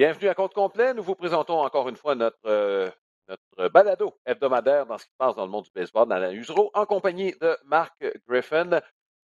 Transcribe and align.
Bienvenue 0.00 0.28
à 0.30 0.34
compte 0.34 0.54
complet. 0.54 0.94
Nous 0.94 1.02
vous 1.02 1.14
présentons 1.14 1.60
encore 1.60 1.86
une 1.90 1.96
fois 1.96 2.14
notre, 2.14 2.38
euh, 2.46 2.90
notre 3.28 3.68
balado 3.68 4.18
hebdomadaire 4.24 4.86
dans 4.86 4.96
ce 4.96 5.04
qui 5.04 5.10
se 5.10 5.16
passe 5.18 5.34
dans 5.34 5.44
le 5.44 5.50
monde 5.50 5.64
du 5.64 5.70
baseball 5.74 6.08
dans 6.08 6.16
la 6.16 6.30
en 6.72 6.86
compagnie 6.86 7.34
de 7.38 7.54
Marc 7.66 8.02
Griffin. 8.26 8.80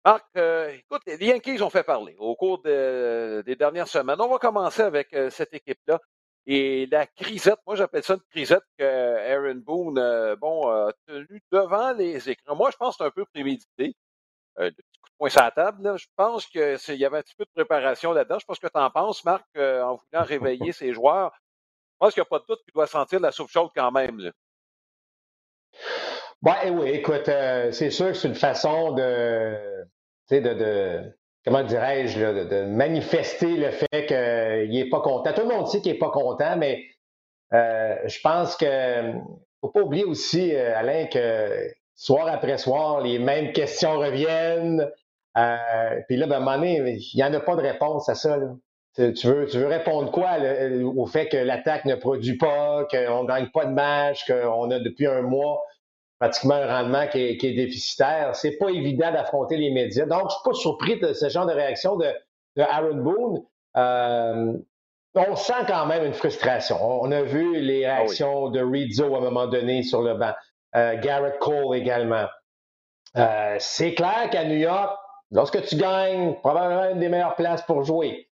Marc, 0.04 0.26
euh, 0.36 0.70
écoute, 0.70 1.02
les 1.06 1.24
Yankees 1.24 1.62
ont 1.62 1.70
fait 1.70 1.84
parler 1.84 2.16
au 2.18 2.34
cours 2.34 2.60
de- 2.62 3.44
des 3.46 3.54
dernières 3.54 3.86
semaines. 3.86 4.20
On 4.20 4.26
va 4.26 4.38
commencer 4.38 4.82
avec 4.82 5.14
euh, 5.14 5.30
cette 5.30 5.54
équipe-là. 5.54 6.00
Et 6.46 6.86
la 6.90 7.06
crisette, 7.06 7.60
moi 7.64 7.76
j'appelle 7.76 8.02
ça 8.02 8.14
une 8.14 8.20
crisette 8.28 8.64
que 8.76 8.82
Aaron 8.84 9.60
Boone, 9.64 9.98
euh, 9.98 10.34
bon, 10.34 10.68
a 10.68 10.90
tenu 11.06 11.40
devant 11.52 11.92
les 11.92 12.28
écrans. 12.28 12.56
Moi, 12.56 12.72
je 12.72 12.76
pense 12.76 12.96
que 12.96 13.04
c'est 13.04 13.06
un 13.06 13.12
peu 13.12 13.24
prémédité. 13.26 13.94
Euh, 14.58 14.70
poing 15.18 15.28
sur 15.28 15.42
la 15.42 15.50
table, 15.50 15.82
là. 15.82 15.96
je 15.96 16.06
pense 16.16 16.46
qu'il 16.46 16.96
y 16.96 17.04
avait 17.04 17.18
un 17.18 17.22
petit 17.22 17.34
peu 17.36 17.44
de 17.44 17.50
préparation 17.54 18.12
là-dedans. 18.12 18.38
Je 18.38 18.54
ce 18.54 18.60
que 18.60 18.66
tu 18.66 18.78
en 18.78 18.90
penses, 18.90 19.24
Marc, 19.24 19.44
euh, 19.56 19.82
en 19.82 19.96
voulant 19.96 20.24
réveiller 20.24 20.72
ses 20.72 20.92
joueurs. 20.92 21.32
Je 21.94 21.96
pense 21.98 22.14
qu'il 22.14 22.20
n'y 22.20 22.26
a 22.26 22.30
pas 22.30 22.38
de 22.38 22.44
doute 22.48 22.62
qu'il 22.64 22.74
doit 22.74 22.86
sentir 22.86 23.20
la 23.20 23.32
soupe 23.32 23.50
chaude 23.50 23.70
quand 23.74 23.90
même. 23.90 24.18
Là. 24.18 24.30
Ouais, 26.42 26.70
oui, 26.70 26.90
écoute, 26.90 27.28
euh, 27.28 27.72
c'est 27.72 27.90
sûr 27.90 28.08
que 28.08 28.14
c'est 28.14 28.28
une 28.28 28.34
façon 28.34 28.92
de, 28.92 29.84
de, 30.30 30.38
de, 30.40 31.18
comment 31.44 31.62
dirais-je, 31.62 32.20
de, 32.20 32.44
de 32.44 32.62
manifester 32.64 33.56
le 33.56 33.70
fait 33.70 34.06
qu'il 34.06 34.70
n'est 34.70 34.90
pas 34.90 35.00
content. 35.00 35.32
Tout 35.32 35.42
le 35.42 35.48
monde 35.48 35.66
sait 35.66 35.80
qu'il 35.80 35.92
n'est 35.92 35.98
pas 35.98 36.10
content, 36.10 36.56
mais 36.56 36.84
euh, 37.54 37.96
je 38.06 38.20
pense 38.20 38.56
que 38.56 39.12
faut 39.60 39.70
pas 39.70 39.80
oublier 39.80 40.04
aussi, 40.04 40.54
Alain, 40.54 41.06
que 41.06 41.70
soir 41.94 42.28
après 42.28 42.58
soir, 42.58 43.00
les 43.00 43.18
mêmes 43.18 43.52
questions 43.52 43.98
reviennent. 43.98 44.88
Euh, 45.36 46.00
puis 46.08 46.16
là, 46.16 46.26
ben, 46.26 46.34
à 46.34 46.36
un 46.36 46.40
moment 46.40 46.56
donné, 46.56 46.98
il 46.98 47.16
n'y 47.16 47.24
en 47.24 47.32
a 47.32 47.40
pas 47.40 47.56
de 47.56 47.62
réponse 47.62 48.08
à 48.08 48.14
ça. 48.14 48.36
Là. 48.36 48.48
Tu, 48.96 49.26
veux, 49.26 49.46
tu 49.46 49.58
veux 49.58 49.66
répondre 49.66 50.10
quoi 50.10 50.38
là, 50.38 50.68
au 50.96 51.04
fait 51.06 51.28
que 51.28 51.36
l'attaque 51.36 51.84
ne 51.84 51.94
produit 51.94 52.38
pas, 52.38 52.86
qu'on 52.90 53.24
ne 53.24 53.28
gagne 53.28 53.50
pas 53.50 53.66
de 53.66 53.72
match, 53.72 54.24
qu'on 54.26 54.70
a 54.70 54.78
depuis 54.78 55.06
un 55.06 55.20
mois 55.22 55.62
pratiquement 56.18 56.54
un 56.54 56.66
rendement 56.66 57.06
qui 57.08 57.20
est, 57.22 57.36
qui 57.36 57.48
est 57.48 57.54
déficitaire? 57.54 58.34
C'est 58.34 58.56
pas 58.56 58.70
évident 58.70 59.12
d'affronter 59.12 59.58
les 59.58 59.70
médias. 59.70 60.06
Donc, 60.06 60.30
je 60.30 60.34
suis 60.34 60.42
pas 60.44 60.54
surpris 60.54 60.98
de 60.98 61.12
ce 61.12 61.28
genre 61.28 61.44
de 61.44 61.52
réaction 61.52 61.96
de, 61.96 62.06
de 62.56 62.62
Aaron 62.62 62.96
Boone. 62.96 63.42
Euh, 63.76 64.54
on 65.14 65.36
sent 65.36 65.64
quand 65.66 65.86
même 65.86 66.04
une 66.04 66.14
frustration. 66.14 66.78
On 66.80 67.10
a 67.10 67.22
vu 67.22 67.60
les 67.60 67.86
réactions 67.86 68.48
de 68.48 68.60
Rizzo 68.60 69.14
à 69.14 69.18
un 69.18 69.22
moment 69.22 69.46
donné 69.46 69.82
sur 69.82 70.02
le 70.02 70.14
banc. 70.14 70.32
Euh, 70.74 70.98
Garrett 71.00 71.38
Cole 71.38 71.76
également. 71.76 72.26
Euh, 73.16 73.56
c'est 73.58 73.94
clair 73.94 74.28
qu'à 74.30 74.44
New 74.44 74.56
York, 74.56 74.98
lorsque 75.30 75.64
tu 75.66 75.76
gagnes, 75.76 76.34
probablement 76.36 76.90
une 76.90 77.00
des 77.00 77.08
meilleures 77.08 77.36
places 77.36 77.62
pour 77.62 77.84
jouer. 77.84 78.28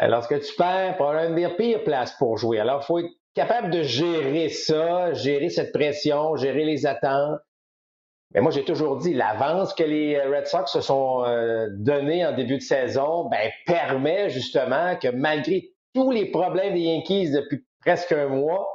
Euh, 0.00 0.06
Lorsque 0.06 0.40
tu 0.40 0.54
perds, 0.54 0.96
probablement 0.96 1.28
une 1.28 1.34
des 1.34 1.54
pires 1.56 1.84
places 1.84 2.12
pour 2.18 2.36
jouer. 2.38 2.60
Alors, 2.60 2.82
il 2.82 2.86
faut 2.86 2.98
être 2.98 3.10
capable 3.34 3.70
de 3.70 3.82
gérer 3.82 4.48
ça, 4.48 5.12
gérer 5.12 5.48
cette 5.48 5.72
pression, 5.72 6.36
gérer 6.36 6.64
les 6.64 6.86
attentes. 6.86 7.40
Mais 8.34 8.40
moi, 8.40 8.50
j'ai 8.50 8.64
toujours 8.64 8.98
dit, 8.98 9.14
l'avance 9.14 9.72
que 9.74 9.82
les 9.82 10.20
Red 10.20 10.46
Sox 10.46 10.70
se 10.70 10.80
sont 10.80 11.24
euh, 11.24 11.68
donnée 11.72 12.26
en 12.26 12.32
début 12.32 12.58
de 12.58 12.62
saison 12.62 13.24
ben, 13.28 13.50
permet 13.64 14.28
justement 14.28 14.96
que 14.96 15.08
malgré 15.08 15.70
tous 15.94 16.10
les 16.10 16.30
problèmes 16.30 16.74
des 16.74 16.80
Yankees 16.80 17.30
depuis 17.30 17.64
presque 17.80 18.12
un 18.12 18.28
mois, 18.28 18.68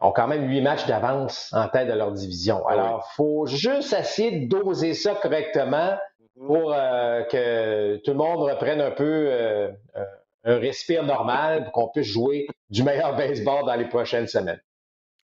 ont 0.00 0.12
quand 0.12 0.26
même 0.26 0.48
huit 0.48 0.60
matchs 0.60 0.86
d'avance 0.86 1.52
en 1.52 1.68
tête 1.68 1.88
de 1.88 1.92
leur 1.92 2.12
division. 2.12 2.66
Alors, 2.66 3.08
il 3.10 3.14
faut 3.14 3.46
juste 3.46 3.92
essayer 3.92 4.40
de 4.40 4.48
doser 4.48 4.92
ça 4.94 5.14
correctement 5.14 5.96
pour 6.36 6.72
euh, 6.72 7.22
que 7.24 7.96
tout 7.98 8.10
le 8.10 8.16
monde 8.16 8.40
reprenne 8.40 8.80
un 8.80 8.90
peu 8.90 9.04
euh, 9.04 9.70
euh, 9.96 10.04
un 10.44 10.58
respire 10.58 11.04
normal 11.04 11.64
pour 11.64 11.72
qu'on 11.72 11.88
puisse 11.88 12.08
jouer 12.08 12.46
du 12.70 12.82
meilleur 12.82 13.16
baseball 13.16 13.64
dans 13.64 13.76
les 13.76 13.88
prochaines 13.88 14.26
semaines. 14.26 14.60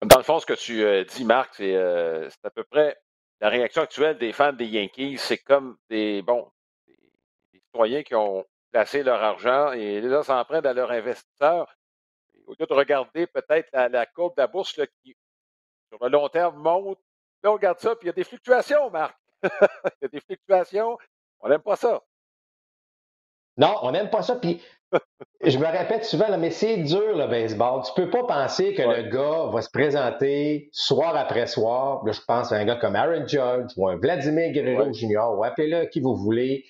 Dans 0.03 0.17
le 0.17 0.23
fond, 0.23 0.39
ce 0.39 0.47
que 0.47 0.55
tu 0.55 1.05
dis, 1.15 1.25
Marc, 1.25 1.57
c'est 1.57 1.77
à 1.77 2.51
peu 2.55 2.65
près 2.65 2.97
la 3.41 3.51
réaction 3.51 3.83
actuelle 3.83 4.17
des 4.17 4.33
fans 4.33 4.53
des 4.53 4.67
Yankees. 4.67 5.19
C'est 5.19 5.39
comme 5.39 5.77
des, 5.91 6.23
bon, 6.23 6.51
des, 6.87 7.61
citoyens 7.67 8.03
qui 8.03 8.15
ont 8.15 8.47
placé 8.73 9.03
leur 9.03 9.23
argent 9.23 9.73
et 9.73 10.01
là, 10.01 10.23
s'en 10.23 10.43
prennent 10.47 10.67
à 10.67 10.73
leurs 10.73 10.91
investisseurs. 10.91 11.77
Au 12.47 12.55
lieu 12.59 12.67
de 12.67 12.73
regarder 12.73 13.27
peut-être 13.27 13.69
la, 13.73 14.07
courbe 14.07 14.34
de 14.37 14.41
la 14.41 14.47
bourse 14.47 14.81
qui, 15.03 15.15
sur 15.91 16.03
le 16.03 16.09
long 16.09 16.29
terme, 16.31 16.57
monte, 16.57 16.99
là, 17.43 17.51
on 17.51 17.55
regarde 17.55 17.79
ça, 17.79 17.95
puis 17.95 18.07
il 18.07 18.07
y 18.07 18.11
a 18.11 18.15
des 18.15 18.25
fluctuations, 18.25 18.89
Marc. 18.91 19.20
il 20.03 20.03
y 20.03 20.05
a 20.05 20.09
des 20.09 20.21
fluctuations. 20.21 20.99
On 21.41 21.49
n'aime 21.49 21.61
pas 21.62 21.77
ça. 21.77 22.03
Non, 23.56 23.75
on 23.83 23.91
n'aime 23.93 24.11
pas 24.11 24.23
ça. 24.23 24.37
Puis, 24.37 24.62
je 25.45 25.59
me 25.59 25.67
répète 25.67 26.05
souvent, 26.05 26.28
là, 26.28 26.37
mais 26.37 26.51
c'est 26.51 26.78
dur 26.78 27.17
le 27.17 27.27
baseball. 27.27 27.83
Tu 27.84 27.93
peux 27.95 28.11
pas 28.11 28.25
penser 28.25 28.75
que 28.75 28.83
Ouais. 28.83 29.03
le 29.03 29.11
gars 29.11 29.47
va 29.53 29.61
se 29.62 29.71
présenter 29.71 30.69
soir 30.73 31.17
après 31.17 31.47
soir. 31.47 32.05
Là, 32.05 32.12
je 32.12 32.21
pense 32.27 32.53
à 32.53 32.56
un 32.56 32.65
gars 32.65 32.77
comme 32.77 32.97
Aaron 32.97 33.27
Judge 33.27 33.73
ou 33.77 33.89
un 33.89 33.97
Vladimir 33.97 34.53
Guerrero 34.53 34.84
Ouais. 34.87 34.93
Jr. 34.95 35.31
ou 35.37 35.45
appelez-le 35.45 35.87
qui 35.87 36.01
vous 36.01 36.17
voulez, 36.17 36.65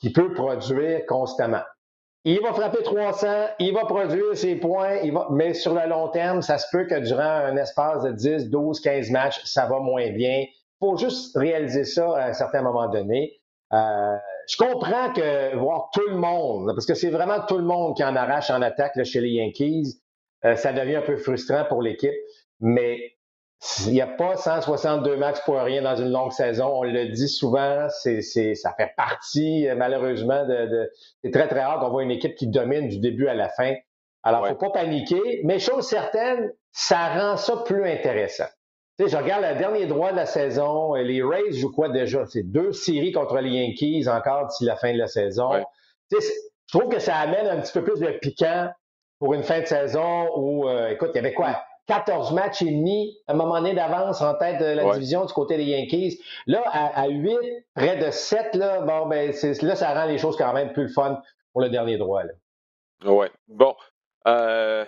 qui 0.00 0.12
peut 0.12 0.32
produire 0.32 1.04
constamment. 1.06 1.62
Il 2.26 2.40
va 2.40 2.54
frapper 2.54 2.82
300, 2.82 3.48
il 3.58 3.74
va 3.74 3.84
produire 3.84 4.34
ses 4.34 4.56
points, 4.56 4.96
il 5.02 5.12
va... 5.12 5.28
mais 5.30 5.52
sur 5.52 5.74
le 5.74 5.86
long 5.86 6.08
terme, 6.08 6.40
ça 6.40 6.56
se 6.56 6.66
peut 6.72 6.86
que 6.86 6.98
durant 7.00 7.20
un 7.20 7.56
espace 7.58 8.02
de 8.02 8.12
10, 8.12 8.48
12, 8.48 8.80
15 8.80 9.10
matchs, 9.10 9.42
ça 9.44 9.66
va 9.66 9.78
moins 9.80 10.10
bien. 10.10 10.44
Il 10.80 10.86
faut 10.86 10.96
juste 10.96 11.36
réaliser 11.36 11.84
ça 11.84 12.16
à 12.16 12.28
un 12.28 12.32
certain 12.32 12.62
moment 12.62 12.88
donné. 12.88 13.40
Euh, 13.72 14.16
je 14.48 14.56
comprends 14.56 15.12
que 15.12 15.56
voir 15.56 15.90
tout 15.92 16.06
le 16.08 16.16
monde, 16.16 16.72
parce 16.74 16.86
que 16.86 16.94
c'est 16.94 17.10
vraiment 17.10 17.40
tout 17.46 17.56
le 17.58 17.64
monde 17.64 17.96
qui 17.96 18.04
en 18.04 18.14
arrache 18.14 18.50
en 18.50 18.60
attaque 18.62 18.96
là, 18.96 19.04
chez 19.04 19.20
les 19.20 19.30
Yankees, 19.30 20.00
euh, 20.44 20.56
ça 20.56 20.72
devient 20.72 20.96
un 20.96 21.02
peu 21.02 21.16
frustrant 21.16 21.64
pour 21.64 21.80
l'équipe, 21.80 22.12
mais 22.60 22.98
il 23.86 23.92
n'y 23.92 24.02
a 24.02 24.06
pas 24.06 24.36
162 24.36 25.16
matchs 25.16 25.38
pour 25.46 25.56
rien 25.56 25.80
dans 25.80 25.96
une 25.96 26.10
longue 26.10 26.32
saison. 26.32 26.66
On 26.66 26.82
le 26.82 27.06
dit 27.08 27.28
souvent, 27.28 27.86
c'est, 27.88 28.20
c'est, 28.20 28.54
ça 28.54 28.74
fait 28.76 28.92
partie, 28.96 29.66
euh, 29.68 29.74
malheureusement, 29.76 30.44
de, 30.44 30.66
de- 30.66 30.90
c'est 31.22 31.30
très, 31.30 31.48
très 31.48 31.64
rare 31.64 31.80
qu'on 31.80 31.88
voit 31.88 32.02
une 32.02 32.10
équipe 32.10 32.34
qui 32.34 32.46
domine 32.48 32.88
du 32.88 32.98
début 32.98 33.26
à 33.28 33.34
la 33.34 33.48
fin. 33.48 33.74
Alors, 34.22 34.42
Ouais. 34.42 34.50
faut 34.50 34.56
pas 34.56 34.70
paniquer, 34.70 35.40
mais 35.44 35.58
chose 35.58 35.86
certaine, 35.88 36.52
ça 36.72 37.08
rend 37.14 37.36
ça 37.38 37.58
plus 37.64 37.88
intéressant. 37.88 38.44
Tu 38.98 39.04
sais, 39.04 39.10
je 39.10 39.16
regarde 39.16 39.44
le 39.44 39.58
dernier 39.58 39.86
droit 39.86 40.12
de 40.12 40.16
la 40.16 40.26
saison, 40.26 40.94
et 40.94 41.02
les 41.04 41.22
Rays 41.22 41.52
jouent 41.52 41.72
quoi 41.72 41.88
déjà? 41.88 42.26
C'est 42.26 42.44
deux 42.44 42.72
séries 42.72 43.12
contre 43.12 43.36
les 43.38 43.50
Yankees 43.50 44.08
encore 44.08 44.46
d'ici 44.46 44.64
la 44.64 44.76
fin 44.76 44.92
de 44.92 44.98
la 44.98 45.08
saison. 45.08 45.50
Ouais. 45.52 45.64
Tu 46.10 46.20
sais, 46.20 46.32
je 46.72 46.78
trouve 46.78 46.88
que 46.90 47.00
ça 47.00 47.16
amène 47.16 47.46
un 47.46 47.60
petit 47.60 47.72
peu 47.72 47.82
plus 47.82 47.98
de 48.00 48.06
piquant 48.20 48.70
pour 49.18 49.34
une 49.34 49.42
fin 49.42 49.60
de 49.60 49.66
saison 49.66 50.28
où, 50.36 50.68
euh, 50.68 50.90
écoute, 50.90 51.10
il 51.14 51.16
y 51.16 51.18
avait 51.18 51.34
quoi? 51.34 51.60
14 51.86 52.32
matchs 52.32 52.62
et 52.62 52.70
demi 52.70 53.18
à 53.26 53.32
un 53.32 53.36
moment 53.36 53.58
donné 53.60 53.74
d'avance 53.74 54.22
en 54.22 54.34
tête 54.34 54.58
de 54.58 54.64
la 54.64 54.86
Ouais. 54.86 54.94
division 54.94 55.24
du 55.26 55.32
côté 55.34 55.56
des 55.58 55.64
Yankees. 55.64 56.18
Là, 56.46 56.62
à, 56.66 57.02
à 57.02 57.08
8, 57.08 57.36
près 57.74 57.96
de 57.98 58.10
7, 58.10 58.54
là, 58.54 58.80
bon, 58.80 59.06
ben, 59.06 59.32
là, 59.62 59.76
ça 59.76 59.92
rend 59.92 60.06
les 60.06 60.16
choses 60.18 60.36
quand 60.36 60.52
même 60.54 60.72
plus 60.72 60.88
fun 60.88 61.20
pour 61.52 61.60
le 61.60 61.68
dernier 61.68 61.98
droit. 61.98 62.22
Là. 62.22 62.32
Oui. 63.04 63.26
Bon. 63.48 63.74
Euh, 64.26 64.84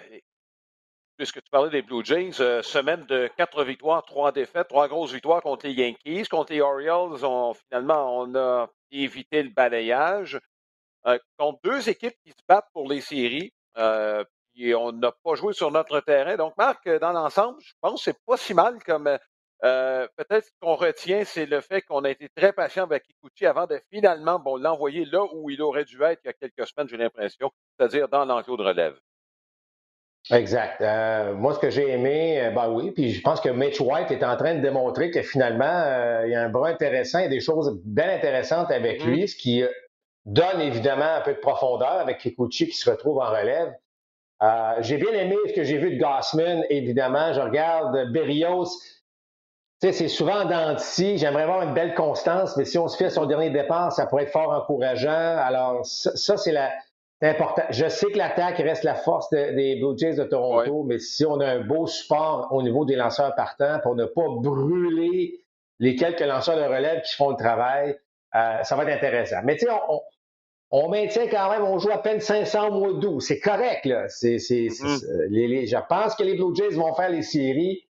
puisque 1.16 1.42
tu 1.42 1.50
parlais 1.50 1.70
des 1.70 1.82
Blue 1.82 2.04
Jays, 2.04 2.40
euh, 2.40 2.62
semaine 2.62 3.04
de 3.06 3.28
quatre 3.36 3.64
victoires, 3.64 4.04
trois 4.04 4.32
défaites, 4.32 4.68
trois 4.68 4.88
grosses 4.88 5.12
victoires 5.12 5.42
contre 5.42 5.66
les 5.66 5.72
Yankees. 5.72 6.28
Contre 6.28 6.52
les 6.52 6.60
Orioles, 6.60 7.24
on, 7.24 7.54
finalement, 7.54 8.18
on 8.20 8.34
a 8.34 8.68
évité 8.90 9.42
le 9.42 9.50
balayage. 9.50 10.38
Euh, 11.06 11.18
contre 11.38 11.60
deux 11.62 11.88
équipes 11.88 12.16
qui 12.24 12.30
se 12.30 12.42
battent 12.48 12.68
pour 12.72 12.88
les 12.88 13.00
séries. 13.00 13.52
Euh, 13.78 14.24
puis 14.54 14.74
on 14.74 14.92
n'a 14.92 15.12
pas 15.22 15.34
joué 15.34 15.52
sur 15.52 15.70
notre 15.70 16.00
terrain. 16.00 16.36
Donc, 16.36 16.54
Marc, 16.56 16.88
dans 17.00 17.12
l'ensemble, 17.12 17.58
je 17.60 17.72
pense 17.80 18.04
que 18.04 18.10
c'est 18.10 18.24
pas 18.26 18.36
si 18.36 18.54
mal 18.54 18.82
comme 18.84 19.18
euh, 19.64 20.06
peut-être 20.16 20.48
qu'on 20.60 20.74
retient, 20.74 21.24
c'est 21.24 21.46
le 21.46 21.60
fait 21.60 21.82
qu'on 21.82 22.04
a 22.04 22.10
été 22.10 22.28
très 22.34 22.52
patient 22.52 22.84
avec 22.84 23.04
Kikuchi 23.04 23.46
avant 23.46 23.66
de 23.66 23.80
finalement 23.90 24.38
bon, 24.38 24.56
l'envoyer 24.56 25.04
là 25.06 25.24
où 25.32 25.48
il 25.50 25.62
aurait 25.62 25.84
dû 25.84 26.02
être 26.02 26.20
il 26.24 26.26
y 26.26 26.30
a 26.30 26.34
quelques 26.34 26.66
semaines, 26.68 26.88
j'ai 26.88 26.98
l'impression, 26.98 27.50
c'est-à-dire 27.78 28.08
dans 28.08 28.24
l'enclos 28.24 28.58
de 28.58 28.62
relève. 28.64 28.98
Exact. 30.32 30.80
Euh, 30.80 31.34
moi, 31.34 31.54
ce 31.54 31.60
que 31.60 31.70
j'ai 31.70 31.88
aimé, 31.90 32.40
euh, 32.40 32.50
ben 32.50 32.68
oui, 32.68 32.90
puis 32.90 33.12
je 33.12 33.22
pense 33.22 33.40
que 33.40 33.48
Mitch 33.48 33.80
White 33.80 34.10
est 34.10 34.24
en 34.24 34.36
train 34.36 34.56
de 34.56 34.60
démontrer 34.60 35.10
que 35.12 35.22
finalement, 35.22 35.64
euh, 35.64 36.22
il 36.26 36.32
y 36.32 36.34
a 36.34 36.42
un 36.42 36.48
bras 36.48 36.68
intéressant, 36.68 37.20
il 37.20 37.22
y 37.22 37.26
a 37.26 37.30
des 37.30 37.40
choses 37.40 37.80
bien 37.84 38.08
intéressantes 38.12 38.70
avec 38.72 39.04
Mhm. 39.04 39.12
lui, 39.12 39.28
ce 39.28 39.36
qui 39.36 39.62
euh, 39.62 39.68
donne 40.24 40.60
évidemment 40.60 41.14
un 41.18 41.20
peu 41.20 41.32
de 41.32 41.38
profondeur 41.38 41.92
avec 41.92 42.18
Kikuchi 42.18 42.66
qui 42.66 42.76
se 42.76 42.90
retrouve 42.90 43.18
en 43.18 43.30
relève. 43.30 43.72
Euh, 44.42 44.74
j'ai 44.80 44.96
bien 44.96 45.12
aimé 45.12 45.36
ce 45.46 45.52
que 45.52 45.62
j'ai 45.62 45.78
vu 45.78 45.96
de 45.96 46.02
Gossman, 46.02 46.64
évidemment. 46.70 47.32
Je 47.32 47.40
regarde 47.40 48.10
Berrios. 48.10 48.64
Tu 49.80 49.88
sais, 49.88 49.92
c'est 49.92 50.08
souvent 50.08 50.44
scie. 50.78 51.18
J'aimerais 51.18 51.44
avoir 51.44 51.62
une 51.62 51.74
belle 51.74 51.94
constance, 51.94 52.56
mais 52.56 52.64
si 52.64 52.78
on 52.78 52.88
se 52.88 52.96
fait 52.96 53.06
à 53.06 53.10
son 53.10 53.26
dernier 53.26 53.50
départ, 53.50 53.92
ça 53.92 54.06
pourrait 54.06 54.24
être 54.24 54.32
fort 54.32 54.50
encourageant. 54.50 55.36
Alors, 55.38 55.86
ça, 55.86 56.16
ça, 56.16 56.36
c'est 56.36 56.52
la, 56.52 56.72
c'est 57.20 57.28
important. 57.28 57.62
Je 57.70 57.88
sais 57.88 58.10
que 58.10 58.18
l'attaque 58.18 58.58
reste 58.58 58.84
la 58.84 58.94
force 58.94 59.30
de- 59.30 59.54
des 59.54 59.76
Blue 59.76 59.96
Jays 59.96 60.14
de 60.16 60.24
Toronto, 60.24 60.84
mais 60.84 60.98
si 60.98 61.24
on 61.24 61.40
a 61.40 61.46
un 61.46 61.60
beau 61.60 61.86
support 61.86 62.48
au 62.52 62.62
niveau 62.62 62.84
des 62.84 62.96
lanceurs 62.96 63.34
partants 63.34 63.78
pour 63.82 63.94
ne 63.96 64.04
pas 64.04 64.26
brûler 64.28 65.40
les 65.78 65.94
quelques 65.96 66.20
lanceurs 66.20 66.56
de 66.56 66.62
relève 66.64 67.02
qui 67.02 67.14
font 67.16 67.30
le 67.30 67.36
travail, 67.36 67.96
euh, 68.34 68.62
ça 68.62 68.76
va 68.76 68.84
être 68.84 68.96
intéressant. 68.96 69.36
Mais 69.44 69.56
tu 69.56 69.66
sais, 69.66 69.70
on, 69.70 69.94
on- 69.94 70.00
on 70.72 70.88
maintient 70.88 71.28
quand 71.28 71.48
même, 71.50 71.62
on 71.62 71.78
joue 71.78 71.90
à 71.92 71.98
peine 72.02 72.20
500 72.20 72.72
mois 72.72 72.92
d'août. 72.94 73.20
C'est 73.20 73.38
correct, 73.38 73.84
là. 73.86 74.08
C'est, 74.08 74.38
c'est, 74.38 74.68
les, 75.30 75.66
je 75.66 75.76
pense 75.88 76.16
que 76.16 76.24
les 76.24 76.34
Blue 76.34 76.54
Jays 76.54 76.74
vont 76.74 76.92
faire 76.94 77.08
les 77.08 77.22
séries, 77.22 77.86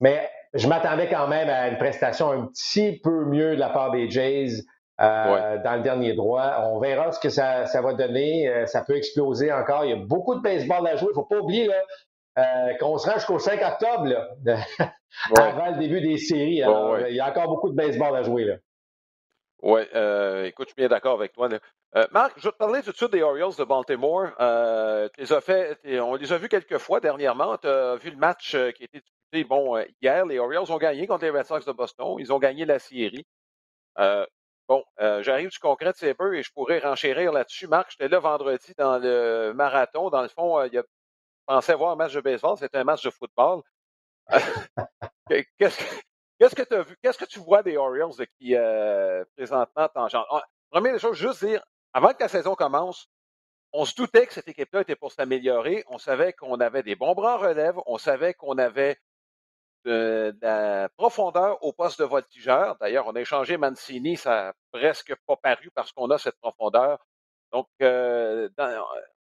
mais 0.00 0.28
je 0.52 0.66
m'attendais 0.66 1.08
quand 1.08 1.28
même 1.28 1.48
à 1.48 1.68
une 1.68 1.78
prestation 1.78 2.30
un 2.32 2.46
petit 2.46 2.98
peu 3.02 3.24
mieux 3.26 3.54
de 3.54 3.60
la 3.60 3.68
part 3.70 3.92
des 3.92 4.10
Jays. 4.10 4.64
Euh, 4.98 5.58
dans 5.62 5.76
le 5.76 5.82
dernier 5.82 6.14
droit. 6.14 6.54
On 6.72 6.78
verra 6.78 7.12
ce 7.12 7.20
que 7.20 7.28
ça, 7.28 7.66
ça 7.66 7.82
va 7.82 7.92
donner. 7.92 8.48
Euh, 8.48 8.64
ça 8.64 8.82
peut 8.82 8.96
exploser 8.96 9.52
encore. 9.52 9.84
Il 9.84 9.90
y 9.90 9.92
a 9.92 9.96
beaucoup 9.96 10.34
de 10.34 10.40
baseball 10.40 10.86
à 10.86 10.96
jouer. 10.96 11.08
Il 11.08 11.18
ne 11.18 11.22
faut 11.22 11.24
pas 11.24 11.38
oublier 11.38 11.66
là, 11.66 11.82
euh, 12.38 12.74
qu'on 12.78 12.96
se 12.96 13.06
rend 13.06 13.16
jusqu'au 13.16 13.38
5 13.38 13.60
octobre 13.60 14.06
là, 14.06 14.56
avant 15.36 15.72
le 15.72 15.78
début 15.78 16.00
des 16.00 16.16
séries. 16.16 16.62
Il 17.08 17.14
y 17.14 17.20
a 17.20 17.28
encore 17.28 17.48
beaucoup 17.48 17.68
de 17.68 17.76
baseball 17.76 18.16
à 18.16 18.22
jouer. 18.22 18.44
Là. 18.44 18.54
Oui, 19.62 19.82
écoute, 20.46 20.68
je 20.68 20.72
suis 20.72 20.80
bien 20.80 20.88
d'accord 20.88 21.14
avec 21.14 21.32
toi. 21.32 21.48
Marc, 22.10 22.32
je 22.38 22.44
vais 22.48 22.52
te 22.52 22.56
parler 22.56 22.82
tout 22.82 22.92
de 22.92 22.96
suite 22.96 23.12
des 23.12 23.22
Orioles 23.22 23.54
de 23.58 23.64
Baltimore. 23.64 24.28
les 25.18 25.32
as 25.32 25.40
fait, 25.42 25.78
on 26.00 26.14
les 26.14 26.32
a 26.32 26.38
vus 26.38 26.48
quelques 26.48 26.78
fois 26.78 27.00
dernièrement. 27.00 27.58
Tu 27.58 27.68
as 27.68 27.96
vu 27.96 28.10
le 28.10 28.16
match 28.16 28.52
qui 28.52 28.82
a 28.82 28.84
été 28.84 29.00
disputé 29.00 29.44
bon, 29.44 29.76
hier. 30.00 30.24
Les 30.24 30.38
Orioles 30.38 30.70
ont 30.72 30.78
gagné 30.78 31.06
contre 31.06 31.24
les 31.24 31.30
Red 31.30 31.44
Sox 31.44 31.66
de 31.66 31.72
Boston. 31.72 32.16
Ils 32.18 32.32
ont 32.32 32.38
gagné 32.38 32.64
la 32.64 32.78
série. 32.78 33.26
Bon, 34.68 34.84
euh, 35.00 35.22
j'arrive 35.22 35.50
du 35.50 35.58
concret 35.58 35.92
de 35.92 36.12
peu 36.12 36.36
et 36.36 36.42
je 36.42 36.52
pourrais 36.52 36.80
renchérir 36.80 37.32
là-dessus. 37.32 37.68
Marc, 37.68 37.92
j'étais 37.92 38.08
là 38.08 38.18
vendredi 38.18 38.72
dans 38.76 38.98
le 38.98 39.52
marathon. 39.54 40.10
Dans 40.10 40.22
le 40.22 40.28
fond, 40.28 40.58
euh, 40.58 40.66
il 40.66 40.78
a 40.78 40.82
pensé 41.46 41.74
voir 41.74 41.92
un 41.92 41.96
match 41.96 42.14
de 42.14 42.20
baseball. 42.20 42.56
C'était 42.58 42.78
un 42.78 42.84
match 42.84 43.02
de 43.04 43.10
football. 43.10 43.62
Qu'est-ce 46.38 46.54
que 46.54 46.62
tu 46.62 46.74
as 46.74 46.82
vu? 46.82 46.96
Qu'est-ce 47.02 47.18
que 47.18 47.24
tu 47.24 47.38
vois 47.38 47.62
des 47.62 47.76
Orioles 47.76 48.12
qui, 48.38 48.54
euh, 48.56 49.24
présentement, 49.36 49.88
tangent? 49.88 50.14
Ah, 50.14 50.44
première 50.70 50.98
chose, 50.98 51.16
juste 51.16 51.44
dire, 51.44 51.64
avant 51.92 52.08
que 52.08 52.20
la 52.20 52.28
saison 52.28 52.54
commence, 52.54 53.08
on 53.72 53.84
se 53.84 53.94
doutait 53.94 54.26
que 54.26 54.34
cette 54.34 54.48
équipe-là 54.48 54.82
était 54.82 54.96
pour 54.96 55.12
s'améliorer. 55.12 55.84
On 55.88 55.98
savait 55.98 56.32
qu'on 56.32 56.60
avait 56.60 56.82
des 56.82 56.96
bons 56.96 57.14
bras 57.14 57.36
en 57.36 57.38
relève. 57.38 57.76
On 57.86 57.98
savait 57.98 58.34
qu'on 58.34 58.58
avait 58.58 58.98
de, 59.86 60.36
la 60.42 60.88
profondeur 60.96 61.62
au 61.62 61.72
poste 61.72 62.00
de 62.00 62.04
voltigeur. 62.04 62.76
D'ailleurs, 62.80 63.06
on 63.06 63.14
a 63.14 63.20
échangé 63.20 63.56
Mancini, 63.56 64.16
ça 64.16 64.30
n'a 64.30 64.52
presque 64.72 65.14
pas 65.26 65.36
paru 65.36 65.70
parce 65.74 65.92
qu'on 65.92 66.10
a 66.10 66.18
cette 66.18 66.38
profondeur. 66.40 66.98
Donc, 67.52 67.68
euh, 67.80 68.48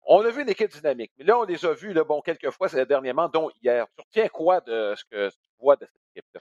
on 0.07 0.25
a 0.25 0.31
vu 0.31 0.43
une 0.43 0.49
équipe 0.49 0.73
dynamique. 0.73 1.13
Mais 1.19 1.25
là, 1.25 1.39
on 1.39 1.45
les 1.45 1.65
a 1.65 1.73
vus, 1.73 1.93
là, 1.93 2.05
bon, 2.05 2.21
quelques 2.23 2.51
fois 2.51 2.69
dernièrement, 2.69 3.29
dont 3.29 3.51
hier. 3.63 3.87
Tu 3.97 4.03
retiens 4.03 4.29
quoi 4.29 4.61
de 4.61 4.95
ce 4.97 5.05
que 5.05 5.29
tu 5.29 5.51
vois 5.61 5.77
de 5.77 5.85
cette 5.85 6.03
équipe-là? 6.17 6.41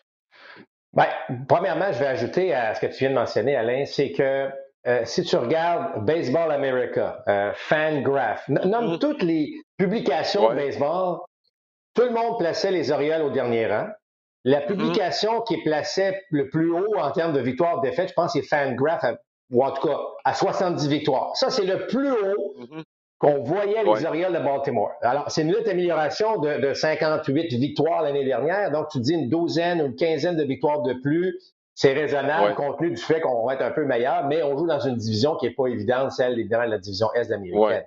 Bien, 0.93 1.45
premièrement, 1.47 1.91
je 1.91 1.99
vais 1.99 2.07
ajouter 2.07 2.53
à 2.53 2.75
ce 2.75 2.81
que 2.81 2.85
tu 2.85 2.99
viens 2.99 3.09
de 3.09 3.15
mentionner, 3.15 3.55
Alain, 3.55 3.85
c'est 3.85 4.11
que 4.11 4.49
euh, 4.85 5.05
si 5.05 5.23
tu 5.23 5.35
regardes 5.35 6.05
Baseball 6.05 6.51
America, 6.51 7.23
euh, 7.27 7.51
Fangraph, 7.55 8.47
nomme 8.49 8.95
mm-hmm. 8.95 8.99
toutes 8.99 9.23
les 9.23 9.53
publications 9.77 10.49
de 10.49 10.55
baseball, 10.55 11.19
tout 11.95 12.03
le 12.03 12.11
monde 12.11 12.37
plaçait 12.37 12.71
les 12.71 12.91
Orioles 12.91 13.21
au 13.21 13.29
dernier 13.29 13.67
rang. 13.67 13.87
La 14.45 14.59
mm-hmm. 14.59 14.65
publication 14.65 15.41
qui 15.41 15.55
est 15.55 15.63
placée 15.63 16.19
le 16.29 16.49
plus 16.49 16.71
haut 16.71 16.95
en 16.97 17.11
termes 17.11 17.33
de 17.33 17.39
victoires-défaites, 17.39 18.09
je 18.09 18.13
pense, 18.13 18.33
c'est 18.33 18.41
Fangraph, 18.41 19.05
ou 19.51 19.63
en 19.63 19.71
tout 19.71 19.87
cas 19.87 19.97
à 20.25 20.33
70 20.33 20.87
victoires. 20.87 21.35
Ça, 21.35 21.49
c'est 21.49 21.65
le 21.65 21.87
plus 21.87 22.11
haut 22.11 22.55
mm-hmm. 22.59 22.83
qu'on 23.19 23.43
voyait 23.43 23.83
les 23.83 24.05
Orioles 24.05 24.33
de 24.33 24.39
Baltimore. 24.39 24.91
Alors, 25.01 25.29
c'est 25.31 25.43
une 25.43 25.51
nette 25.51 25.67
amélioration 25.67 26.39
de, 26.39 26.73
58 26.73 27.53
victoires 27.53 28.01
l'année 28.01 28.25
dernière. 28.25 28.71
Donc, 28.71 28.89
tu 28.89 28.99
dis 28.99 29.13
une 29.13 29.29
douzaine 29.29 29.81
ou 29.81 29.85
une 29.85 29.95
quinzaine 29.95 30.35
de 30.35 30.43
victoires 30.43 30.81
de 30.81 30.93
plus. 31.01 31.39
C'est 31.75 31.93
raisonnable 31.93 32.53
compte 32.53 32.77
tenu 32.77 32.91
du 32.91 33.01
fait 33.01 33.19
qu'on 33.19 33.47
va 33.47 33.55
être 33.55 33.63
un 33.63 33.71
peu 33.71 33.85
meilleur, 33.85 34.27
mais 34.27 34.43
on 34.43 34.55
joue 34.55 34.67
dans 34.67 34.79
une 34.79 34.95
division 34.95 35.35
qui 35.37 35.47
n'est 35.47 35.55
pas 35.55 35.65
évidente, 35.67 36.11
celle 36.11 36.37
évidemment 36.37 36.65
de 36.65 36.71
la 36.71 36.77
division 36.77 37.11
Est 37.15 37.31
américaine. 37.31 37.85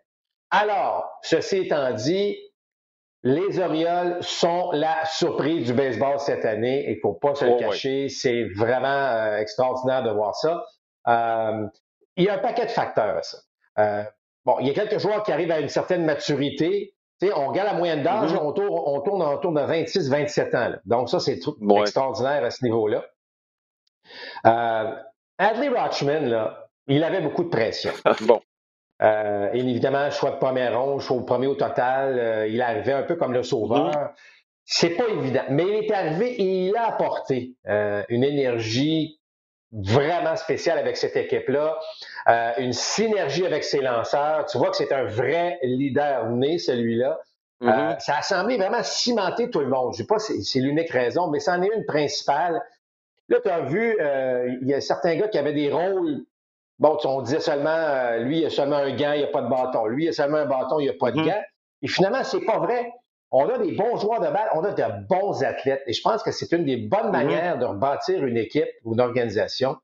Alors, 0.50 1.08
ceci 1.22 1.58
étant 1.58 1.92
dit, 1.92 2.36
les 3.26 3.58
Orioles 3.58 4.18
sont 4.20 4.70
la 4.70 5.04
surprise 5.04 5.66
du 5.66 5.72
baseball 5.72 6.20
cette 6.20 6.44
année. 6.44 6.84
Il 6.86 6.94
ne 6.94 7.00
faut 7.00 7.14
pas 7.14 7.34
se 7.34 7.44
le 7.44 7.54
oh, 7.54 7.58
cacher. 7.58 8.08
C'est 8.08 8.44
vraiment 8.54 8.86
euh, 8.86 9.38
extraordinaire 9.38 10.04
de 10.04 10.10
voir 10.10 10.36
ça. 10.36 10.64
Euh, 11.08 11.66
il 12.14 12.24
y 12.24 12.28
a 12.28 12.34
un 12.34 12.38
paquet 12.38 12.66
de 12.66 12.70
facteurs 12.70 13.24
ça. 13.24 13.38
Euh, 13.80 14.04
bon, 14.44 14.58
il 14.60 14.68
y 14.68 14.70
a 14.70 14.74
quelques 14.74 15.00
joueurs 15.00 15.24
qui 15.24 15.32
arrivent 15.32 15.50
à 15.50 15.58
une 15.58 15.68
certaine 15.68 16.04
maturité. 16.04 16.94
on 17.20 17.48
regarde 17.48 17.66
la 17.66 17.74
moyenne 17.74 18.04
d'âge, 18.04 18.32
mm-hmm. 18.32 18.38
on, 18.42 18.52
tourne, 18.52 18.68
on 18.70 19.00
tourne 19.00 19.22
en 19.22 19.38
tourne 19.38 19.56
de 19.56 19.60
26-27 19.60 20.56
ans. 20.56 20.76
Donc, 20.84 21.08
ça, 21.08 21.18
c'est 21.18 21.40
extraordinaire 21.80 22.44
à 22.44 22.50
ce 22.50 22.64
niveau-là. 22.64 23.04
Adley 25.38 25.68
Rochman, 25.68 26.26
là, 26.28 26.68
il 26.86 27.02
avait 27.02 27.22
beaucoup 27.22 27.42
de 27.42 27.48
pression. 27.48 27.90
bon. 28.20 28.40
Euh, 29.02 29.50
évidemment, 29.52 30.10
choix 30.10 30.30
de 30.30 30.38
première 30.38 30.80
ronde, 30.80 31.00
choix 31.00 31.24
premier 31.24 31.46
au 31.46 31.54
total. 31.54 32.18
Euh, 32.18 32.46
il 32.46 32.60
est 32.60 32.62
arrivé 32.62 32.92
un 32.92 33.02
peu 33.02 33.16
comme 33.16 33.32
le 33.32 33.42
sauveur. 33.42 33.90
Mm-hmm. 33.90 34.10
C'est 34.64 34.90
pas 34.90 35.06
évident, 35.08 35.44
mais 35.50 35.64
il 35.64 35.84
est 35.84 35.92
arrivé 35.92 36.32
et 36.32 36.68
il 36.68 36.76
a 36.76 36.88
apporté 36.88 37.54
euh, 37.68 38.02
une 38.08 38.24
énergie 38.24 39.20
vraiment 39.72 40.34
spéciale 40.34 40.78
avec 40.78 40.96
cette 40.96 41.16
équipe-là, 41.16 41.78
euh, 42.28 42.52
une 42.58 42.72
synergie 42.72 43.44
avec 43.44 43.64
ses 43.64 43.80
lanceurs. 43.80 44.46
Tu 44.46 44.58
vois 44.58 44.70
que 44.70 44.76
c'est 44.76 44.92
un 44.92 45.04
vrai 45.04 45.58
leader 45.62 46.30
né, 46.30 46.58
celui-là. 46.58 47.18
Mm-hmm. 47.62 48.00
ça 48.00 48.18
a 48.18 48.22
semblé 48.22 48.58
vraiment 48.58 48.82
cimenter 48.82 49.48
tout 49.50 49.60
le 49.60 49.68
monde. 49.68 49.92
Je 49.94 49.98
sais 49.98 50.06
pas 50.06 50.18
si 50.18 50.44
c'est 50.44 50.60
l'unique 50.60 50.90
raison, 50.90 51.28
mais 51.28 51.40
c'en 51.40 51.62
est 51.62 51.70
une 51.74 51.86
principale. 51.86 52.60
Là, 53.28 53.38
tu 53.42 53.48
as 53.48 53.60
vu, 53.60 53.96
il 54.60 54.68
y 54.68 54.74
a 54.74 54.80
certains 54.80 55.16
gars 55.16 55.28
qui 55.28 55.38
avaient 55.38 55.54
des 55.54 55.72
rôles 55.72 56.26
Bon, 56.78 56.98
on 57.04 57.22
disait 57.22 57.40
seulement, 57.40 57.70
euh, 57.70 58.18
lui, 58.18 58.40
il 58.40 58.46
a 58.46 58.50
seulement 58.50 58.76
un 58.76 58.94
gant, 58.94 59.12
il 59.12 59.18
n'y 59.18 59.24
a 59.24 59.28
pas 59.28 59.42
de 59.42 59.48
bâton. 59.48 59.86
Lui, 59.86 60.04
il 60.04 60.08
a 60.08 60.12
seulement 60.12 60.38
un 60.38 60.46
bâton, 60.46 60.78
il 60.78 60.84
n'y 60.84 60.90
a 60.90 60.94
pas 60.98 61.10
de 61.10 61.18
mm-hmm. 61.18 61.26
gant. 61.26 61.42
Et 61.82 61.88
finalement, 61.88 62.22
c'est 62.22 62.44
pas 62.44 62.58
vrai. 62.58 62.92
On 63.30 63.48
a 63.48 63.58
des 63.58 63.72
bons 63.72 63.96
joueurs 63.96 64.20
de 64.20 64.26
balle, 64.26 64.48
on 64.54 64.62
a 64.62 64.72
de 64.72 65.06
bons 65.08 65.42
athlètes. 65.42 65.82
Et 65.86 65.92
je 65.92 66.02
pense 66.02 66.22
que 66.22 66.30
c'est 66.30 66.52
une 66.52 66.64
des 66.64 66.76
bonnes 66.76 67.08
mm-hmm. 67.08 67.12
manières 67.12 67.58
de 67.58 67.64
rebâtir 67.64 68.24
une 68.24 68.36
équipe 68.36 68.68
ou 68.84 68.94
une 68.94 69.00
organisation. 69.00 69.76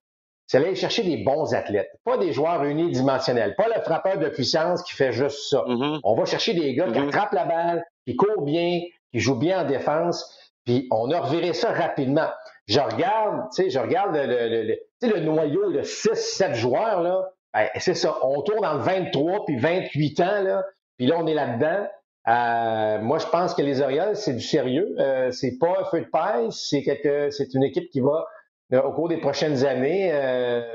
C'est 0.47 0.59
aller 0.59 0.75
chercher 0.75 1.03
des 1.03 1.25
bons 1.25 1.55
athlètes, 1.55 1.89
pas 2.05 2.19
des 2.19 2.33
joueurs 2.33 2.62
unidimensionnels, 2.65 3.55
pas 3.56 3.69
le 3.75 3.81
frappeur 3.81 4.19
de 4.19 4.29
puissance 4.29 4.83
qui 4.83 4.93
fait 4.93 5.12
juste 5.12 5.49
ça. 5.49 5.65
Mm-hmm. 5.67 6.00
On 6.05 6.15
va 6.15 6.27
chercher 6.27 6.53
des 6.53 6.75
gars 6.75 6.91
qui 6.91 6.99
attrapent 6.99 7.33
la 7.33 7.47
balle, 7.47 7.85
qui 8.06 8.17
courent 8.17 8.43
bien, 8.43 8.81
qui 9.12 9.21
jouent 9.21 9.38
bien 9.38 9.62
en 9.62 9.65
défense, 9.65 10.38
puis 10.67 10.88
on 10.91 11.11
a 11.11 11.21
reviré 11.21 11.55
ça 11.55 11.73
rapidement. 11.73 12.29
Je 12.73 12.81
regarde, 12.81 13.50
tu 13.55 13.64
sais, 13.64 13.71
je 13.71 13.79
regarde 13.79 14.17
le, 14.17 15.21
noyau 15.21 15.71
de 15.73 15.83
6-7 15.83 16.55
joueurs, 16.55 17.02
là. 17.02 17.29
Ben, 17.52 17.69
c'est 17.76 17.95
ça. 17.95 18.17
On 18.23 18.41
tourne 18.41 18.64
le 18.64 18.83
23 18.83 19.45
puis 19.45 19.59
28 19.59 20.21
ans, 20.21 20.43
là. 20.43 20.64
Puis 20.97 21.07
là, 21.07 21.17
on 21.19 21.26
est 21.26 21.35
là-dedans. 21.35 21.87
Euh, 22.29 22.99
moi, 23.02 23.19
je 23.19 23.26
pense 23.26 23.52
que 23.52 23.61
les 23.61 23.83
Orioles, 23.83 24.17
c'est 24.17 24.33
du 24.33 24.41
sérieux. 24.41 24.95
Euh, 24.99 25.31
c'est 25.33 25.59
pas 25.59 25.81
un 25.81 25.85
feu 25.85 26.00
de 26.00 26.07
paille. 26.07 26.50
C'est 26.50 26.83
quelque, 26.83 27.29
c'est 27.31 27.52
une 27.52 27.62
équipe 27.62 27.91
qui 27.91 28.00
va, 28.00 28.26
euh, 28.73 28.81
au 28.81 28.93
cours 28.93 29.11
des 29.11 29.19
prochaines 29.19 29.67
années, 29.67 30.11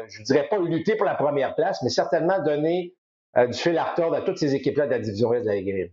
je 0.08 0.22
dirais 0.22 0.48
pas 0.50 0.60
lutter 0.60 0.96
pour 0.98 1.06
la 1.06 1.16
première 1.16 1.56
place, 1.56 1.82
mais 1.82 1.90
certainement 1.90 2.40
donner 2.44 2.94
du 3.36 3.58
fil 3.58 3.78
à 3.78 3.86
retordre 3.86 4.16
à 4.18 4.22
toutes 4.22 4.38
ces 4.38 4.54
équipes-là 4.54 4.86
de 4.86 4.92
la 4.92 5.00
division 5.00 5.34
Est 5.34 5.42
de 5.42 5.48
la 5.48 5.56
Ligue. 5.56 5.92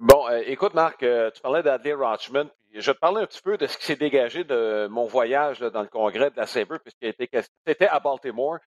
Bon, 0.00 0.28
écoute, 0.46 0.74
Marc, 0.74 0.98
tu 0.98 1.40
parlais 1.40 1.62
d'Adley 1.62 1.94
Rochman. 1.94 2.50
Je 2.72 2.86
vais 2.86 2.94
te 2.94 3.00
parler 3.00 3.22
un 3.22 3.26
petit 3.26 3.42
peu 3.42 3.58
de 3.58 3.66
ce 3.66 3.76
qui 3.76 3.84
s'est 3.84 3.96
dégagé 3.96 4.44
de 4.44 4.86
mon 4.88 5.04
voyage 5.04 5.58
dans 5.58 5.82
le 5.82 5.88
congrès 5.88 6.30
de 6.30 6.36
la 6.36 6.46
Sabre, 6.46 6.78
puisqu'il 6.78 7.08
était 7.66 7.88
à 7.88 7.98
Baltimore. 7.98 8.58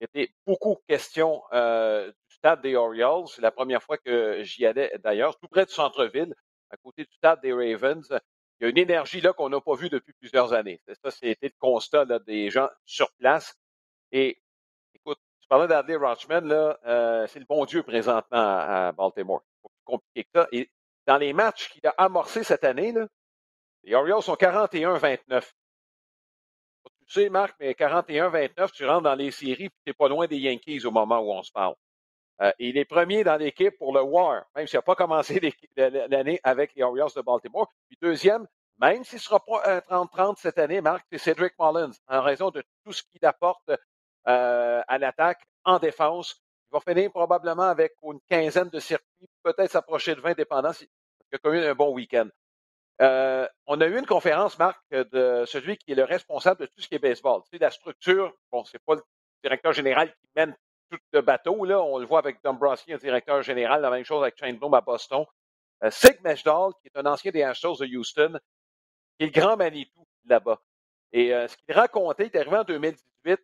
Il 0.00 0.04
était 0.04 0.34
beaucoup 0.44 0.78
question 0.88 1.42
euh, 1.52 2.08
du 2.08 2.34
stade 2.34 2.60
des 2.60 2.74
Orioles. 2.74 3.28
C'est 3.28 3.40
la 3.40 3.52
première 3.52 3.80
fois 3.80 3.98
que 3.98 4.42
j'y 4.42 4.66
allais 4.66 4.92
d'ailleurs, 5.04 5.38
tout 5.38 5.46
près 5.46 5.64
du 5.64 5.72
centre-ville, 5.72 6.34
à 6.70 6.76
côté 6.76 7.04
du 7.04 7.12
stade 7.14 7.40
des 7.40 7.52
Ravens. 7.52 8.08
Il 8.58 8.64
y 8.64 8.66
a 8.66 8.70
une 8.70 8.78
énergie 8.78 9.20
là 9.20 9.32
qu'on 9.32 9.48
n'a 9.48 9.60
pas 9.60 9.76
vue 9.76 9.90
depuis 9.90 10.12
plusieurs 10.14 10.52
années. 10.52 10.80
Ça, 11.04 11.12
c'était 11.12 11.36
le 11.48 11.58
constat 11.60 12.04
des 12.26 12.50
gens 12.50 12.68
sur 12.84 13.12
place. 13.12 13.54
Et 14.10 14.42
écoute, 14.92 15.18
tu 15.40 15.46
parlais 15.48 15.68
d'Adley 15.68 15.94
Rochman, 15.94 16.40
là, 16.40 16.78
euh, 16.84 17.26
c'est 17.28 17.38
le 17.38 17.46
bon 17.46 17.64
Dieu 17.64 17.84
présentement 17.84 18.24
à, 18.32 18.90
Baltimore. 18.90 19.42
C'est 19.62 19.84
compliqué 19.84 20.24
que 20.24 20.40
ça. 20.40 20.48
Et 20.50 20.68
dans 21.06 21.16
les 21.16 21.32
matchs 21.32 21.70
qu'il 21.70 21.86
a 21.86 21.94
amorcés 21.96 22.42
cette 22.42 22.64
année, 22.64 22.90
là, 22.90 23.06
les 23.84 23.94
Orioles 23.94 24.22
sont 24.22 24.34
41-29. 24.34 25.42
Tu 27.06 27.20
sais, 27.20 27.28
Marc, 27.28 27.54
mais 27.60 27.72
41-29, 27.72 28.72
tu 28.72 28.86
rentres 28.86 29.02
dans 29.02 29.14
les 29.14 29.30
séries 29.30 29.68
tu 29.68 29.76
n'es 29.86 29.92
pas 29.92 30.08
loin 30.08 30.26
des 30.26 30.38
Yankees 30.38 30.86
au 30.86 30.90
moment 30.90 31.20
où 31.20 31.32
on 31.32 31.42
se 31.42 31.52
parle. 31.52 31.74
Euh, 32.40 32.52
il 32.58 32.78
est 32.78 32.84
premier 32.84 33.22
dans 33.22 33.36
l'équipe 33.36 33.76
pour 33.78 33.94
le 33.94 34.02
War, 34.02 34.44
même 34.56 34.66
s'il 34.66 34.78
n'a 34.78 34.82
pas 34.82 34.94
commencé 34.94 35.40
l'année 35.76 36.40
avec 36.42 36.74
les 36.74 36.82
Orioles 36.82 37.10
de 37.14 37.20
Baltimore. 37.20 37.70
Puis 37.88 37.98
deuxième, 38.00 38.46
même 38.78 39.04
s'il 39.04 39.16
ne 39.16 39.20
sera 39.20 39.40
pas 39.40 39.80
30-30 39.80 40.36
cette 40.38 40.58
année, 40.58 40.80
Marc, 40.80 41.04
c'est 41.10 41.18
Cedric 41.18 41.52
Mullins, 41.58 41.92
en 42.08 42.22
raison 42.22 42.50
de 42.50 42.64
tout 42.84 42.92
ce 42.92 43.02
qu'il 43.02 43.24
apporte 43.26 43.70
euh, 44.28 44.82
à 44.88 44.98
l'attaque, 44.98 45.42
en 45.64 45.78
défense. 45.78 46.40
Il 46.70 46.74
va 46.74 46.80
finir 46.80 47.10
probablement 47.10 47.64
avec 47.64 47.92
une 48.02 48.18
quinzaine 48.28 48.70
de 48.70 48.80
circuits, 48.80 49.28
peut-être 49.42 49.70
s'approcher 49.70 50.14
de 50.14 50.20
20, 50.20 50.34
dépendant 50.34 50.72
s'il 50.72 50.88
a 51.32 51.38
connu 51.38 51.62
un 51.64 51.74
bon 51.74 51.92
week-end. 51.92 52.28
Euh, 53.00 53.48
on 53.66 53.80
a 53.80 53.86
eu 53.86 53.98
une 53.98 54.06
conférence, 54.06 54.58
Marc, 54.58 54.78
de 54.90 55.44
celui 55.46 55.76
qui 55.76 55.92
est 55.92 55.94
le 55.96 56.04
responsable 56.04 56.60
de 56.60 56.66
tout 56.66 56.80
ce 56.80 56.88
qui 56.88 56.94
est 56.94 56.98
baseball. 56.98 57.42
Tu 57.44 57.56
sais, 57.56 57.58
la 57.58 57.70
structure, 57.70 58.32
bon, 58.50 58.64
c'est 58.64 58.82
pas 58.84 58.94
le 58.94 59.02
directeur 59.42 59.72
général 59.72 60.10
qui 60.10 60.28
mène 60.36 60.54
tout 60.90 60.98
le 61.12 61.20
bateau. 61.22 61.64
Là. 61.64 61.80
On 61.82 61.98
le 61.98 62.06
voit 62.06 62.18
avec 62.18 62.42
Dombrowski, 62.44 62.92
un 62.92 62.98
directeur 62.98 63.42
général, 63.42 63.80
la 63.80 63.90
même 63.90 64.04
chose 64.04 64.22
avec 64.22 64.36
Shane 64.38 64.58
à 64.72 64.80
Boston. 64.80 65.24
Euh, 65.82 65.90
Sig 65.90 66.18
qui 66.22 66.88
est 66.88 66.96
un 66.96 67.06
ancien 67.06 67.32
des 67.32 67.42
Astros 67.42 67.78
de 67.78 67.86
Houston, 67.86 68.38
qui 69.18 69.24
est 69.24 69.34
le 69.34 69.40
grand 69.40 69.56
Manitou 69.56 70.06
là-bas. 70.26 70.60
Et 71.12 71.34
euh, 71.34 71.48
ce 71.48 71.56
qu'il 71.56 71.74
racontait, 71.74 72.26
il 72.26 72.36
est 72.36 72.40
arrivé 72.40 72.56
en 72.56 72.64
2018. 72.64 73.40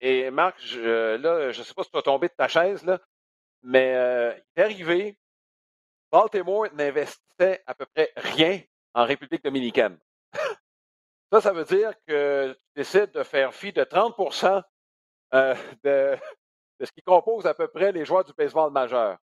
Et 0.00 0.30
Marc, 0.30 0.60
je, 0.60 1.16
là, 1.16 1.52
je 1.52 1.62
sais 1.62 1.72
pas 1.72 1.84
si 1.84 1.90
tu 1.90 1.96
vas 1.96 2.02
tomber 2.02 2.28
de 2.28 2.34
ta 2.36 2.48
chaise, 2.48 2.84
là, 2.84 3.00
mais 3.62 3.94
euh, 3.94 4.34
il 4.36 4.60
est 4.60 4.64
arrivé. 4.64 5.18
Baltimore 6.14 6.68
n'investissait 6.74 7.60
à 7.66 7.74
peu 7.74 7.86
près 7.86 8.12
rien 8.14 8.60
en 8.94 9.04
République 9.04 9.42
dominicaine. 9.42 9.98
ça, 11.32 11.40
ça 11.40 11.52
veut 11.52 11.64
dire 11.64 11.90
que 12.06 12.52
tu 12.52 12.60
décides 12.76 13.10
de 13.10 13.24
faire 13.24 13.52
fi 13.52 13.72
de 13.72 13.82
30 13.82 14.14
de, 15.32 16.16
de 16.78 16.84
ce 16.84 16.92
qui 16.92 17.02
compose 17.02 17.46
à 17.46 17.54
peu 17.54 17.66
près 17.66 17.90
les 17.90 18.04
joueurs 18.04 18.22
du 18.22 18.32
baseball 18.32 18.70
majeur. 18.70 19.18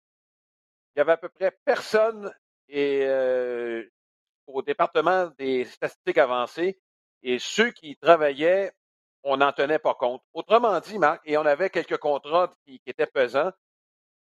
Il 0.95 1.01
y 1.01 1.03
avait 1.03 1.11
à 1.11 1.17
peu 1.17 1.29
près 1.29 1.51
personne 1.65 2.33
euh, 2.73 3.85
au 4.47 4.63
département 4.63 5.27
des 5.41 5.65
statistiques 5.65 6.19
avancées 6.19 6.79
et 7.25 7.41
ceux 7.41 7.73
qui 7.73 7.97
travaillaient, 7.97 8.71
on 9.25 9.39
n'en 9.39 9.51
tenait 9.51 9.81
pas 9.81 9.95
compte. 9.95 10.23
Autrement 10.35 10.79
dit, 10.79 11.01
Marc, 11.01 11.21
et 11.25 11.37
on 11.37 11.47
avait 11.47 11.69
quelques 11.69 11.99
contrats 11.99 12.55
qui, 12.65 12.81
étaient 12.87 13.07
pesants. 13.07 13.51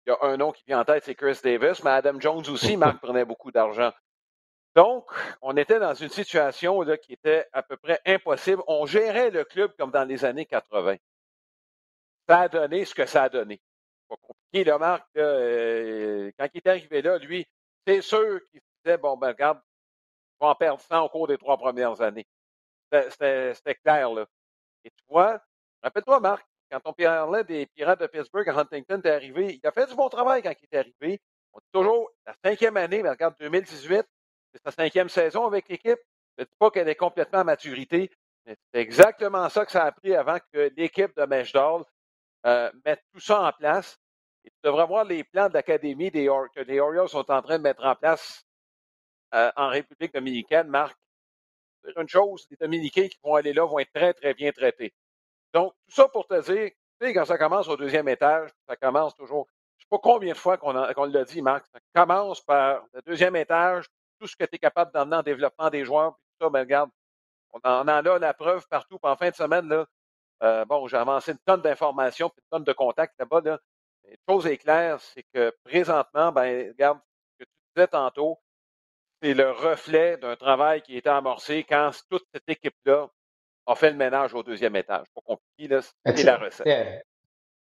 Il 0.06 0.10
y 0.10 0.14
a 0.14 0.18
un 0.22 0.38
nom 0.38 0.52
qui 0.52 0.64
vient 0.66 0.80
en 0.80 0.86
tête, 0.86 1.04
c'est 1.06 1.16
Chris 1.16 1.40
Davis, 1.44 1.84
mais 1.84 1.92
Adam 1.92 2.20
Jones 2.20 2.48
aussi, 2.50 2.78
Marc 2.78 3.00
prenait 3.02 3.26
beaucoup 3.26 3.52
d'argent. 3.52 3.92
Donc, 4.76 5.12
on 5.42 5.56
était 5.58 5.80
dans 5.80 5.94
une 5.94 6.10
situation 6.10 6.82
là, 6.82 6.98
qui 6.98 7.14
était 7.14 7.48
à 7.52 7.62
peu 7.62 7.78
près 7.78 8.00
impossible. 8.06 8.64
On 8.68 8.86
gérait 8.86 9.30
le 9.30 9.44
club 9.44 9.74
comme 9.78 9.92
dans 9.92 10.06
les 10.06 10.24
années 10.24 10.46
80. 10.46 10.96
Ça 12.28 12.40
a 12.42 12.48
donné 12.48 12.86
ce 12.86 12.96
que 12.96 13.06
ça 13.06 13.24
a 13.24 13.30
donné. 13.30 13.62
Pas 14.08 14.16
compliqué, 14.22 14.64
là, 14.64 14.78
Marc. 14.78 15.06
Euh, 15.18 16.32
quand 16.40 16.48
il 16.54 16.58
est 16.58 16.68
arrivé 16.68 17.02
là, 17.02 17.18
lui, 17.18 17.46
c'est 17.86 18.02
sûr 18.02 18.40
qu'il 18.50 18.62
disait, 18.84 18.98
bon, 18.98 19.18
ben, 19.18 19.30
regarde, 19.30 19.60
on 20.40 20.46
va 20.46 20.52
en 20.54 20.56
perdre 20.56 20.82
100 20.82 21.02
au 21.06 21.10
cours 21.10 21.28
des 21.28 21.38
trois 21.38 21.58
premières 21.58 22.02
années. 22.02 22.26
C'était 22.92 23.76
clair, 23.84 24.12
là. 24.14 24.26
Et 24.86 24.90
tu 24.90 25.04
vois, 25.10 25.42
rappelle-toi, 25.84 26.20
Marc, 26.20 26.46
quand 26.72 26.80
on 26.86 26.94
parlait 26.94 27.44
des 27.44 27.66
Pirates 27.66 28.00
de 28.00 28.08
Pittsburgh 28.08 28.48
à 28.50 28.60
Huntington 28.60 29.02
est 29.04 29.10
arrivé, 29.10 29.60
il 29.62 29.68
a 29.68 29.72
fait 29.72 29.88
du 29.88 29.96
bon 29.96 30.10
travail 30.10 30.42
quand 30.42 30.54
il 30.62 30.68
est 30.72 30.78
arrivé. 30.78 31.22
On 31.54 31.60
dit 31.60 31.72
toujours 31.74 32.10
la 32.26 32.34
cinquième 32.44 32.78
année, 32.78 33.04
mais 33.04 33.10
regarde, 33.10 33.36
2018, 33.40 34.06
c'est 34.54 34.64
sa 34.64 34.72
cinquième 34.72 35.10
saison 35.10 35.46
avec 35.46 35.68
l'équipe. 35.68 36.00
Ne 36.38 36.46
dis 36.46 36.56
pas 36.58 36.72
qu'elle 36.72 36.88
est 36.88 36.96
complètement 36.96 37.40
à 37.40 37.44
maturité, 37.44 38.10
c'est 38.46 38.58
exactement 38.74 39.50
ça 39.50 39.66
que 39.66 39.72
ça 39.72 39.84
a 39.84 39.92
pris 39.92 40.16
avant 40.16 40.38
que 40.54 40.72
l'équipe 40.78 41.16
de 41.16 41.26
Meshdal 41.26 41.84
euh, 42.46 42.72
mette 42.86 43.04
tout 43.14 43.20
ça 43.20 43.44
en 43.44 43.52
place. 43.52 44.00
Et 44.46 44.50
tu 44.50 44.58
devrais 44.64 44.88
voir 44.88 45.04
les 45.04 45.24
plans 45.24 45.50
de 45.50 45.54
l'Académie 45.54 46.12
que 46.12 46.60
les 46.62 46.80
Orioles 46.80 47.10
sont 47.10 47.30
en 47.30 47.42
train 47.42 47.58
de 47.58 47.64
mettre 47.64 47.86
en 47.86 47.96
place 47.96 48.44
euh, 49.36 49.52
en 49.56 49.68
République 49.68 50.14
dominicaine, 50.14 50.68
Marc 50.68 50.98
une 51.98 52.08
chose, 52.08 52.46
les 52.50 52.58
Dominicains 52.58 53.08
qui 53.08 53.18
vont 53.24 53.36
aller 53.36 53.54
là 53.54 53.66
vont 53.66 53.80
être 53.80 53.92
très, 53.94 54.14
très 54.14 54.34
bien 54.34 54.52
traités. 54.52 54.94
Donc, 55.54 55.74
tout 55.88 55.96
ça 55.96 56.08
pour 56.08 56.28
te 56.28 56.40
dire, 56.42 56.72
tu 57.00 57.08
sais, 57.08 57.14
quand 57.14 57.26
ça 57.26 57.38
commence 57.38 57.68
au 57.68 57.78
deuxième 57.78 58.08
étage, 58.08 58.50
ça 58.68 58.76
commence 58.76 59.16
toujours. 59.16 59.48
Je 59.78 59.84
ne 59.84 59.86
sais 59.86 59.88
pas 59.90 60.00
combien 60.00 60.34
de 60.34 60.38
fois 60.38 60.58
qu'on 60.58 60.72
l'a 60.74 61.24
dit, 61.26 61.42
Marc, 61.42 61.66
ça 61.74 61.80
commence 61.94 62.42
par 62.42 62.86
le 62.94 63.02
deuxième 63.02 63.36
étage, 63.36 63.86
tout 64.20 64.28
ce 64.28 64.36
que 64.36 64.46
tu 64.46 64.56
es 64.56 64.60
capable 64.60 64.92
d'emmener 64.92 65.18
en 65.18 65.24
développement 65.24 65.70
des 65.70 65.84
joueurs, 65.84 66.14
puis 66.14 66.22
tout 66.40 66.46
ça, 66.46 66.50
ben 66.50 66.60
regarde, 66.60 66.90
on 67.54 67.60
en, 67.64 67.88
a 67.88 68.20
la 68.20 68.34
preuve 68.34 68.68
partout. 68.68 69.00
Puis 69.00 69.12
en 69.12 69.16
fin 69.16 69.30
de 69.30 69.36
semaine, 69.36 69.68
là, 69.68 69.86
euh, 70.44 70.66
bon, 70.66 70.88
j'ai 70.88 70.98
avancé 70.98 71.32
une 71.32 71.40
tonne 71.40 71.62
d'informations, 71.62 72.30
puis 72.30 72.42
une 72.42 72.58
tonne 72.58 72.64
de 72.64 72.74
contacts 72.74 73.18
là-bas. 73.20 73.42
Là. 73.42 73.60
Une 74.08 74.16
chose 74.30 74.48
est 74.48 74.58
claire, 74.58 75.00
c'est 75.02 75.24
que 75.34 75.56
présentement, 75.64 76.32
ben, 76.32 76.70
regarde, 76.70 77.00
ce 77.34 77.44
que 77.44 77.50
tu 77.50 77.56
disais 77.76 77.88
tantôt, 77.88 78.40
c'est 79.22 79.34
le 79.34 79.52
reflet 79.52 80.18
d'un 80.18 80.36
travail 80.36 80.82
qui 80.82 80.96
a 80.96 80.98
été 80.98 81.10
amorcé 81.10 81.64
quand 81.64 81.92
toute 82.10 82.26
cette 82.34 82.48
équipe-là 82.48 83.10
a 83.72 83.76
fait 83.76 83.92
le 83.92 83.98
ménage 83.98 84.34
au 84.34 84.44
deuxième 84.44 84.76
étage. 84.76 85.06
Pas 85.16 85.22
compliqué, 85.26 85.74
là, 85.74 85.82
c'est 85.82 86.24
la 86.24 86.38
recette. 86.38 86.68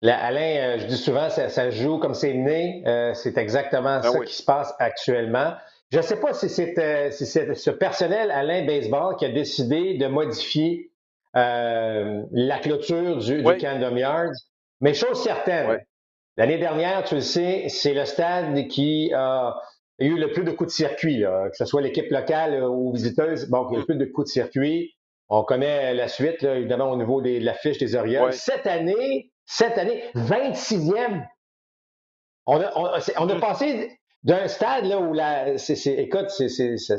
Alain, 0.01 0.75
euh, 0.75 0.79
je 0.79 0.85
dis 0.85 0.97
souvent, 0.97 1.29
ça, 1.29 1.69
joue 1.71 1.97
comme 1.97 2.13
c'est 2.13 2.33
né. 2.33 2.83
Euh, 2.87 3.13
c'est 3.13 3.37
exactement 3.37 3.99
ben 3.99 4.11
ça 4.11 4.19
qui 4.19 4.33
se 4.33 4.43
passe 4.43 4.73
actuellement. 4.79 5.53
Je 5.91 5.97
ne 5.97 6.03
sais 6.03 6.19
pas 6.19 6.33
si 6.33 6.47
c'est 6.49 6.77
euh, 6.77 7.11
ce 7.11 7.69
personnel 7.71 8.31
Alain 8.31 8.65
Baseball 8.65 9.15
qui 9.17 9.25
a 9.25 9.29
décidé 9.29 9.97
de 9.97 10.07
modifier 10.07 10.91
la 11.33 12.59
clôture 12.61 13.17
du, 13.17 13.43
oui. 13.45 13.57
Yards, 13.59 14.31
mais 14.81 14.93
chose 14.93 15.21
certaine, 15.21 15.79
l'année 16.37 16.57
dernière, 16.57 17.03
tu 17.03 17.15
le 17.15 17.21
sais, 17.21 17.65
c'est 17.69 17.93
le 17.93 18.05
stade 18.05 18.67
qui 18.67 19.11
a 19.13 20.05
eu 20.05 20.17
le 20.17 20.31
plus 20.31 20.43
de 20.43 20.51
coups 20.51 20.69
de 20.69 20.73
circuit, 20.73 21.21
que 21.21 21.55
ce 21.55 21.65
soit 21.65 21.81
l'équipe 21.81 22.09
locale 22.09 22.53
euh, 22.53 22.69
ou 22.69 22.93
visiteuse. 22.93 23.49
Bon, 23.49 23.67
il 23.69 23.73
y 23.73 23.75
a 23.75 23.77
eu 23.77 23.81
le 23.81 23.85
plus 23.85 23.97
de 23.97 24.05
coups 24.05 24.27
de 24.27 24.31
circuit. 24.31 24.95
On 25.29 25.43
connaît 25.43 25.93
la 25.93 26.07
suite, 26.07 26.43
évidemment, 26.43 26.89
au 26.91 26.97
niveau 26.97 27.21
de 27.21 27.39
la 27.39 27.53
fiche 27.53 27.77
des 27.77 27.95
Orioles. 27.95 28.33
Cette 28.33 28.65
année, 28.65 29.31
cette 29.45 29.77
année, 29.77 30.03
26e. 30.15 31.25
On 32.47 32.59
a, 32.59 32.71
on, 32.75 33.29
a 33.29 33.35
mm. 33.35 33.39
passé 33.39 33.99
d'un 34.23 34.47
stade 34.47 34.85
là, 34.85 34.99
où 34.99 35.13
la. 35.13 35.49
écoute, 35.49 36.29
c'est, 36.29 36.77
ça, 36.77 36.97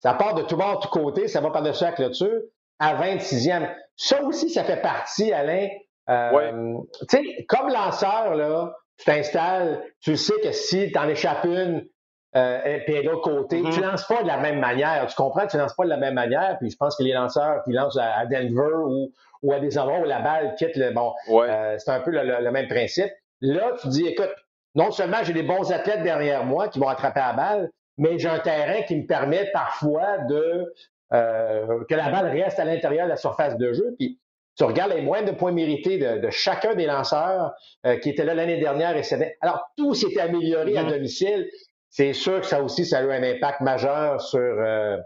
ça 0.00 0.14
part 0.14 0.34
de 0.34 0.42
tout 0.42 0.56
bord, 0.56 0.78
de 0.78 0.82
tout 0.84 0.88
côté, 0.88 1.28
ça 1.28 1.40
va 1.40 1.50
par-dessus 1.50 1.84
la 1.84 1.92
clôture, 1.92 2.40
à 2.78 2.94
26e. 2.94 3.70
Ça 3.96 4.22
aussi, 4.22 4.48
ça 4.48 4.64
fait 4.64 4.80
partie, 4.80 5.32
Alain. 5.32 5.68
Euh, 6.08 6.78
tu 7.08 7.18
sais, 7.18 7.44
comme 7.48 7.68
lanceur, 7.68 8.34
là, 8.36 8.72
tu 8.98 9.04
t'installes, 9.04 9.82
tu 10.00 10.16
sais 10.16 10.40
que 10.42 10.52
si 10.52 10.92
tu 10.92 10.98
en 10.98 11.08
échappes 11.08 11.44
une, 11.44 11.86
euh, 12.34 12.78
puis 12.84 13.02
l'autre 13.02 13.22
côté, 13.22 13.62
mm-hmm. 13.62 13.72
tu 13.72 13.80
lances 13.80 14.06
pas 14.06 14.22
de 14.22 14.26
la 14.26 14.38
même 14.38 14.58
manière. 14.58 15.06
Tu 15.06 15.14
comprends? 15.14 15.46
Tu 15.46 15.56
lances 15.56 15.74
pas 15.74 15.84
de 15.84 15.90
la 15.90 15.96
même 15.96 16.14
manière. 16.14 16.56
Puis 16.60 16.70
je 16.70 16.76
pense 16.76 16.96
que 16.96 17.02
les 17.02 17.12
lanceurs 17.12 17.62
qui 17.64 17.72
lancent 17.72 17.98
à, 17.98 18.26
Denver 18.26 18.74
ou, 18.86 19.12
ou, 19.42 19.52
à 19.52 19.60
des 19.60 19.78
endroits 19.78 20.00
où 20.00 20.04
la 20.04 20.20
balle 20.20 20.54
quitte 20.56 20.76
le 20.76 20.90
bon, 20.92 21.12
euh, 21.30 21.76
c'est 21.78 21.90
un 21.90 22.00
peu 22.00 22.10
le, 22.10 22.50
même 22.50 22.68
principe. 22.68 23.10
Là, 23.40 23.72
tu 23.80 23.88
dis, 23.88 24.06
écoute, 24.06 24.34
non 24.74 24.90
seulement 24.90 25.18
j'ai 25.22 25.32
des 25.32 25.42
bons 25.42 25.72
athlètes 25.72 26.02
derrière 26.02 26.44
moi 26.44 26.68
qui 26.68 26.78
vont 26.78 26.88
attraper 26.88 27.20
la 27.20 27.32
balle, 27.32 27.70
mais 27.96 28.18
j'ai 28.18 28.28
un 28.28 28.38
terrain 28.38 28.82
qui 28.82 28.96
me 28.96 29.06
permet 29.06 29.50
parfois 29.52 30.18
de 30.28 30.74
euh, 31.12 31.84
que 31.88 31.94
la 31.94 32.10
balle 32.10 32.26
reste 32.26 32.58
à 32.58 32.64
l'intérieur 32.64 33.06
de 33.06 33.10
la 33.10 33.16
surface 33.16 33.56
de 33.56 33.72
jeu. 33.72 33.94
Puis 33.98 34.20
tu 34.58 34.64
regardes 34.64 34.92
les 34.92 35.02
moyens 35.02 35.30
de 35.30 35.36
points 35.36 35.52
mérités 35.52 35.98
de, 35.98 36.30
chacun 36.30 36.74
des 36.74 36.86
lanceurs 36.86 37.52
qui 38.02 38.10
étaient 38.10 38.24
là 38.24 38.34
l'année 38.34 38.58
dernière 38.58 38.96
et 38.96 39.02
c'était. 39.02 39.36
Alors, 39.42 39.70
tout 39.76 39.94
s'est 39.94 40.18
amélioré 40.18 40.76
à 40.76 40.82
mm-hmm. 40.82 40.90
domicile 40.90 41.46
c'est 41.90 42.12
sûr 42.12 42.40
que 42.40 42.46
ça 42.46 42.62
aussi, 42.62 42.84
ça 42.84 42.98
a 42.98 43.02
eu 43.02 43.12
un 43.12 43.22
impact 43.22 43.60
majeur 43.60 44.20
sur, 44.20 44.40
euh, 44.40 44.98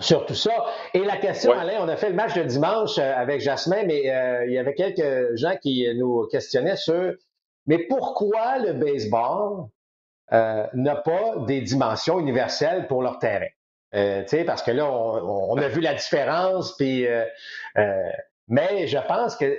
sur 0.00 0.26
tout 0.26 0.34
ça. 0.34 0.66
Et 0.94 1.00
la 1.00 1.16
question, 1.16 1.52
Alain, 1.52 1.78
on 1.80 1.88
a 1.88 1.96
fait 1.96 2.10
le 2.10 2.14
match 2.14 2.34
de 2.34 2.42
dimanche 2.42 2.98
euh, 2.98 3.14
avec 3.14 3.40
Jasmin, 3.40 3.84
mais 3.84 4.10
euh, 4.10 4.46
il 4.46 4.52
y 4.52 4.58
avait 4.58 4.74
quelques 4.74 5.36
gens 5.36 5.56
qui 5.60 5.86
nous 5.96 6.26
questionnaient 6.30 6.76
sur 6.76 7.14
mais 7.68 7.78
pourquoi 7.88 8.58
le 8.58 8.74
baseball 8.74 9.66
n'a 10.30 10.96
pas 10.96 11.34
des 11.48 11.60
dimensions 11.62 12.20
universelles 12.20 12.86
pour 12.86 13.02
leur 13.02 13.18
terrain? 13.18 13.48
parce 13.92 14.62
que 14.62 14.70
là, 14.70 14.88
on, 14.88 15.52
on, 15.52 15.56
a 15.56 15.68
vu 15.68 15.80
la 15.80 15.94
différence, 15.94 16.76
puis, 16.76 17.06
mais 18.46 18.86
je 18.86 18.98
pense 19.08 19.34
que 19.36 19.58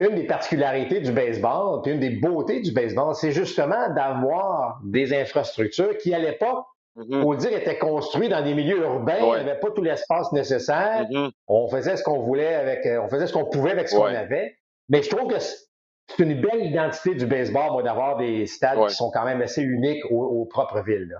une 0.00 0.16
des 0.16 0.26
particularités 0.26 1.00
du 1.00 1.12
baseball, 1.12 1.82
puis 1.82 1.92
une 1.92 2.00
des 2.00 2.10
beautés 2.10 2.60
du 2.60 2.72
baseball, 2.72 3.14
c'est 3.14 3.30
justement 3.30 3.92
d'avoir 3.94 4.80
des 4.84 5.14
infrastructures 5.14 5.96
qui, 5.98 6.12
à 6.14 6.18
l'époque, 6.18 6.64
mm 6.96 7.22
faut 7.22 7.34
dire, 7.34 7.52
étaient 7.52 7.78
construites 7.78 8.30
dans 8.30 8.42
des 8.42 8.54
milieux 8.54 8.78
urbains. 8.78 9.18
Il 9.18 9.26
n'y 9.26 9.50
avait 9.50 9.58
pas 9.58 9.70
tout 9.70 9.82
l'espace 9.82 10.30
nécessaire. 10.32 11.06
Mm-hmm. 11.10 11.30
On 11.48 11.68
faisait 11.68 11.96
ce 11.96 12.04
qu'on 12.04 12.20
voulait 12.20 12.54
avec, 12.54 12.86
euh, 12.86 13.02
on 13.02 13.08
faisait 13.08 13.26
ce 13.26 13.32
qu'on 13.32 13.46
pouvait 13.46 13.72
avec 13.72 13.88
ce 13.88 13.96
qu'on 13.96 14.04
avait. 14.04 14.56
Mais 14.88 15.02
je 15.02 15.10
trouve 15.10 15.28
que 15.28 15.40
c'est 15.40 16.22
une 16.22 16.40
belle 16.40 16.64
identité 16.64 17.14
du 17.14 17.26
baseball, 17.26 17.72
moi, 17.72 17.82
d'avoir 17.82 18.16
des 18.16 18.46
stades 18.46 18.86
qui 18.86 18.94
sont 18.94 19.10
quand 19.10 19.24
même 19.24 19.42
assez 19.42 19.62
uniques 19.62 20.04
aux, 20.10 20.44
propres 20.44 20.82
villes. 20.82 21.18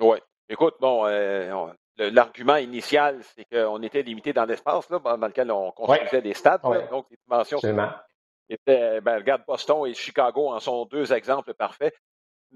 Oui. 0.00 0.18
Écoute, 0.48 0.74
bon, 0.80 1.06
euh, 1.06 1.72
l'argument 1.98 2.56
initial, 2.56 3.20
c'est 3.22 3.44
qu'on 3.44 3.82
était 3.82 4.02
limité 4.02 4.32
dans 4.32 4.44
l'espace 4.44 4.88
dans 4.88 5.16
lequel 5.16 5.50
on 5.50 5.70
construisait 5.72 6.22
des 6.22 6.34
stades. 6.34 6.62
donc, 6.90 7.06
les 7.10 7.18
dimensions 7.26 7.60
étaient. 8.48 9.00
Ben, 9.00 9.16
regarde, 9.16 9.42
Boston 9.46 9.86
et 9.86 9.94
Chicago 9.94 10.48
en 10.48 10.60
sont 10.60 10.84
deux 10.86 11.12
exemples 11.12 11.54
parfaits. 11.54 11.94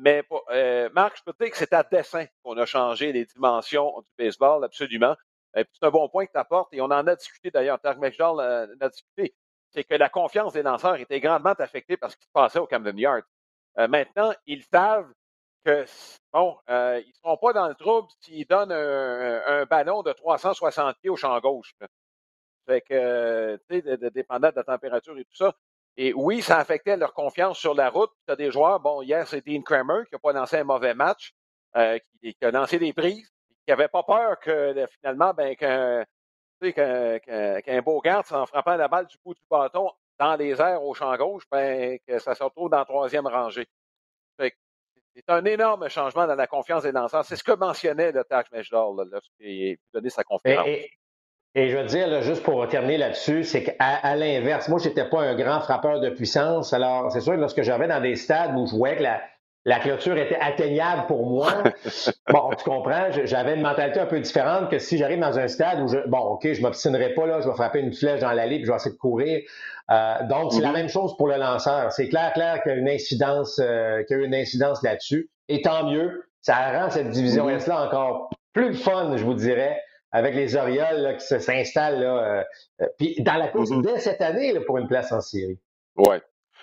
Mais 0.00 0.22
euh, 0.52 0.88
Marc, 0.92 1.18
je 1.18 1.22
peux 1.24 1.32
te 1.32 1.42
dire 1.42 1.50
que 1.50 1.58
c'est 1.58 1.72
à 1.72 1.82
dessein 1.82 2.26
qu'on 2.42 2.56
a 2.56 2.66
changé 2.66 3.12
les 3.12 3.24
dimensions 3.24 4.00
du 4.00 4.24
baseball, 4.24 4.64
absolument. 4.64 5.16
C'est 5.54 5.66
un 5.82 5.90
bon 5.90 6.08
point 6.08 6.26
que 6.26 6.30
tu 6.32 6.38
apportes 6.38 6.72
et 6.72 6.80
on 6.80 6.86
en 6.86 7.06
a 7.06 7.16
discuté 7.16 7.50
d'ailleurs. 7.50 7.80
Tarek 7.80 7.98
McDowell 7.98 8.68
en 8.80 8.86
a 8.86 8.88
discuté. 8.88 9.34
C'est 9.70 9.82
que 9.82 9.94
la 9.94 10.08
confiance 10.08 10.52
des 10.52 10.62
lanceurs 10.62 10.96
était 10.96 11.20
grandement 11.20 11.54
affectée 11.58 11.96
par 11.96 12.12
ce 12.12 12.16
qui 12.16 12.24
se 12.24 12.32
passait 12.32 12.60
au 12.60 12.66
Camden 12.66 12.96
Yard. 12.96 13.24
Euh, 13.78 13.88
maintenant, 13.88 14.32
ils 14.46 14.62
savent 14.62 15.12
que, 15.64 15.84
bon, 16.32 16.56
euh, 16.70 17.00
ils 17.04 17.08
ne 17.08 17.14
seront 17.14 17.36
pas 17.36 17.52
dans 17.52 17.68
le 17.68 17.74
trouble 17.74 18.08
s'ils 18.20 18.46
donnent 18.46 18.72
un, 18.72 19.64
ballon 19.66 20.02
de 20.02 20.12
360 20.12 20.96
pieds 21.00 21.10
au 21.10 21.16
champ 21.16 21.38
gauche. 21.40 21.74
Fait 22.66 22.80
que, 22.82 23.56
tu 23.68 23.80
sais, 23.80 23.96
dépendant 24.10 24.50
de 24.50 24.56
la 24.56 24.64
température 24.64 25.18
et 25.18 25.24
tout 25.24 25.36
ça. 25.36 25.54
et 25.96 26.12
oui, 26.14 26.42
ça 26.42 26.58
affectait 26.58 26.96
leur 26.96 27.14
confiance 27.14 27.58
sur 27.58 27.74
la 27.74 27.90
route. 27.90 28.10
Tu 28.26 28.32
as 28.32 28.36
des 28.36 28.50
joueurs, 28.50 28.80
bon, 28.80 29.02
hier, 29.02 29.26
c'est 29.26 29.46
Dean 29.46 29.62
Kramer 29.62 30.04
qui 30.06 30.14
n'a 30.14 30.18
pas 30.18 30.32
lancé 30.32 30.58
un 30.58 30.64
mauvais 30.64 30.94
match, 30.94 31.32
euh, 31.76 31.98
qui, 32.22 32.36
a 32.42 32.50
lancé 32.50 32.78
des 32.78 32.92
prises, 32.92 33.30
qui 33.64 33.70
n'avait 33.70 33.88
pas 33.88 34.02
peur 34.02 34.38
que 34.40 34.86
finalement, 35.00 35.32
ben, 35.34 35.56
qu'un 35.56 36.04
qu'un 36.60 37.82
beau 37.82 38.00
garde, 38.00 38.26
en 38.32 38.46
frappant 38.46 38.76
la 38.76 38.88
balle 38.88 39.06
du 39.06 39.16
bout 39.24 39.34
du 39.34 39.40
bâton 39.50 39.90
dans 40.18 40.34
les 40.36 40.60
airs 40.60 40.82
au 40.82 40.94
champ 40.94 41.16
gauche, 41.16 41.44
ben, 41.50 41.98
que 42.06 42.18
ça 42.18 42.34
se 42.34 42.42
retrouve 42.42 42.70
dans 42.70 42.78
la 42.78 42.84
troisième 42.84 43.26
rangée. 43.26 43.68
C'est 45.18 45.32
un 45.32 45.44
énorme 45.46 45.88
changement 45.88 46.28
dans 46.28 46.36
la 46.36 46.46
confiance 46.46 46.84
des 46.84 46.92
lanceurs. 46.92 47.24
C'est 47.24 47.34
ce 47.34 47.42
que 47.42 47.50
mentionnait 47.50 48.12
le 48.12 48.22
Tash 48.22 48.46
Meshdor 48.52 48.94
lorsqu'il 49.10 49.72
a 49.72 49.76
donné 49.92 50.10
sa 50.10 50.22
conférence. 50.22 50.68
Et, 51.54 51.70
je 51.70 51.76
veux 51.76 51.86
dire, 51.86 52.22
juste 52.22 52.44
pour 52.44 52.68
terminer 52.68 52.98
là-dessus, 52.98 53.42
c'est 53.42 53.64
qu'à 53.64 53.74
à, 53.78 54.14
l'inverse, 54.14 54.68
moi, 54.68 54.78
je 54.78 54.88
n'étais 54.88 55.08
pas 55.08 55.22
un 55.22 55.34
grand 55.34 55.60
frappeur 55.60 55.98
de 55.98 56.10
puissance. 56.10 56.72
Alors, 56.72 57.10
c'est 57.10 57.20
sûr, 57.20 57.32
lorsque 57.32 57.62
j'avais 57.62 57.88
dans 57.88 58.00
des 58.00 58.14
stades 58.14 58.56
où 58.56 58.66
je 58.66 58.76
voyais 58.76 58.96
que 58.96 59.02
la, 59.02 59.20
la 59.64 59.80
clôture 59.80 60.16
était 60.16 60.38
atteignable 60.40 61.06
pour 61.06 61.26
moi. 61.26 61.62
bon, 62.30 62.50
tu 62.56 62.64
comprends, 62.64 63.08
j'avais 63.24 63.54
une 63.54 63.62
mentalité 63.62 64.00
un 64.00 64.06
peu 64.06 64.20
différente 64.20 64.70
que 64.70 64.78
si 64.78 64.96
j'arrive 64.96 65.20
dans 65.20 65.38
un 65.38 65.48
stade 65.48 65.80
où 65.80 65.88
je, 65.88 65.98
bon, 66.08 66.18
OK, 66.18 66.52
je 66.52 66.62
m'obstinerai 66.62 67.14
pas 67.14 67.26
là, 67.26 67.40
je 67.40 67.48
vais 67.48 67.54
frapper 67.54 67.80
une 67.80 67.92
flèche 67.92 68.20
dans 68.20 68.32
l'allée 68.32 68.56
puis 68.56 68.66
je 68.66 68.70
vais 68.70 68.76
essayer 68.76 68.94
de 68.94 69.00
courir. 69.00 69.42
Euh, 69.90 70.14
donc, 70.28 70.52
c'est 70.52 70.60
la 70.60 70.70
mm-hmm. 70.70 70.72
même 70.72 70.88
chose 70.88 71.16
pour 71.16 71.28
le 71.28 71.36
lanceur. 71.36 71.92
C'est 71.92 72.08
clair, 72.08 72.32
clair 72.32 72.62
qu'il 72.62 72.72
y 72.72 72.74
a 72.74 72.78
une 72.78 72.88
incidence, 72.88 73.60
euh, 73.62 74.02
qu'il 74.04 74.18
y 74.18 74.22
a 74.22 74.24
une 74.24 74.34
incidence 74.34 74.82
là-dessus. 74.82 75.30
Et 75.48 75.62
tant 75.62 75.90
mieux, 75.90 76.24
ça 76.40 76.72
rend 76.72 76.90
cette 76.90 77.10
division 77.10 77.48
mm-hmm. 77.48 77.56
S-là 77.56 77.86
encore 77.86 78.30
plus 78.52 78.74
fun, 78.74 79.16
je 79.16 79.24
vous 79.24 79.34
dirais, 79.34 79.80
avec 80.12 80.34
les 80.34 80.56
Orioles 80.56 81.16
qui 81.18 81.40
s'installent 81.40 82.00
là. 82.00 82.44
Euh, 82.80 82.86
puis 82.98 83.16
dans 83.20 83.34
la 83.34 83.48
course 83.48 83.70
mm-hmm. 83.70 83.82
dès 83.82 83.98
cette 83.98 84.20
année 84.20 84.52
là, 84.52 84.60
pour 84.66 84.78
une 84.78 84.88
place 84.88 85.12
en 85.12 85.20
série. 85.20 85.58
Ouais. 85.96 86.20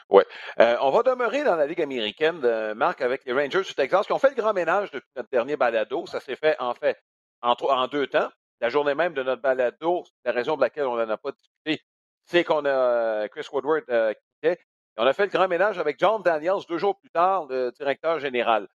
Oui. 0.09 0.23
Euh, 0.59 0.77
on 0.81 0.91
va 0.91 1.03
demeurer 1.03 1.43
dans 1.43 1.55
la 1.55 1.65
Ligue 1.65 1.81
américaine, 1.81 2.39
euh, 2.43 2.75
Marc, 2.75 3.01
avec 3.01 3.25
les 3.25 3.33
Rangers 3.33 3.63
du 3.63 3.73
Texas, 3.73 4.05
qui 4.05 4.13
ont 4.13 4.19
fait 4.19 4.29
le 4.29 4.35
grand 4.35 4.53
ménage 4.53 4.91
depuis 4.91 5.09
notre 5.15 5.29
dernier 5.29 5.57
balado. 5.57 6.05
Ça 6.05 6.19
s'est 6.19 6.35
fait, 6.35 6.55
en 6.59 6.73
fait, 6.75 7.01
en, 7.41 7.53
en, 7.53 7.87
deux 7.87 8.07
temps. 8.07 8.29
La 8.61 8.69
journée 8.69 8.95
même 8.95 9.13
de 9.13 9.23
notre 9.23 9.41
balado, 9.41 10.03
la 10.23 10.31
raison 10.31 10.53
pour 10.53 10.61
laquelle 10.61 10.85
on 10.85 10.95
n'en 10.95 11.09
a 11.09 11.17
pas 11.17 11.31
discuté, 11.31 11.83
c'est 12.23 12.43
qu'on 12.43 12.65
a 12.65 12.69
euh, 12.69 13.27
Chris 13.27 13.47
Woodward 13.51 13.83
qui 13.85 14.47
était. 14.47 14.61
on 14.97 15.05
a 15.05 15.13
fait 15.13 15.25
le 15.25 15.31
grand 15.31 15.47
ménage 15.47 15.77
avec 15.77 15.99
John 15.99 16.21
Daniels 16.21 16.63
deux 16.69 16.77
jours 16.77 16.97
plus 16.97 17.09
tard, 17.09 17.47
le 17.47 17.71
directeur 17.71 18.19
général. 18.19 18.67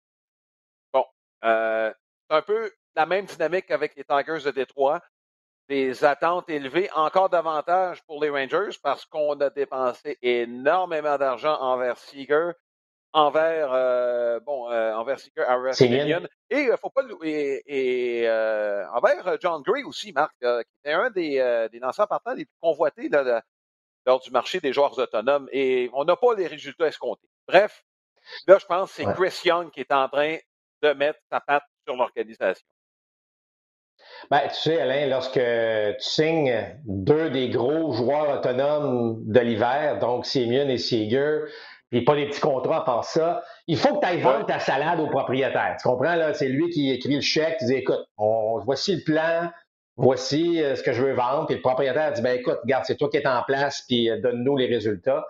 Bon, 0.92 1.04
c'est 1.42 1.94
un 2.28 2.42
peu 2.42 2.70
la 2.94 3.06
même 3.06 3.24
dynamique 3.24 3.70
avec 3.70 3.94
les 3.96 4.04
Tigers 4.04 4.44
de 4.44 4.50
Détroit 4.50 5.00
des 5.70 6.04
attentes 6.04 6.50
élevées, 6.50 6.90
encore 6.96 7.28
davantage 7.30 8.02
pour 8.02 8.20
les 8.20 8.28
Rangers 8.28 8.76
parce 8.82 9.06
qu'on 9.06 9.40
a 9.40 9.50
dépensé 9.50 10.18
énormément 10.20 11.16
d'argent 11.16 11.54
envers 11.60 11.96
Seager, 11.96 12.50
envers 13.12 13.72
euh, 13.72 14.40
bon 14.40 14.68
euh, 14.68 14.92
envers 14.94 15.20
Seager, 15.20 15.44
et 16.50 16.62
il 16.62 16.76
faut 16.76 16.90
pas 16.90 17.02
et, 17.22 17.62
et 17.66 18.28
euh, 18.28 18.84
envers 18.90 19.38
John 19.40 19.62
Gray 19.62 19.84
aussi, 19.84 20.12
Marc, 20.12 20.34
qui 20.40 20.46
était 20.84 20.92
un 20.92 21.08
des, 21.10 21.68
des 21.70 21.78
lanceurs 21.78 22.08
partants 22.08 22.34
les 22.34 22.46
plus 22.46 22.58
convoités 22.60 23.08
lors 24.06 24.18
du 24.18 24.30
marché 24.32 24.58
des 24.58 24.72
joueurs 24.72 24.98
autonomes, 24.98 25.48
et 25.52 25.88
on 25.92 26.04
n'a 26.04 26.16
pas 26.16 26.34
les 26.34 26.48
résultats 26.48 26.88
escomptés. 26.88 27.28
Bref, 27.46 27.84
là, 28.48 28.58
je 28.58 28.66
pense 28.66 28.88
que 28.90 28.96
c'est 28.96 29.14
Chris 29.14 29.40
Young 29.44 29.70
qui 29.70 29.80
est 29.80 29.92
en 29.92 30.08
train 30.08 30.36
de 30.82 30.92
mettre 30.94 31.20
sa 31.30 31.38
patte 31.40 31.62
sur 31.86 31.94
l'organisation. 31.94 32.66
Ben, 34.30 34.40
tu 34.48 34.54
sais, 34.54 34.80
Alain, 34.80 35.06
lorsque 35.06 35.34
tu 35.34 35.94
signes 35.98 36.54
deux 36.84 37.30
des 37.30 37.48
gros 37.48 37.92
joueurs 37.92 38.38
autonomes 38.38 39.22
de 39.26 39.40
l'hiver, 39.40 39.98
donc 39.98 40.26
Simeon 40.26 40.68
et 40.68 40.78
Seager, 40.78 41.40
puis 41.90 42.02
pas 42.02 42.14
des 42.14 42.26
petits 42.26 42.40
contrats 42.40 42.78
à 42.78 42.84
part 42.84 43.04
ça, 43.04 43.42
il 43.66 43.76
faut 43.76 43.96
que 43.96 44.00
tu 44.00 44.06
ailles 44.06 44.20
vendre 44.20 44.46
ta 44.46 44.60
salade 44.60 45.00
au 45.00 45.08
propriétaire. 45.08 45.76
Tu 45.80 45.88
comprends, 45.88 46.14
là? 46.14 46.32
C'est 46.34 46.48
lui 46.48 46.70
qui 46.70 46.90
écrit 46.90 47.16
le 47.16 47.20
chèque, 47.20 47.56
tu 47.58 47.66
dis, 47.66 47.74
écoute, 47.74 48.04
voici 48.64 48.94
le 48.94 49.02
plan, 49.02 49.50
voici 49.96 50.62
euh, 50.62 50.76
ce 50.76 50.82
que 50.82 50.92
je 50.92 51.02
veux 51.02 51.12
vendre. 51.12 51.46
Puis 51.46 51.56
le 51.56 51.62
propriétaire 51.62 52.12
dit, 52.12 52.22
ben 52.22 52.38
écoute, 52.38 52.58
regarde, 52.62 52.84
c'est 52.86 52.96
toi 52.96 53.08
qui 53.10 53.16
es 53.16 53.26
en 53.26 53.42
place, 53.42 53.84
puis 53.88 54.08
euh, 54.08 54.20
donne-nous 54.20 54.56
les 54.56 54.66
résultats. 54.66 55.26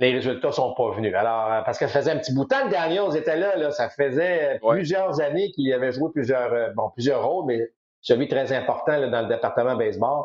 Les 0.00 0.12
résultats 0.12 0.52
sont 0.52 0.74
pas 0.74 0.90
venus. 0.92 1.14
Alors, 1.14 1.52
euh, 1.52 1.62
parce 1.62 1.78
que 1.78 1.86
ça 1.86 2.00
faisait 2.00 2.12
un 2.12 2.18
petit 2.18 2.32
bout 2.32 2.44
de 2.44 2.48
temps 2.48 2.66
que 2.66 2.70
Daniels 2.70 3.16
était 3.16 3.36
là, 3.36 3.56
là. 3.56 3.70
Ça 3.70 3.88
faisait 3.88 4.60
plusieurs 4.66 5.20
années 5.20 5.50
qu'il 5.50 5.72
avait 5.72 5.92
joué 5.92 6.10
plusieurs, 6.12 6.72
bon, 6.74 6.90
plusieurs 6.90 7.26
rôles, 7.26 7.46
mais 7.46 7.72
celui 8.00 8.28
très 8.28 8.52
important 8.52 9.08
dans 9.10 9.22
le 9.22 9.28
département 9.28 9.76
baseball. 9.76 10.24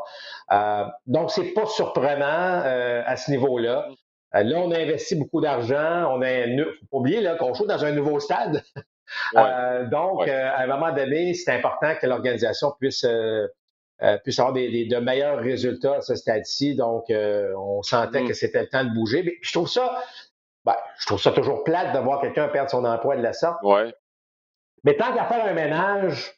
Euh, 0.52 0.86
donc, 1.08 1.32
c'est 1.32 1.54
pas 1.54 1.66
surprenant 1.66 2.62
euh, 2.66 3.02
à 3.06 3.16
ce 3.16 3.32
niveau-là. 3.32 3.88
Euh, 4.36 4.44
là, 4.44 4.58
on 4.60 4.72
a 4.72 4.80
investi 4.80 5.16
beaucoup 5.16 5.42
d'argent. 5.42 6.12
On 6.12 6.22
a, 6.22 6.46
faut 6.46 6.86
pas 6.92 6.98
oublier 6.98 7.22
là, 7.22 7.36
qu'on 7.36 7.54
joue 7.54 7.66
dans 7.66 7.84
un 7.84 7.92
nouveau 7.92 8.20
stade. 8.20 8.64
Euh, 9.36 9.86
donc, 9.88 10.28
à 10.28 10.60
un 10.60 10.66
moment 10.66 10.92
donné, 10.92 11.34
c'est 11.34 11.52
important 11.52 11.94
que 12.02 12.08
l'organisation 12.08 12.74
puisse 12.80 13.06
puisse 14.24 14.40
avoir 14.40 14.54
des, 14.54 14.86
de 14.86 14.98
meilleurs 14.98 15.40
résultats 15.40 15.96
à 15.96 16.02
ce 16.02 16.16
stade-ci. 16.16 16.76
Donc, 16.76 17.06
on 17.10 17.82
sentait 17.82 18.24
mm. 18.24 18.28
que 18.28 18.34
c'était 18.34 18.62
le 18.62 18.70
temps 18.70 18.84
de 18.84 18.94
bouger. 18.94 19.24
Mais 19.24 19.38
je 19.42 19.54
trouve 19.54 19.70
ça, 19.70 20.02
ben, 20.66 20.76
je 21.00 21.06
trouve 21.06 21.22
ça 21.22 21.32
toujours 21.32 21.64
plate 21.64 21.94
de 21.94 22.00
voir 22.00 22.22
quelqu'un 22.22 22.48
perdre 22.48 22.70
son 22.70 22.86
emploi 22.86 23.16
de 23.16 23.22
la 23.22 23.34
sorte. 23.34 23.62
Ouais. 23.64 23.94
Mais 24.84 24.98
tant 24.98 25.14
qu'à 25.14 25.26
faire 25.26 25.46
un 25.46 25.54
ménage, 25.54 26.34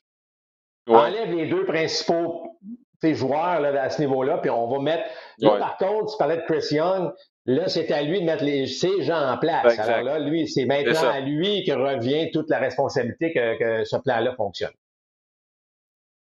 Enlève 0.87 1.31
les 1.31 1.47
deux 1.47 1.65
principaux 1.65 2.59
joueurs 3.03 3.59
là, 3.59 3.83
à 3.83 3.89
ce 3.91 4.01
niveau-là, 4.01 4.39
puis 4.39 4.49
on 4.49 4.67
va 4.67 4.79
mettre. 4.79 5.03
Là, 5.37 5.57
par 5.59 5.77
contre, 5.77 6.11
tu 6.11 6.17
parlais 6.17 6.37
de 6.37 6.41
Chris 6.41 6.65
Young. 6.71 7.13
Là, 7.45 7.67
c'est 7.67 7.91
à 7.91 8.01
lui 8.01 8.21
de 8.21 8.25
mettre 8.25 8.43
les, 8.43 8.65
ces 8.65 9.03
gens 9.03 9.21
en 9.21 9.37
place. 9.37 9.77
Alors 9.77 10.01
là, 10.01 10.17
lui, 10.17 10.47
c'est 10.47 10.65
maintenant 10.65 11.09
à 11.09 11.19
lui 11.19 11.63
que 11.63 11.71
revient 11.71 12.31
toute 12.31 12.49
la 12.49 12.57
responsabilité 12.57 13.31
que, 13.33 13.83
ce 13.83 13.97
plan-là 13.97 14.33
fonctionne. 14.35 14.73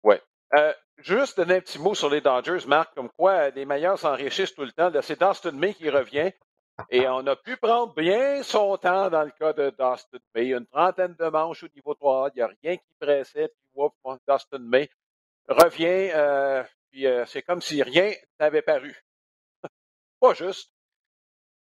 Oui. 0.04 0.16
Euh, 0.56 0.72
juste 1.02 1.38
donner 1.38 1.56
un 1.56 1.62
petit 1.62 1.80
mot 1.80 1.96
sur 1.96 2.10
les 2.10 2.22
Dodgers, 2.22 2.66
Marc, 2.68 2.94
comme 2.96 3.10
quoi 3.10 3.50
les 3.50 3.66
meilleurs 3.66 3.98
s'enrichissent 3.98 4.54
tout 4.54 4.64
le 4.64 4.72
temps. 4.72 4.92
C'est 5.02 5.20
Dustin 5.20 5.52
May 5.52 5.74
qui 5.74 5.90
revient. 5.90 6.32
Et 6.90 7.08
on 7.10 7.26
a 7.28 7.36
pu 7.36 7.58
prendre 7.58 7.94
bien 7.94 8.42
son 8.44 8.78
temps 8.78 9.10
dans 9.10 9.24
le 9.24 9.32
cas 9.32 9.54
de 9.54 9.70
Dustin 9.70 10.20
May. 10.36 10.50
Une 10.50 10.66
trentaine 10.66 11.16
de 11.20 11.26
manches 11.26 11.64
au 11.64 11.68
niveau 11.76 11.94
3. 11.94 12.30
Il 12.34 12.38
n'y 12.38 12.42
a 12.42 12.50
rien 12.62 12.78
qui 12.78 12.94
pressait. 13.00 13.52
Dustin 14.28 14.60
May 14.60 14.90
revient, 15.48 16.12
euh, 16.14 16.64
puis 16.92 17.08
euh, 17.08 17.26
c'est 17.26 17.42
comme 17.42 17.62
si 17.62 17.82
rien 17.82 18.12
n'avait 18.40 18.62
paru. 18.62 18.96
Pas 20.20 20.34
juste. 20.34 20.72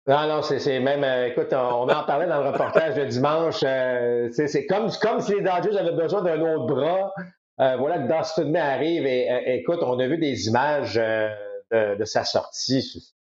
Non, 0.08 0.26
non, 0.28 0.42
c'est 0.42 0.80
même, 0.80 1.04
euh, 1.04 1.28
écoute, 1.28 1.52
on, 1.52 1.90
en 1.90 2.04
parlait 2.06 2.28
dans 2.28 2.42
le 2.42 2.50
reportage 2.50 2.96
de 2.96 3.06
dimanche. 3.06 3.60
c'est 3.60 4.66
comme, 4.68 4.90
comme 5.02 5.20
si 5.20 5.36
les 5.36 5.42
Dodgers 5.42 5.78
avaient 5.78 5.92
besoin 5.92 6.22
d'un 6.22 6.40
autre 6.42 6.66
bras. 6.66 7.12
Voilà 7.58 8.00
que 8.00 8.18
Dustin 8.18 8.46
May 8.46 8.60
arrive 8.60 9.06
et 9.06 9.56
écoute, 9.60 9.80
on 9.82 10.00
a 10.00 10.08
vu 10.08 10.18
des 10.18 10.48
images 10.48 10.96
de, 11.72 12.06
sa 12.06 12.24
sortie. 12.24 13.14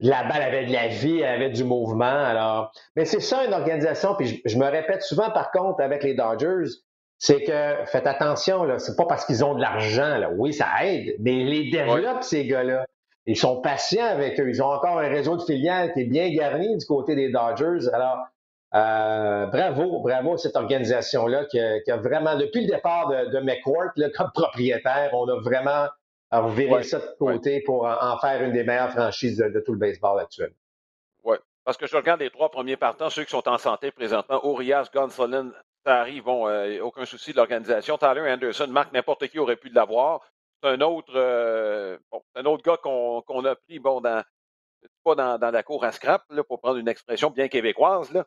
La 0.00 0.22
balle 0.22 0.42
avait 0.42 0.66
de 0.66 0.72
la 0.72 0.88
vie, 0.88 1.18
elle 1.18 1.42
avait 1.42 1.50
du 1.50 1.64
mouvement. 1.64 2.04
Alors, 2.04 2.70
mais 2.94 3.04
c'est 3.04 3.20
ça 3.20 3.44
une 3.44 3.52
organisation. 3.52 4.14
Puis 4.14 4.40
je, 4.44 4.56
me 4.58 4.66
répète 4.66 5.02
souvent, 5.02 5.30
par 5.30 5.50
contre, 5.50 5.82
avec 5.82 6.04
les 6.04 6.14
Dodgers, 6.14 6.70
c'est 7.18 7.42
que 7.42 7.84
faites 7.86 8.06
attention, 8.06 8.62
là, 8.62 8.78
c'est 8.78 8.96
pas 8.96 9.06
parce 9.06 9.24
qu'ils 9.24 9.44
ont 9.44 9.54
de 9.54 9.60
l'argent, 9.60 10.18
là. 10.18 10.30
Oui, 10.36 10.52
ça 10.52 10.68
aide, 10.84 11.16
mais 11.18 11.40
ils 11.40 11.48
les 11.48 11.70
développent, 11.70 12.22
ces 12.22 12.46
gars-là. 12.46 12.84
Ils 13.26 13.36
sont 13.36 13.60
patients 13.60 14.06
avec 14.06 14.40
eux. 14.40 14.48
Ils 14.48 14.62
ont 14.62 14.72
encore 14.72 14.98
un 14.98 15.08
réseau 15.08 15.36
de 15.36 15.42
filiales 15.42 15.92
qui 15.92 16.00
est 16.00 16.04
bien 16.04 16.30
garni 16.30 16.76
du 16.76 16.86
côté 16.86 17.14
des 17.14 17.30
Dodgers. 17.30 17.88
Alors, 17.92 18.18
euh, 18.74 19.46
bravo, 19.46 20.00
bravo 20.00 20.34
à 20.34 20.38
cette 20.38 20.56
organisation-là 20.56 21.46
qui, 21.46 21.58
a 21.58 21.96
vraiment, 21.96 22.36
depuis 22.36 22.66
le 22.66 22.72
départ 22.72 23.08
de, 23.08 23.30
de 23.30 23.40
McCourt 23.40 23.92
là, 23.96 24.08
comme 24.10 24.30
propriétaire, 24.34 25.10
on 25.14 25.26
a 25.28 25.40
vraiment 25.40 25.88
reviré 26.30 26.82
ça 26.82 26.98
de 26.98 27.16
côté 27.18 27.62
pour 27.62 27.86
en, 27.86 28.18
faire 28.18 28.42
une 28.42 28.52
des 28.52 28.64
meilleures 28.64 28.92
franchises 28.92 29.38
de, 29.38 29.60
tout 29.60 29.72
le 29.72 29.78
baseball 29.78 30.20
actuel. 30.20 30.52
Oui, 31.24 31.36
parce 31.64 31.76
que 31.76 31.86
je 31.86 31.96
regarde 31.96 32.20
les 32.20 32.30
trois 32.30 32.50
premiers 32.50 32.76
partants, 32.76 33.08
ceux 33.08 33.24
qui 33.24 33.30
sont 33.30 33.48
en 33.48 33.58
santé 33.58 33.90
présentement, 33.90 34.40
Urias, 34.44 34.90
Gonsolin, 34.92 35.50
arrive, 35.86 36.24
bon, 36.24 36.46
euh, 36.46 36.80
aucun 36.80 37.06
souci 37.06 37.32
de 37.32 37.36
l'organisation. 37.36 37.96
Tyler 37.96 38.30
Anderson, 38.30 38.66
Marc, 38.68 38.92
n'importe 38.92 39.28
qui 39.28 39.38
aurait 39.38 39.56
pu 39.56 39.70
l'avoir. 39.70 40.20
C'est 40.62 40.68
un 40.68 40.80
autre, 40.82 41.12
euh, 41.14 41.96
un 42.34 42.44
autre 42.44 42.62
gars 42.62 42.76
qu'on 42.76 43.44
a 43.44 43.56
pris, 43.56 43.78
bon, 43.78 44.02
dans, 44.02 44.22
pas 45.04 45.14
dans, 45.38 45.50
la 45.50 45.62
cour 45.62 45.84
à 45.84 45.92
scrap, 45.92 46.24
là, 46.30 46.44
pour 46.44 46.60
prendre 46.60 46.76
une 46.76 46.88
expression 46.88 47.30
bien 47.30 47.48
québécoise, 47.48 48.12
là, 48.12 48.26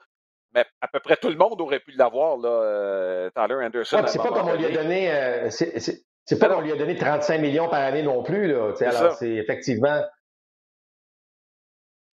mais 0.54 0.66
à 0.82 0.88
peu 0.88 1.00
près 1.00 1.16
tout 1.18 1.30
le 1.30 1.36
monde 1.36 1.60
aurait 1.62 1.80
pu 1.80 1.92
l'avoir, 1.92 2.38
là, 2.38 2.50
euh, 2.50 3.30
Tyler 3.32 3.66
Anderson. 3.66 4.04
c'est 4.08 4.18
pas 4.18 4.30
comme 4.30 4.50
on 4.50 4.56
lui 4.56 4.66
a 4.66 4.72
donné, 4.72 5.50
c'est 5.50 6.40
pas 6.40 6.50
qu'on 6.50 6.62
lui 6.62 6.72
a 6.72 6.76
donné 6.76 6.96
35 6.96 7.40
millions 7.40 7.70
par 7.70 7.82
année 7.82 8.04
non 8.04 8.24
plus, 8.24 8.48
là. 8.48 8.74
Alors, 8.82 9.14
c'est 9.14 9.30
effectivement. 9.30 10.02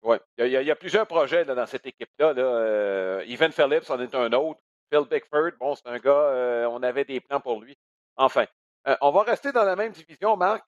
Oui, 0.02 0.16
il, 0.38 0.46
y, 0.46 0.70
a 0.70 0.76
plusieurs 0.76 1.06
projets 1.06 1.44
dans 1.44 1.66
cette 1.66 1.84
équipe-là. 1.84 2.32
Là. 2.32 3.22
Evan 3.26 3.50
Phillips 3.50 3.90
en 3.90 4.00
est 4.00 4.14
un 4.14 4.32
autre. 4.32 4.60
Phil 4.90 5.04
Bickford, 5.08 5.52
bon, 5.60 5.74
c'est 5.74 5.86
un 5.86 5.98
gars, 5.98 6.10
euh, 6.10 6.66
on 6.70 6.82
avait 6.82 7.04
des 7.04 7.20
plans 7.20 7.40
pour 7.40 7.60
lui. 7.60 7.76
Enfin, 8.16 8.46
euh, 8.86 8.96
on 9.00 9.10
va 9.10 9.22
rester 9.22 9.52
dans 9.52 9.64
la 9.64 9.76
même 9.76 9.92
division, 9.92 10.36
Marc. 10.36 10.64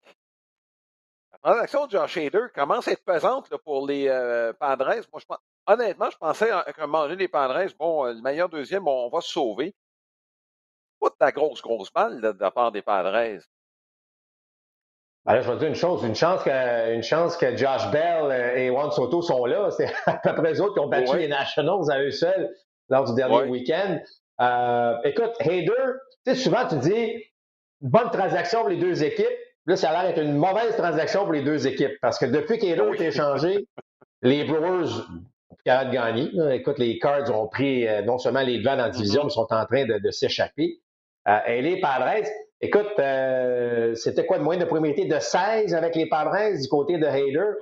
La 1.33 1.39
transaction 1.39 1.87
de 1.87 1.91
Josh 1.93 2.17
Hader 2.17 2.47
commence 2.55 2.89
à 2.89 2.93
être 2.93 3.05
pesante 3.05 3.49
pour 3.65 3.87
les 3.87 4.09
euh, 4.09 4.53
Padres. 4.53 5.01
Moi, 5.13 5.21
je 5.21 5.73
honnêtement, 5.73 6.11
je 6.11 6.19
pensais 6.19 6.51
moment 6.79 7.03
donné, 7.03 7.17
les 7.17 7.29
Padres, 7.29 7.73
bon, 7.79 8.05
le 8.05 8.21
meilleur 8.21 8.49
deuxième, 8.49 8.87
on 8.87 9.09
va 9.09 9.21
se 9.21 9.31
sauver. 9.31 9.75
Pas 11.01 11.09
de 11.09 11.15
la 11.21 11.33
grosse, 11.33 11.63
grosse 11.63 11.93
balle 11.93 12.21
de 12.21 12.37
la 12.39 12.51
part 12.51 12.73
des 12.73 12.83
Padres. 12.83 13.41
Ben 15.27 15.35
là, 15.35 15.43
je 15.43 15.49
vais 15.49 15.55
te 15.55 15.61
dire 15.61 15.69
une 15.69 15.75
chose, 15.75 16.03
une 16.03 16.15
chance 16.15 16.43
que, 16.43 16.95
une 16.95 17.03
chance 17.03 17.37
que 17.37 17.55
Josh 17.57 17.91
Bell 17.91 18.57
et 18.57 18.69
Juan 18.69 18.91
Soto 18.91 19.21
sont 19.21 19.45
là. 19.45 19.71
C'est 19.71 19.93
à 20.07 20.17
peu 20.19 20.35
près 20.35 20.55
eux 20.55 20.63
autres 20.63 20.75
qui 20.75 20.81
ont 20.81 20.89
battu 20.89 21.17
les 21.19 21.29
Nationals 21.29 21.91
à 21.91 22.03
eux 22.03 22.11
seuls 22.11 22.51
lors 22.89 23.05
du 23.05 23.15
dernier 23.15 23.43
week-end. 23.49 24.01
Euh, 24.41 24.97
écoute, 25.05 25.33
Hader, 25.41 25.67
tu 26.25 26.35
sais, 26.35 26.35
souvent 26.35 26.67
tu 26.67 26.77
dis 26.79 27.23
bonne 27.81 28.11
transaction 28.11 28.61
pour 28.61 28.71
les 28.71 28.79
deux 28.79 29.05
équipes. 29.05 29.27
Là, 29.71 29.77
ça 29.77 29.91
a 29.91 30.03
l'air 30.03 30.13
d'être 30.13 30.25
une 30.25 30.37
mauvaise 30.37 30.75
transaction 30.77 31.23
pour 31.23 31.33
les 31.33 31.43
deux 31.43 31.69
équipes 31.69 31.93
parce 32.03 32.19
que 32.19 32.27
depuis 32.27 32.59
qu'Hader 32.59 32.81
a 32.81 32.93
été 32.93 33.07
échangé, 33.07 33.69
les 34.21 34.43
Brewers 34.43 35.07
de 35.65 35.93
gagner. 35.93 36.29
Écoute, 36.57 36.81
les 36.81 36.99
Cards 36.99 37.31
ont 37.33 37.47
pris 37.47 37.87
euh, 37.87 38.03
non 38.03 38.19
seulement 38.19 38.41
les 38.41 38.59
devants 38.59 38.77
dans 38.77 38.87
la 38.87 38.91
division, 38.91 39.23
mm-hmm. 39.23 39.27
mais 39.27 39.31
sont 39.31 39.47
en 39.53 39.67
train 39.67 39.85
de, 39.85 40.11
s'échapper. 40.11 40.81
Euh, 41.29 41.39
et 41.47 41.63
les 41.63 41.81
Padres, 41.81 42.27
Écoute, 42.61 42.99
euh, 42.99 43.95
c'était 43.95 44.27
quoi 44.27 44.39
de 44.39 44.43
moyenne 44.43 44.65
de 44.65 44.69
primauté 44.69 45.05
de 45.05 45.21
16 45.21 45.73
avec 45.73 45.95
les 45.95 46.09
Padres 46.09 46.61
du 46.61 46.69
côté 46.69 46.99
de 46.99 47.07
Hader? 47.07 47.53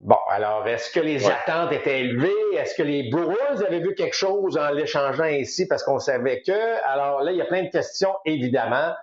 Bon, 0.00 0.16
alors, 0.30 0.64
est-ce 0.68 0.92
que 0.92 1.00
les 1.00 1.26
attentes 1.28 1.72
étaient 1.72 2.02
élevées? 2.02 2.30
Est-ce 2.56 2.76
que 2.76 2.84
les 2.84 3.10
Brewers 3.10 3.66
avaient 3.66 3.80
vu 3.80 3.96
quelque 3.96 4.14
chose 4.14 4.56
en 4.56 4.70
l'échangeant 4.70 5.24
ainsi 5.24 5.66
parce 5.66 5.82
qu'on 5.82 5.98
savait 5.98 6.40
que? 6.40 6.86
Alors 6.86 7.22
là, 7.22 7.32
il 7.32 7.36
y 7.36 7.42
a 7.42 7.46
plein 7.46 7.64
de 7.64 7.68
questions, 7.68 8.14
évidemment. 8.24 8.94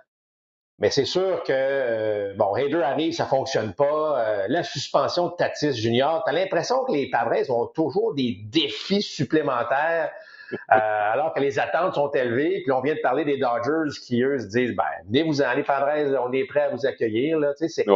Mais 0.78 0.90
c'est 0.90 1.06
sûr 1.06 1.42
que, 1.42 1.52
euh, 1.52 2.34
bon, 2.36 2.52
Hader 2.52 2.82
arrive, 2.82 3.12
ça 3.14 3.24
fonctionne 3.24 3.72
pas. 3.72 4.20
Euh, 4.20 4.46
la 4.48 4.62
suspension 4.62 5.28
de 5.28 5.32
Tatis 5.34 5.72
Junior, 5.72 6.22
tu 6.24 6.30
as 6.30 6.34
l'impression 6.34 6.84
que 6.84 6.92
les 6.92 7.08
Padres 7.08 7.50
ont 7.50 7.66
toujours 7.66 8.14
des 8.14 8.40
défis 8.44 9.00
supplémentaires 9.00 10.10
euh, 10.52 10.56
alors 10.68 11.32
que 11.32 11.40
les 11.40 11.58
attentes 11.58 11.94
sont 11.94 12.10
élevées. 12.10 12.60
Puis 12.62 12.72
on 12.72 12.82
vient 12.82 12.94
de 12.94 13.00
parler 13.00 13.24
des 13.24 13.38
Dodgers 13.38 13.98
qui, 14.06 14.22
eux, 14.22 14.38
se 14.38 14.46
disent, 14.46 14.76
ben, 14.76 14.84
venez 15.06 15.22
vous 15.22 15.40
en, 15.40 15.54
les 15.54 15.62
Padres, 15.62 16.20
on 16.22 16.30
est 16.32 16.44
prêts 16.44 16.62
à 16.62 16.68
vous 16.68 16.84
accueillir. 16.84 17.38
Là, 17.38 17.54
tu 17.58 17.68
sais, 17.70 17.86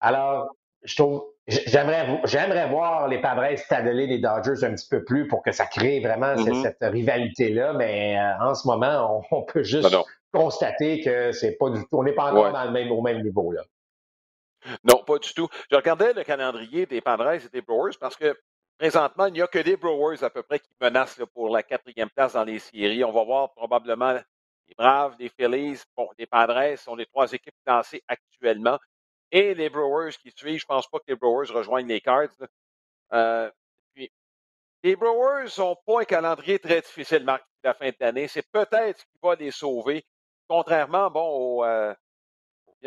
Alors, 0.00 0.56
je 0.82 0.96
trouve, 0.96 1.24
j'aimerais, 1.46 2.20
j'aimerais 2.24 2.68
voir 2.68 3.06
les 3.08 3.20
Padres 3.20 3.54
tadeler 3.68 4.06
les 4.06 4.18
Dodgers 4.18 4.64
un 4.64 4.74
petit 4.74 4.88
peu 4.88 5.04
plus 5.04 5.28
pour 5.28 5.42
que 5.42 5.52
ça 5.52 5.66
crée 5.66 6.00
vraiment 6.00 6.34
mm-hmm. 6.34 6.62
cette, 6.62 6.78
rivalité-là. 6.80 7.74
Mais 7.74 8.18
euh, 8.18 8.46
en 8.46 8.54
ce 8.54 8.66
moment, 8.66 9.22
on, 9.30 9.42
peut 9.42 9.62
juste 9.62 9.94
constater 10.32 11.00
que 11.00 11.32
c'est 11.32 11.56
pas 11.56 11.70
du 11.70 11.80
tout, 11.80 11.98
on 11.98 12.02
n'est 12.02 12.12
pas 12.12 12.30
encore 12.30 12.52
dans 12.52 12.64
le 12.64 12.70
même, 12.70 12.90
au 12.92 13.02
même 13.02 13.22
niveau. 13.22 13.52
Là. 13.52 13.62
Non, 14.84 15.02
pas 15.04 15.18
du 15.18 15.32
tout. 15.32 15.48
Je 15.70 15.76
regardais 15.76 16.12
le 16.12 16.22
calendrier 16.22 16.86
des 16.86 17.00
Padres 17.00 17.32
et 17.32 17.48
des 17.48 17.62
Brewers 17.62 17.96
parce 17.98 18.16
que 18.16 18.36
Présentement, 18.80 19.26
il 19.26 19.34
n'y 19.34 19.42
a 19.42 19.46
que 19.46 19.58
des 19.58 19.76
Brewers 19.76 20.24
à 20.24 20.30
peu 20.30 20.42
près 20.42 20.58
qui 20.58 20.70
menacent 20.80 21.20
pour 21.34 21.50
la 21.50 21.62
quatrième 21.62 22.08
place 22.08 22.32
dans 22.32 22.44
les 22.44 22.58
séries. 22.58 23.04
On 23.04 23.12
va 23.12 23.24
voir 23.24 23.52
probablement 23.52 24.14
les 24.14 24.74
Braves, 24.74 25.16
les 25.18 25.28
Phillies, 25.28 25.82
bon, 25.94 26.08
les 26.18 26.24
Padres 26.24 26.78
sont 26.78 26.94
les 26.94 27.04
trois 27.04 27.30
équipes 27.30 27.54
lancées 27.66 28.02
actuellement. 28.08 28.78
Et 29.30 29.54
les 29.54 29.68
Brewers 29.68 30.12
qui 30.12 30.32
suivent. 30.34 30.60
Je 30.60 30.64
pense 30.64 30.88
pas 30.88 30.98
que 30.98 31.04
les 31.08 31.14
Brewers 31.14 31.52
rejoignent 31.52 31.88
les 31.88 32.00
Cards. 32.00 32.30
Euh, 33.12 33.50
les 34.82 34.96
Brewers 34.96 35.50
n'ont 35.58 35.76
pas 35.84 36.00
un 36.00 36.04
calendrier 36.04 36.58
très 36.58 36.80
difficile, 36.80 37.24
Marc, 37.24 37.44
la 37.62 37.74
fin 37.74 37.90
de 37.90 37.96
l'année. 38.00 38.28
C'est 38.28 38.50
peut-être 38.50 38.98
ce 38.98 39.04
qui 39.04 39.18
va 39.22 39.34
les 39.34 39.50
sauver. 39.50 40.06
Contrairement, 40.50 41.12
bon, 41.12 41.28
aux, 41.28 41.64
euh, 41.64 41.94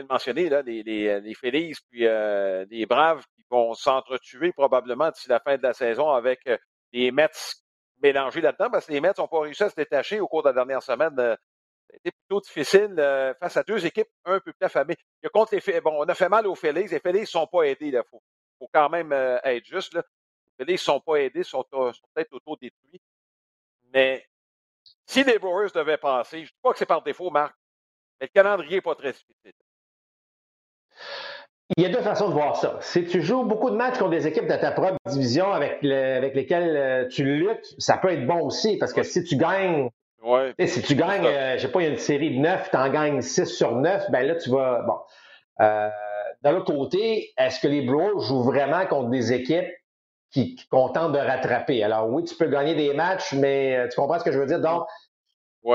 mentionner, 0.09 0.49
là, 0.49 0.61
les, 0.63 0.83
les, 0.83 1.21
les 1.21 1.33
Phillies 1.33 1.73
puis 1.89 2.05
euh, 2.05 2.65
les 2.69 2.85
Braves 2.85 3.23
qui 3.37 3.45
vont 3.49 3.73
s'entretuer 3.73 4.51
probablement 4.51 5.09
d'ici 5.11 5.29
la 5.29 5.39
fin 5.39 5.55
de 5.55 5.63
la 5.63 5.71
saison 5.71 6.09
avec 6.09 6.45
euh, 6.47 6.57
les 6.91 7.09
Mets 7.11 7.29
mélangés 8.01 8.41
là-dedans, 8.41 8.69
parce 8.69 8.85
que 8.87 8.91
les 8.91 8.99
Mets 8.99 9.13
n'ont 9.17 9.29
pas 9.29 9.39
réussi 9.39 9.63
à 9.63 9.69
se 9.69 9.75
détacher 9.75 10.19
au 10.19 10.27
cours 10.27 10.43
de 10.43 10.49
la 10.49 10.53
dernière 10.53 10.83
semaine. 10.83 11.17
Euh, 11.17 11.37
C'était 11.89 12.11
plutôt 12.11 12.41
difficile 12.41 12.95
euh, 12.97 13.33
face 13.35 13.55
à 13.55 13.63
deux 13.63 13.85
équipes 13.85 14.09
un 14.25 14.41
peu 14.41 14.51
plus 14.51 14.65
affamées. 14.65 14.97
Il 15.21 15.25
y 15.25 15.27
a 15.27 15.29
contre 15.29 15.55
les, 15.55 15.79
bon, 15.79 16.03
on 16.03 16.09
a 16.09 16.15
fait 16.15 16.27
mal 16.27 16.45
aux 16.47 16.55
Phillies. 16.55 16.89
Les 16.89 16.99
Phillies 16.99 17.21
ne 17.21 17.25
sont 17.25 17.47
pas 17.47 17.63
aidés. 17.63 17.87
Il 17.87 18.01
faut, 18.11 18.21
faut, 18.59 18.69
quand 18.73 18.89
même 18.89 19.13
être 19.13 19.65
juste. 19.65 19.93
Là. 19.93 20.03
Les 20.59 20.65
Phillies 20.65 20.73
ne 20.73 20.77
sont 20.79 20.99
pas 20.99 21.15
aidés, 21.15 21.43
sont, 21.43 21.63
sont 21.71 21.93
peut-être 22.13 22.33
auto-détruits. 22.33 23.01
Mais 23.93 24.25
si 25.13 25.23
les 25.23 25.37
Brewers 25.37 25.69
devaient 25.73 25.97
passer, 25.97 26.37
je 26.37 26.41
ne 26.41 26.47
dis 26.47 26.59
pas 26.61 26.71
que 26.71 26.79
c'est 26.79 26.85
par 26.85 27.03
défaut, 27.03 27.29
Marc, 27.29 27.53
mais 28.19 28.27
le 28.27 28.31
calendrier 28.33 28.75
n'est 28.75 28.81
pas 28.81 28.95
très 28.95 29.11
difficile. 29.11 29.53
Il 31.77 31.83
y 31.83 31.85
a 31.85 31.89
deux 31.89 32.01
façons 32.01 32.27
de 32.29 32.33
voir 32.33 32.55
ça. 32.55 32.77
Si 32.81 33.05
tu 33.05 33.21
joues 33.21 33.43
beaucoup 33.43 33.69
de 33.69 33.75
matchs 33.75 33.97
contre 33.97 34.11
des 34.11 34.27
équipes 34.27 34.47
de 34.47 34.55
ta 34.55 34.71
propre 34.71 34.97
division 35.07 35.51
avec, 35.53 35.83
avec 35.83 36.35
lesquelles 36.35 36.75
euh, 36.75 37.07
tu 37.07 37.23
luttes, 37.23 37.75
ça 37.77 37.97
peut 37.97 38.11
être 38.11 38.27
bon 38.27 38.41
aussi 38.41 38.77
parce 38.77 38.93
que 38.93 39.03
si 39.03 39.23
tu 39.23 39.37
gagnes, 39.37 39.89
si 40.65 40.81
tu 40.81 40.95
gagnes, 40.95 41.25
euh, 41.25 41.57
je 41.57 41.61
sais 41.61 41.71
pas, 41.71 41.81
il 41.81 41.85
y 41.85 41.87
a 41.87 41.91
une 41.91 41.97
série 41.97 42.35
de 42.35 42.39
9, 42.39 42.69
tu 42.69 42.77
en 42.77 42.89
gagnes 42.89 43.21
6 43.21 43.45
sur 43.45 43.75
9, 43.75 44.09
ben 44.11 44.25
là, 44.25 44.35
tu 44.35 44.49
vas. 44.49 44.81
Bon. 44.81 44.97
Euh, 45.61 45.89
D'un 46.41 46.51
l'autre 46.51 46.73
côté, 46.73 47.33
est-ce 47.37 47.59
que 47.59 47.67
les 47.67 47.81
Brewers 47.81 48.19
jouent 48.19 48.43
vraiment 48.43 48.85
contre 48.85 49.09
des 49.09 49.33
équipes 49.33 49.69
qui, 50.31 50.55
qui 50.55 50.67
de 50.67 51.17
rattraper? 51.17 51.83
Alors 51.83 52.09
oui, 52.09 52.23
tu 52.23 52.35
peux 52.35 52.47
gagner 52.47 52.75
des 52.75 52.93
matchs, 52.93 53.33
mais 53.33 53.77
euh, 53.77 53.87
tu 53.87 53.95
comprends 53.95 54.19
ce 54.19 54.23
que 54.23 54.31
je 54.31 54.39
veux 54.39 54.47
dire? 54.47 54.59
Donc, 54.59 54.85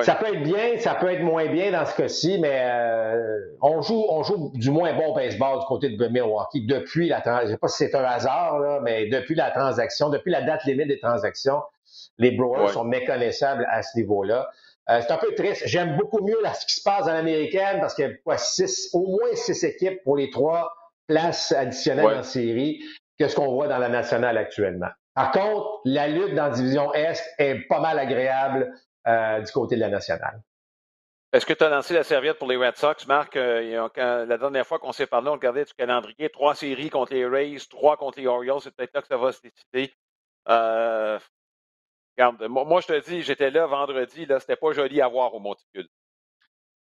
ça 0.03 0.15
peut 0.17 0.27
être 0.27 0.43
bien, 0.43 0.79
ça 0.79 0.95
peut 0.95 1.11
être 1.11 1.23
moins 1.23 1.47
bien 1.47 1.73
dans 1.73 1.87
ce 1.87 1.97
cas-ci, 1.97 2.39
mais 2.39 2.61
euh, 2.63 3.39
on 3.63 3.81
joue 3.81 4.05
on 4.11 4.23
joue 4.23 4.51
du 4.55 4.71
moins 4.71 4.93
bon 4.93 5.15
baseball 5.15 5.61
du 5.61 5.67
côté 5.67 5.89
de 5.89 6.09
Milwaukee 6.09 6.67
depuis 6.67 7.09
la 7.09 7.21
transaction. 7.21 7.47
Je 7.49 7.53
sais 7.53 7.59
pas 7.59 7.69
si 7.69 7.77
c'est 7.79 7.95
un 7.95 8.05
hasard, 8.05 8.59
là, 8.59 8.81
mais 8.83 9.07
depuis 9.09 9.35
la 9.35 9.51
transaction, 9.51 10.11
depuis 10.11 10.31
la 10.31 10.43
date 10.43 10.65
limite 10.65 10.89
des 10.89 11.01
transactions, 11.01 11.63
les 12.19 12.33
Brewers 12.33 12.69
sont 12.69 12.85
méconnaissables 12.85 13.67
à 13.71 13.83
ce 13.83 13.97
niveau-là. 13.97 14.51
Euh, 14.91 15.01
c'est 15.01 15.13
un 15.13 15.17
peu 15.19 15.35
triste. 15.35 15.63
J'aime 15.67 15.97
beaucoup 15.97 16.23
mieux 16.25 16.41
là, 16.43 16.53
ce 16.55 16.67
qui 16.67 16.75
se 16.75 16.83
passe 16.83 17.07
dans 17.07 17.13
l'américaine 17.13 17.81
parce 17.81 17.95
qu'il 17.95 18.05
y 18.05 18.09
a 18.09 18.15
quoi, 18.25 18.39
six, 18.39 18.91
au 18.93 19.07
moins 19.07 19.35
six 19.35 19.63
équipes 19.65 20.03
pour 20.03 20.17
les 20.17 20.31
trois 20.31 20.73
places 21.07 21.53
additionnelles 21.53 22.19
en 22.19 22.23
série 22.23 22.81
que 23.19 23.29
ce 23.29 23.35
qu'on 23.35 23.53
voit 23.53 23.69
dans 23.69 23.79
la 23.79 23.89
nationale 23.89 24.37
actuellement. 24.39 24.89
Par 25.15 25.33
contre, 25.33 25.81
la 25.85 26.09
lutte 26.09 26.35
dans 26.35 26.45
la 26.45 26.51
division 26.51 26.95
Est 26.95 27.23
est 27.39 27.67
pas 27.69 27.81
mal 27.81 27.99
agréable 27.99 28.73
du 29.45 29.53
côté 29.53 29.77
de 29.77 29.81
la 29.81 29.89
nationale. 29.89 30.43
Est-ce 31.31 31.45
que 31.45 31.53
tu 31.53 31.63
as 31.63 31.69
lancé 31.69 31.93
la 31.93 32.05
serviette 32.05 32.39
pour 32.39 32.49
les 32.49 32.57
Red 32.57 32.77
Sox, 32.77 33.07
Marc? 33.07 33.37
Euh, 33.37 33.89
la 33.97 34.39
dernière 34.39 34.67
fois 34.67 34.79
qu'on 34.79 34.93
s'est 34.93 35.07
parlé, 35.07 35.29
on 35.29 35.33
regardait 35.33 35.65
du 35.65 35.75
calendrier. 35.75 36.31
Trois 36.31 36.55
séries 36.55 36.89
contre 36.89 37.13
les 37.13 37.27
Rays, 37.27 37.59
trois 37.69 37.99
contre 37.99 38.19
les 38.19 38.27
Orioles. 38.27 38.61
C'est 38.63 38.75
peut-être 38.75 38.95
là 38.95 39.03
que 39.03 39.09
ça 39.09 39.19
va 39.19 39.33
se 39.33 39.43
décider. 39.43 39.93
Euh, 40.49 41.19
regarde, 42.17 42.43
moi, 42.49 42.81
je 42.81 42.87
te 42.87 43.07
dis, 43.07 43.23
j'étais 43.23 43.51
là 43.51 43.67
vendredi. 43.67 44.25
Là, 44.25 44.41
c'était 44.41 44.57
pas 44.57 44.73
joli 44.73 45.03
à 45.03 45.09
voir 45.09 45.35
au 45.35 45.39
Monticule. 45.39 45.87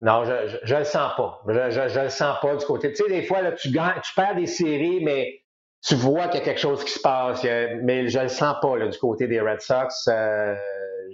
Non, 0.02 0.26
je, 0.26 0.58
je, 0.64 0.76
le 0.76 0.84
sens 0.84 1.14
pas. 1.16 1.42
Je, 1.48 1.54
ne 1.54 2.04
le 2.04 2.10
sens 2.10 2.38
pas 2.42 2.56
du 2.58 2.66
côté. 2.66 2.90
Tu 2.90 2.98
sais, 2.98 3.08
des 3.10 3.24
fois, 3.24 3.42
là, 3.42 3.54
tu, 3.54 3.72
gagnes, 3.72 4.02
tu 4.04 4.14
perds 4.14 4.36
des 4.36 4.48
séries, 4.48 5.02
mais 5.02 5.42
tu 5.82 5.96
vois 5.96 6.28
qu'il 6.28 6.40
y 6.40 6.44
a 6.44 6.46
quelque 6.46 6.60
chose 6.60 6.84
qui 6.84 6.92
se 6.92 7.00
passe. 7.00 7.42
Mais 7.46 8.10
je 8.10 8.20
le 8.20 8.28
sens 8.28 8.58
pas 8.62 8.76
là, 8.76 8.90
du 8.90 8.98
côté 8.98 9.28
des 9.28 9.40
Red 9.40 9.62
Sox. 9.62 10.10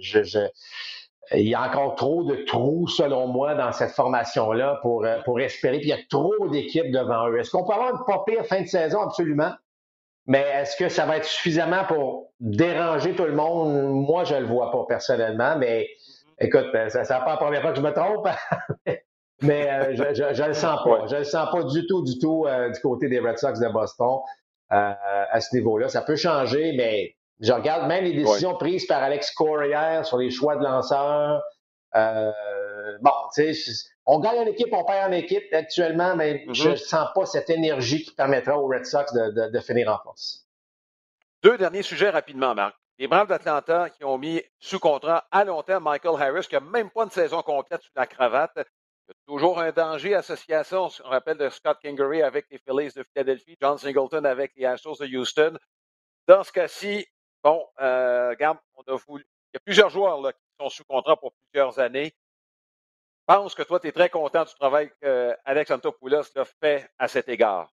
je, 0.00 0.48
il 1.32 1.48
y 1.48 1.54
a 1.54 1.62
encore 1.62 1.94
trop 1.94 2.24
de 2.24 2.34
trous, 2.44 2.88
selon 2.88 3.28
moi, 3.28 3.54
dans 3.54 3.72
cette 3.72 3.92
formation-là 3.92 4.80
pour, 4.82 5.04
euh, 5.04 5.18
pour 5.24 5.40
espérer. 5.40 5.78
Puis 5.78 5.88
il 5.88 5.90
y 5.90 5.92
a 5.92 6.02
trop 6.08 6.48
d'équipes 6.48 6.90
devant 6.90 7.28
eux. 7.28 7.38
Est-ce 7.38 7.50
qu'on 7.50 7.64
peut 7.64 7.72
avoir 7.72 7.90
une 7.90 8.04
pas 8.04 8.24
pire 8.26 8.44
fin 8.46 8.62
de 8.62 8.66
saison? 8.66 9.00
Absolument. 9.00 9.52
Mais 10.26 10.44
est-ce 10.54 10.76
que 10.76 10.88
ça 10.88 11.06
va 11.06 11.18
être 11.18 11.24
suffisamment 11.24 11.84
pour 11.84 12.32
déranger 12.40 13.14
tout 13.14 13.24
le 13.24 13.34
monde? 13.34 13.90
Moi, 13.90 14.24
je 14.24 14.34
ne 14.34 14.40
le 14.40 14.46
vois 14.46 14.70
pas 14.72 14.84
personnellement. 14.88 15.56
Mais 15.56 15.88
écoute, 16.38 16.66
euh, 16.74 16.88
ça 16.88 17.02
n'est 17.02 17.06
pas 17.06 17.30
la 17.30 17.36
première 17.36 17.62
fois 17.62 17.70
que 17.70 17.78
je 17.78 17.82
me 17.82 17.92
trompe. 17.92 18.28
mais 19.42 19.70
euh, 19.70 19.94
je 19.94 20.42
ne 20.42 20.48
le 20.48 20.54
sens 20.54 20.80
pas. 20.84 21.06
Je 21.06 21.14
ne 21.14 21.20
le 21.20 21.24
sens 21.24 21.48
pas 21.52 21.62
du 21.62 21.86
tout, 21.86 22.02
du 22.02 22.18
tout 22.18 22.46
du 22.72 22.80
côté 22.80 23.08
des 23.08 23.20
Red 23.20 23.38
Sox 23.38 23.60
de 23.60 23.68
Boston 23.68 24.18
à 24.68 25.40
ce 25.40 25.56
niveau-là. 25.56 25.88
Ça 25.88 26.02
peut 26.02 26.14
changer, 26.14 26.74
mais 26.76 27.16
je 27.40 27.52
regarde 27.52 27.88
même 27.88 28.04
les 28.04 28.12
décisions 28.12 28.54
prises 28.56 28.86
par 28.86 29.02
Alex 29.02 29.30
Corrière 29.32 30.04
sur 30.04 30.18
les 30.18 30.30
choix 30.30 30.56
de 30.56 30.62
lanceurs. 30.62 31.42
Euh, 31.96 32.30
bon, 33.00 33.10
tu 33.34 33.54
sais, 33.54 33.72
on 34.06 34.20
gagne 34.20 34.40
en 34.40 34.46
équipe, 34.46 34.68
on 34.72 34.84
perd 34.84 35.10
en 35.10 35.12
équipe 35.12 35.52
actuellement, 35.52 36.14
mais 36.16 36.44
je 36.52 36.68
ne 36.68 36.74
mm-hmm. 36.74 36.78
sens 36.78 37.08
pas 37.14 37.26
cette 37.26 37.50
énergie 37.50 38.02
qui 38.02 38.14
permettra 38.14 38.58
aux 38.58 38.68
Red 38.68 38.84
Sox 38.84 39.12
de, 39.12 39.60
finir 39.60 39.88
en 39.88 39.98
force. 40.02 40.46
Deux 41.42 41.56
derniers 41.56 41.82
sujets 41.82 42.10
rapidement, 42.10 42.54
Marc. 42.54 42.76
Les 42.98 43.08
Braves 43.08 43.28
d'Atlanta 43.28 43.88
qui 43.88 44.04
ont 44.04 44.18
mis 44.18 44.42
sous 44.58 44.78
contrat 44.78 45.26
à 45.30 45.42
long 45.44 45.62
terme 45.62 45.84
Michael 45.84 46.20
Harris, 46.20 46.46
qui 46.46 46.54
n'a 46.54 46.60
même 46.60 46.90
pas 46.90 47.04
une 47.04 47.10
saison 47.10 47.40
complète 47.40 47.80
sous 47.80 47.92
la 47.96 48.06
cravate. 48.06 48.52
Il 48.56 48.60
y 48.60 49.12
a 49.12 49.14
toujours 49.26 49.58
un 49.58 49.72
danger 49.72 50.14
associé 50.14 50.54
à 50.54 50.64
ça. 50.64 50.82
On 50.82 50.90
se 50.90 51.02
rappelle 51.02 51.38
de 51.38 51.48
Scott 51.48 51.78
Kingery 51.80 52.20
avec 52.20 52.44
les 52.50 52.58
Phillies 52.58 52.92
de 52.94 53.02
Philadelphie, 53.02 53.56
John 53.58 53.78
Singleton 53.78 54.26
avec 54.26 54.52
les 54.54 54.66
Astros 54.66 54.98
de 55.00 55.06
Houston. 55.06 55.56
Dans 56.28 56.44
ce 56.44 56.52
cas-ci, 56.52 57.06
Bon, 57.42 57.66
euh, 57.80 58.30
regarde, 58.30 58.58
on 58.74 58.92
a 58.92 58.96
voulu. 58.96 59.26
Il 59.52 59.56
y 59.56 59.56
a 59.56 59.60
plusieurs 59.64 59.90
joueurs 59.90 60.20
là, 60.20 60.32
qui 60.32 60.38
sont 60.60 60.68
sous 60.68 60.84
contrat 60.84 61.16
pour 61.16 61.32
plusieurs 61.32 61.78
années. 61.78 62.14
Je 63.28 63.34
pense 63.34 63.54
que 63.54 63.62
toi, 63.62 63.80
tu 63.80 63.88
es 63.88 63.92
très 63.92 64.10
content 64.10 64.44
du 64.44 64.54
travail 64.54 64.90
que 65.00 65.34
Alex 65.44 65.70
Antopoulos 65.70 66.36
a 66.36 66.44
fait 66.44 66.90
à 66.98 67.08
cet 67.08 67.28
égard. 67.28 67.70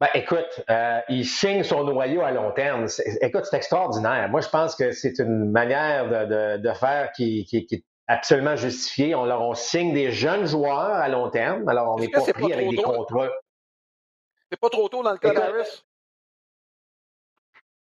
Ben, 0.00 0.08
écoute, 0.14 0.62
euh, 0.68 1.00
il 1.08 1.24
signe 1.24 1.62
son 1.62 1.84
noyau 1.84 2.20
à 2.22 2.32
long 2.32 2.50
terme. 2.50 2.86
Écoute, 3.22 3.44
c'est 3.44 3.56
extraordinaire. 3.56 4.28
Moi, 4.28 4.40
je 4.40 4.48
pense 4.48 4.74
que 4.74 4.90
c'est 4.90 5.18
une 5.18 5.50
manière 5.50 6.08
de, 6.08 6.56
de, 6.58 6.72
faire 6.74 7.12
qui, 7.12 7.44
qui, 7.44 7.64
qui, 7.64 7.76
est 7.76 7.84
absolument 8.08 8.56
justifiée. 8.56 9.14
On, 9.14 9.24
leur, 9.24 9.40
on 9.40 9.54
signe 9.54 9.94
des 9.94 10.10
jeunes 10.10 10.46
joueurs 10.46 10.78
à 10.78 11.08
long 11.08 11.30
terme. 11.30 11.68
Alors, 11.68 11.94
on 11.94 11.98
n'est 11.98 12.08
pas 12.08 12.20
pris 12.20 12.52
avec 12.52 12.68
des 12.68 12.82
contrats. 12.82 13.30
C'est 14.50 14.60
pas 14.60 14.68
trop 14.68 14.88
tôt 14.88 15.02
dans 15.02 15.12
le 15.12 15.18
cas 15.18 15.32
d'Harris? 15.32 15.84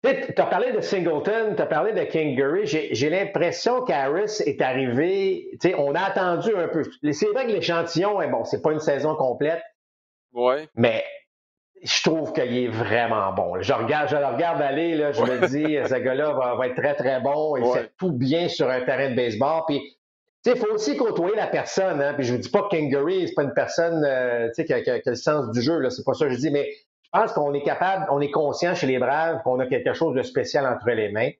Tu 0.02 0.08
as 0.08 0.46
parlé 0.46 0.72
de 0.72 0.80
Singleton, 0.80 1.54
tu 1.54 1.62
as 1.62 1.66
parlé 1.66 1.92
de 1.92 2.04
Kingery. 2.04 2.66
J'ai 2.66 3.10
l'impression 3.10 3.82
qu'Harris 3.82 4.40
est 4.46 4.62
arrivé. 4.62 5.50
On 5.76 5.94
a 5.94 6.00
attendu 6.00 6.56
un 6.56 6.68
peu. 6.68 6.82
C'est 7.12 7.26
vrai 7.26 7.46
que 7.46 7.52
l'échantillon, 7.52 8.18
bon, 8.30 8.44
c'est 8.44 8.62
pas 8.62 8.72
une 8.72 8.80
saison 8.80 9.14
complète. 9.14 9.62
Ouais. 10.32 10.68
Mais 10.74 11.04
je 11.82 12.02
trouve 12.02 12.32
qu'il 12.32 12.56
est 12.56 12.68
vraiment 12.68 13.32
bon. 13.32 13.60
Je, 13.60 13.72
regarde, 13.72 14.08
je 14.08 14.16
le 14.16 14.26
regarde 14.26 14.62
aller, 14.62 14.94
là, 14.94 15.12
je 15.12 15.22
me 15.22 15.46
dis, 15.46 15.76
ce 15.86 15.94
gars-là 15.94 16.32
va, 16.32 16.66
être 16.66 16.76
très, 16.76 16.94
très 16.94 17.20
bon. 17.20 17.56
Il 17.56 17.64
fait 17.72 17.92
tout 17.98 18.12
bien 18.12 18.48
sur 18.48 18.70
un 18.70 18.80
terrain 18.82 19.10
de 19.10 19.16
baseball. 19.16 19.62
Puis, 19.66 19.80
il 20.46 20.56
faut 20.56 20.72
aussi 20.72 20.96
côtoyer 20.96 21.36
la 21.36 21.46
personne. 21.46 22.00
Hein? 22.00 22.14
Puis 22.14 22.24
je 22.24 22.32
vous 22.32 22.38
dis 22.38 22.48
pas 22.50 22.62
que 22.62 22.76
Kangaroo, 22.76 23.26
c'est 23.26 23.34
pas 23.34 23.42
une 23.42 23.54
personne 23.54 24.02
euh, 24.06 24.48
qui, 24.54 24.72
a, 24.72 24.80
qui, 24.80 24.90
a, 24.90 25.00
le 25.04 25.14
sens 25.14 25.50
du 25.50 25.60
jeu. 25.60 25.90
C'est 25.90 26.04
pas 26.04 26.14
ça 26.14 26.26
que 26.26 26.32
je 26.32 26.38
dis, 26.38 26.50
mais 26.50 26.70
je 27.12 27.20
pense 27.20 27.32
qu'on 27.32 27.52
est 27.54 27.62
capable, 27.62 28.06
on 28.10 28.20
est 28.20 28.30
conscient 28.30 28.74
chez 28.74 28.86
les 28.86 28.98
Braves 28.98 29.42
qu'on 29.42 29.58
a 29.58 29.66
quelque 29.66 29.92
chose 29.94 30.14
de 30.14 30.22
spécial 30.22 30.66
entre 30.66 30.90
les 30.90 31.10
mains. 31.10 31.30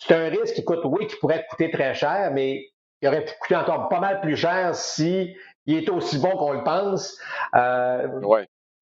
C'est 0.00 0.14
un 0.14 0.28
risque 0.28 0.54
qui 0.54 0.64
coûte, 0.64 0.80
oui, 0.84 1.06
qui 1.06 1.16
pourrait 1.16 1.44
coûter 1.48 1.70
très 1.70 1.94
cher, 1.94 2.30
mais 2.32 2.66
qui 3.00 3.08
aurait 3.08 3.24
pu 3.24 3.32
coûter 3.40 3.56
encore 3.56 3.88
pas 3.88 4.00
mal 4.00 4.20
plus 4.20 4.36
cher 4.36 4.74
si 4.74 5.36
il 5.66 5.78
était 5.78 5.90
aussi 5.90 6.18
bon 6.18 6.30
qu'on 6.36 6.52
le 6.52 6.64
pense. 6.64 7.16
Euh, 7.54 8.08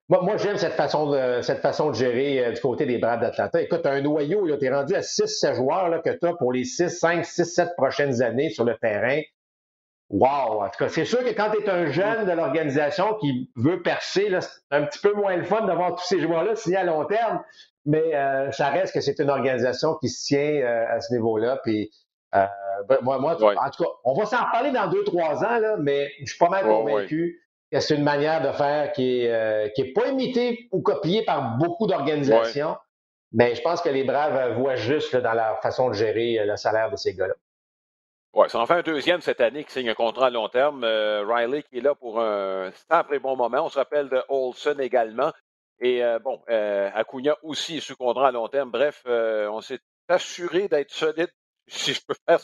moi, 0.08 0.22
moi 0.22 0.36
j'aime 0.36 0.56
cette 0.56 0.74
façon 0.74 1.10
de 1.10 1.40
cette 1.42 1.58
façon 1.58 1.90
de 1.90 1.94
gérer 1.94 2.44
euh, 2.44 2.52
du 2.52 2.60
côté 2.60 2.86
des 2.86 2.98
Braves 2.98 3.20
d'Atlanta. 3.20 3.60
Écoute, 3.60 3.84
un 3.86 4.00
noyau, 4.00 4.56
tu 4.56 4.64
es 4.64 4.70
rendu 4.70 4.94
à 4.94 5.00
6-7 5.00 5.54
joueurs 5.54 5.88
là, 5.88 5.98
que 5.98 6.10
tu 6.10 6.26
as 6.26 6.34
pour 6.34 6.52
les 6.52 6.64
6, 6.64 6.88
5, 6.88 7.24
6, 7.24 7.44
7 7.44 7.68
prochaines 7.76 8.22
années 8.22 8.50
sur 8.50 8.64
le 8.64 8.76
terrain. 8.76 9.20
Wow! 10.08 10.62
En 10.62 10.68
tout 10.68 10.78
cas, 10.78 10.88
c'est 10.88 11.04
sûr 11.04 11.24
que 11.24 11.30
quand 11.30 11.50
tu 11.50 11.62
es 11.62 11.68
un 11.68 11.90
jeune 11.90 12.26
de 12.26 12.32
l'organisation 12.32 13.14
qui 13.14 13.50
veut 13.56 13.82
percer, 13.82 14.28
c'est 14.40 14.48
un 14.70 14.84
petit 14.84 15.00
peu 15.00 15.12
moins 15.14 15.36
le 15.36 15.42
fun 15.42 15.66
d'avoir 15.66 15.96
tous 15.96 16.04
ces 16.04 16.20
joueurs-là 16.20 16.54
signés 16.54 16.76
à 16.76 16.84
long 16.84 17.04
terme, 17.06 17.42
mais 17.86 18.14
euh, 18.14 18.50
ça 18.52 18.68
reste 18.68 18.94
que 18.94 19.00
c'est 19.00 19.18
une 19.18 19.30
organisation 19.30 19.96
qui 19.96 20.08
se 20.08 20.26
tient 20.26 20.38
euh, 20.38 20.84
à 20.88 21.00
ce 21.00 21.12
niveau-là. 21.12 21.58
Puis, 21.64 21.90
euh, 22.36 22.46
ben, 22.88 22.98
moi, 23.02 23.18
moi 23.18 23.34
en 23.34 23.70
tout 23.70 23.82
cas, 23.82 23.90
on 24.04 24.14
va 24.14 24.26
s'en 24.26 24.44
reparler 24.44 24.70
dans 24.70 24.86
deux, 24.88 25.02
trois 25.02 25.44
ans, 25.44 25.58
là, 25.58 25.76
mais 25.78 26.08
je 26.20 26.26
suis 26.26 26.38
pas 26.38 26.50
mal 26.50 26.64
convaincu 26.64 27.40
que 27.72 27.80
c'est 27.80 27.96
une 27.96 28.04
manière 28.04 28.42
de 28.42 28.52
faire 28.52 28.92
qui 28.92 29.22
est, 29.22 29.74
qui 29.74 29.82
est 29.82 29.92
pas 29.92 30.06
imitée 30.06 30.68
ou 30.70 30.82
copiée 30.82 31.24
par 31.24 31.56
beaucoup 31.58 31.88
d'organisations. 31.88 32.76
Mais 33.32 33.56
je 33.56 33.62
pense 33.62 33.80
que 33.80 33.88
les 33.88 34.04
Braves 34.04 34.56
voient 34.56 34.76
juste 34.76 35.16
dans 35.16 35.32
leur 35.32 35.60
façon 35.62 35.88
de 35.88 35.94
gérer 35.94 36.44
le 36.46 36.56
salaire 36.56 36.92
de 36.92 36.96
ces 36.96 37.12
gars-là. 37.12 37.34
Oui, 38.36 38.50
ça 38.50 38.58
en 38.60 38.66
fait 38.66 38.74
un 38.74 38.82
deuxième 38.82 39.22
cette 39.22 39.40
année 39.40 39.64
qui 39.64 39.72
signe 39.72 39.88
un 39.88 39.94
contrat 39.94 40.26
à 40.26 40.30
long 40.30 40.48
terme. 40.50 40.84
Euh, 40.84 41.24
Riley 41.26 41.62
qui 41.62 41.78
est 41.78 41.80
là 41.80 41.94
pour 41.94 42.20
un 42.20 42.70
très 43.08 43.18
bon 43.18 43.34
moment. 43.34 43.64
On 43.64 43.70
se 43.70 43.78
rappelle 43.78 44.10
de 44.10 44.22
Olson 44.28 44.76
également. 44.78 45.32
Et 45.80 46.02
euh, 46.02 46.18
bon, 46.18 46.42
euh, 46.48 46.90
Acuna 46.94 47.36
aussi 47.42 47.80
sous 47.80 47.96
contrat 47.96 48.28
à 48.28 48.32
long 48.32 48.48
terme. 48.48 48.70
Bref, 48.70 49.02
euh, 49.06 49.48
on 49.48 49.60
s'est 49.60 49.80
assuré 50.08 50.68
d'être 50.68 50.90
solide, 50.90 51.30
si 51.66 51.92
je 51.92 52.00
peux 52.06 52.14
faire 52.28 52.40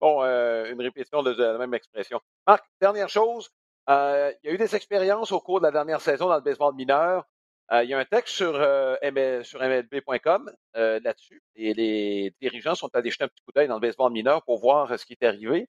bon, 0.00 0.22
une 0.22 0.80
répétition 0.80 1.22
de, 1.22 1.30
la 1.30 1.58
même 1.58 1.74
expression. 1.74 2.20
Marc, 2.46 2.64
dernière 2.80 3.08
chose, 3.08 3.50
il 3.88 4.38
y 4.44 4.48
a 4.48 4.52
eu 4.52 4.58
des 4.58 4.74
expériences 4.74 5.32
au 5.32 5.40
cours 5.40 5.60
de 5.60 5.66
la 5.66 5.72
dernière 5.72 6.00
saison 6.00 6.28
dans 6.28 6.36
le 6.36 6.42
baseball 6.42 6.74
mineur. 6.74 7.24
Euh, 7.70 7.84
il 7.84 7.90
y 7.90 7.94
a 7.94 7.98
un 7.98 8.04
texte 8.06 8.34
sur, 8.34 8.54
euh, 8.54 9.42
sur 9.42 9.60
MLB.com 9.60 10.50
euh, 10.76 11.00
là-dessus 11.04 11.42
et 11.54 11.74
les 11.74 12.32
dirigeants 12.40 12.74
sont 12.74 12.88
allés 12.94 13.10
jeter 13.10 13.24
un 13.24 13.28
petit 13.28 13.42
coup 13.44 13.52
d'œil 13.52 13.68
dans 13.68 13.74
le 13.74 13.80
baseball 13.80 14.10
mineur 14.10 14.42
pour 14.44 14.58
voir 14.58 14.98
ce 14.98 15.04
qui 15.04 15.12
est 15.12 15.26
arrivé. 15.26 15.68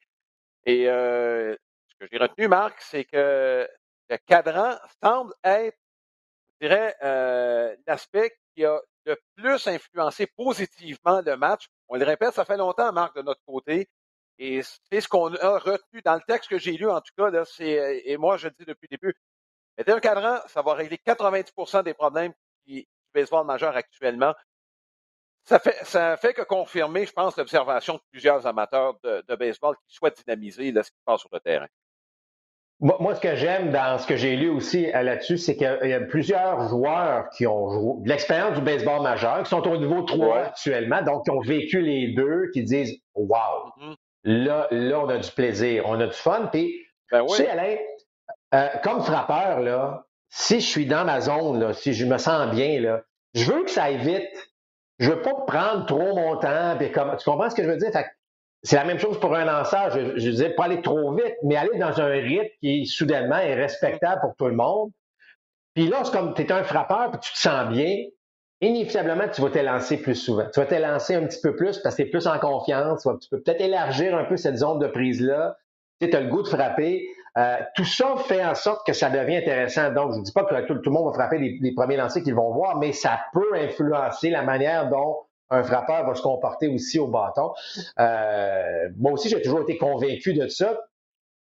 Et 0.65 0.85
ce 0.85 1.95
que 1.99 2.07
j'ai 2.11 2.17
retenu, 2.17 2.47
Marc, 2.47 2.81
c'est 2.81 3.05
que 3.05 3.67
le 4.09 4.17
cadran 4.27 4.75
semble 5.01 5.33
être, 5.43 5.77
je 6.61 6.67
dirais, 6.67 6.95
l'aspect 7.87 8.37
qui 8.55 8.65
a 8.65 8.79
le 9.05 9.17
plus 9.35 9.67
influencé 9.67 10.27
positivement 10.27 11.21
le 11.25 11.35
match. 11.37 11.67
On 11.87 11.97
le 11.97 12.05
répète, 12.05 12.33
ça 12.33 12.45
fait 12.45 12.57
longtemps, 12.57 12.91
Marc, 12.93 13.15
de 13.15 13.23
notre 13.23 13.41
côté. 13.45 13.89
Et 14.37 14.61
c'est 14.89 15.01
ce 15.01 15.07
qu'on 15.07 15.33
a 15.35 15.59
retenu 15.59 16.01
dans 16.03 16.15
le 16.15 16.21
texte 16.27 16.49
que 16.49 16.57
j'ai 16.59 16.73
lu, 16.73 16.89
en 16.89 17.01
tout 17.01 17.11
cas, 17.17 17.29
là, 17.29 17.43
c'est, 17.45 18.03
et 18.05 18.17
moi, 18.17 18.37
je 18.37 18.47
le 18.47 18.53
dis 18.57 18.65
depuis 18.65 18.87
le 18.89 18.97
début, 18.97 19.15
mais 19.87 19.93
un 19.93 19.99
cadran, 19.99 20.37
ça 20.47 20.61
va 20.61 20.73
régler 20.73 20.97
90 20.97 21.83
des 21.83 21.93
problèmes 21.93 22.33
du 22.65 22.85
baseball 23.13 23.45
majeur 23.45 23.75
actuellement. 23.75 24.33
Ça 25.45 25.57
fait, 25.57 25.77
ça 25.83 26.17
fait 26.17 26.33
que 26.33 26.41
confirmer, 26.41 27.05
je 27.05 27.13
pense, 27.13 27.37
l'observation 27.37 27.95
de 27.95 28.01
plusieurs 28.11 28.45
amateurs 28.45 28.95
de, 29.03 29.35
baseball 29.35 29.75
qui 29.87 29.95
souhaitent 29.95 30.21
dynamiser 30.25 30.71
ce 30.71 30.91
qui 30.91 30.97
se 30.97 31.03
passe 31.05 31.21
sur 31.21 31.29
le 31.31 31.39
terrain. 31.39 31.67
Moi, 32.81 33.13
ce 33.13 33.19
que 33.19 33.35
j'aime 33.35 33.71
dans 33.71 33.97
ce 33.97 34.07
que 34.07 34.15
j'ai 34.15 34.37
lu 34.37 34.49
aussi 34.49 34.89
euh, 34.93 35.01
là-dessus, 35.01 35.37
c'est 35.37 35.57
qu'il 35.57 35.89
y 35.89 35.93
a 35.93 35.99
plusieurs 35.99 36.69
joueurs 36.69 37.29
qui 37.31 37.45
ont 37.45 37.95
de 37.99 38.07
l'expérience 38.07 38.55
du 38.55 38.61
baseball 38.61 39.01
majeur, 39.01 39.43
qui 39.43 39.49
sont 39.49 39.67
au 39.67 39.75
niveau 39.75 40.03
3 40.03 40.37
actuellement, 40.37 41.01
donc 41.01 41.25
qui 41.25 41.31
ont 41.31 41.41
vécu 41.41 41.81
les 41.81 42.13
deux, 42.13 42.49
qui 42.53 42.63
disent 42.63 42.97
Wow, 43.15 43.73
mm-hmm. 43.77 43.95
là, 44.23 44.67
là, 44.71 44.99
on 45.01 45.09
a 45.09 45.17
du 45.17 45.29
plaisir, 45.31 45.83
on 45.87 45.99
a 45.99 46.07
du 46.07 46.13
fun. 46.13 46.47
Puis, 46.53 46.73
ben 47.11 47.21
oui. 47.21 47.27
tu 47.31 47.35
sais, 47.37 47.49
Alain, 47.49 47.75
euh, 48.53 48.67
comme 48.83 49.01
frappeur, 49.01 49.59
là, 49.59 50.05
si 50.29 50.59
je 50.59 50.65
suis 50.65 50.85
dans 50.85 51.05
ma 51.05 51.21
zone, 51.21 51.73
si 51.73 51.93
je 51.93 52.05
me 52.05 52.17
sens 52.17 52.51
bien, 52.51 52.79
là, 52.79 53.01
je 53.33 53.51
veux 53.51 53.63
que 53.63 53.71
ça 53.71 53.83
aille 53.83 53.97
vite. 53.97 54.51
Je 54.99 55.11
veux 55.11 55.21
pas 55.21 55.33
prendre 55.47 55.85
trop 55.85 56.15
mon 56.15 56.35
temps. 56.37 56.77
tu 56.77 56.89
comprends 56.91 57.49
ce 57.49 57.55
que 57.55 57.63
je 57.63 57.69
veux 57.69 57.77
dire? 57.77 57.91
c'est 58.61 58.75
la 58.75 58.83
même 58.83 58.99
chose 58.99 59.19
pour 59.19 59.33
un 59.35 59.45
lanceur. 59.45 59.91
Je, 59.91 60.19
je 60.19 60.29
disais 60.29 60.49
pas 60.49 60.65
aller 60.65 60.81
trop 60.81 61.13
vite, 61.13 61.35
mais 61.43 61.55
aller 61.55 61.77
dans 61.79 62.01
un 62.01 62.09
rythme 62.09 62.49
qui 62.61 62.85
soudainement 62.85 63.37
est 63.37 63.55
respectable 63.55 64.19
pour 64.21 64.35
tout 64.35 64.47
le 64.47 64.55
monde. 64.55 64.91
Puis 65.73 65.87
là, 65.87 66.03
c'est 66.03 66.11
comme 66.11 66.33
tu 66.33 66.41
es 66.41 66.51
un 66.51 66.63
frappeur 66.63 67.11
puis 67.11 67.21
tu 67.21 67.31
te 67.31 67.37
sens 67.37 67.69
bien, 67.69 67.95
inévitablement, 68.61 69.29
tu 69.29 69.41
vas 69.41 69.49
t'élancer 69.49 70.01
plus 70.01 70.15
souvent. 70.15 70.45
Tu 70.53 70.59
vas 70.59 70.65
t'élancer 70.65 71.15
un 71.15 71.25
petit 71.25 71.39
peu 71.41 71.55
plus 71.55 71.77
parce 71.79 71.95
que 71.95 72.01
tu 72.01 72.07
es 72.07 72.11
plus 72.11 72.27
en 72.27 72.37
confiance. 72.39 73.07
Tu, 73.21 73.29
peux 73.29 73.41
peut-être 73.41 73.61
élargir 73.61 74.17
un 74.17 74.25
peu 74.25 74.37
cette 74.37 74.57
zone 74.57 74.79
de 74.79 74.87
prise-là. 74.87 75.57
Tu 76.01 76.13
as 76.13 76.19
le 76.19 76.27
goût 76.27 76.43
de 76.43 76.47
frapper. 76.47 77.07
Euh, 77.37 77.57
tout 77.75 77.85
ça 77.85 78.15
fait 78.25 78.43
en 78.43 78.55
sorte 78.55 78.85
que 78.85 78.93
ça 78.93 79.09
devient 79.09 79.37
intéressant. 79.37 79.91
Donc, 79.91 80.13
je 80.13 80.19
ne 80.19 80.23
dis 80.23 80.31
pas 80.31 80.43
que 80.43 80.61
tout, 80.65 80.79
le 80.83 80.91
monde 80.91 81.07
va 81.07 81.13
frapper 81.13 81.37
les, 81.37 81.73
premiers 81.73 81.97
lancers 81.97 82.23
qu'ils 82.23 82.35
vont 82.35 82.51
voir, 82.51 82.77
mais 82.77 82.91
ça 82.91 83.19
peut 83.33 83.53
influencer 83.55 84.29
la 84.29 84.41
manière 84.41 84.89
dont 84.89 85.17
un 85.51 85.63
frappeur 85.63 86.05
va 86.05 86.15
se 86.15 86.21
comporter 86.21 86.67
aussi 86.67 86.99
au 86.99 87.07
bâton. 87.07 87.51
Euh, 87.99 88.89
moi 88.97 89.13
aussi, 89.13 89.29
j'ai 89.29 89.41
toujours 89.41 89.61
été 89.61 89.77
convaincu 89.77 90.33
de 90.33 90.47
ça. 90.47 90.79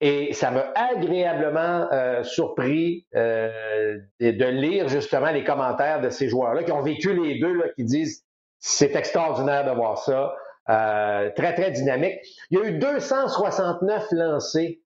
Et 0.01 0.33
ça 0.33 0.51
m'a 0.51 0.73
agréablement 0.75 1.87
euh, 1.93 2.25
surpris 2.25 3.07
de, 3.13 4.01
lire 4.21 4.89
justement 4.89 5.31
les 5.31 5.45
commentaires 5.45 6.01
de 6.01 6.11
ces 6.11 6.29
joueurs-là 6.29 6.65
qui 6.65 6.73
ont 6.73 6.83
vécu 6.83 7.15
les 7.15 7.39
deux, 7.39 7.53
là, 7.53 7.67
qui 7.77 7.85
disent 7.85 8.25
c'est 8.59 8.97
extraordinaire 8.97 9.65
de 9.65 9.71
voir 9.71 9.99
ça. 9.99 10.35
très, 10.67 11.55
très 11.55 11.71
dynamique. 11.71 12.19
Il 12.51 12.59
y 12.59 12.63
a 12.63 12.65
eu 12.65 12.79
269 12.79 14.07
lancés 14.11 14.82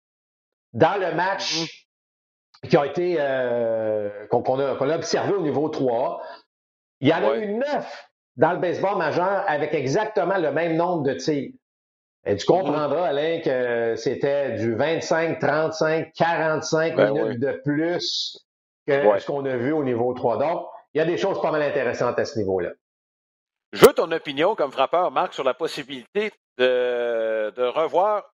dans 0.72 1.00
le 1.00 1.14
match 1.14 1.56
mm-hmm. 1.56 2.68
qui 2.68 2.76
a 2.76 2.86
été 2.86 3.16
euh, 3.18 4.26
qu'on 4.28 4.58
a, 4.58 4.96
observé 4.96 5.32
au 5.32 5.42
niveau 5.42 5.68
3, 5.68 6.22
il 7.00 7.08
y 7.08 7.14
en 7.14 7.28
a 7.28 7.36
eu 7.36 7.54
neuf 7.54 8.08
dans 8.36 8.52
le 8.52 8.58
baseball 8.58 8.98
majeur 8.98 9.44
avec 9.46 9.74
exactement 9.74 10.38
le 10.38 10.52
même 10.52 10.76
nombre 10.76 11.02
de 11.02 11.14
tirs. 11.14 11.52
Et 12.28 12.36
tu 12.36 12.44
comprendras, 12.44 12.88
mm-hmm. 12.88 13.08
Alain, 13.08 13.40
que 13.40 13.96
c'était 13.96 14.56
du 14.56 14.74
25, 14.74 15.38
35, 15.38 16.12
45 16.12 16.96
minutes 16.96 17.40
de 17.40 17.52
plus 17.64 18.44
que 18.86 19.18
ce 19.18 19.26
qu'on 19.26 19.44
a 19.44 19.56
vu 19.56 19.72
au 19.72 19.84
niveau 19.84 20.12
3. 20.12 20.38
Donc, 20.38 20.66
il 20.94 20.98
y 20.98 21.00
a 21.00 21.04
des 21.04 21.18
choses 21.18 21.40
pas 21.40 21.50
mal 21.50 21.62
intéressantes 21.62 22.18
à 22.18 22.24
ce 22.24 22.38
niveau-là. 22.38 22.70
Je 23.72 23.84
veux 23.84 23.92
ton 23.92 24.10
opinion 24.10 24.54
comme 24.54 24.72
frappeur, 24.72 25.10
Marc, 25.10 25.34
sur 25.34 25.44
la 25.44 25.54
possibilité 25.54 26.32
de, 26.56 27.50
de 27.50 27.62
revoir 27.64 28.32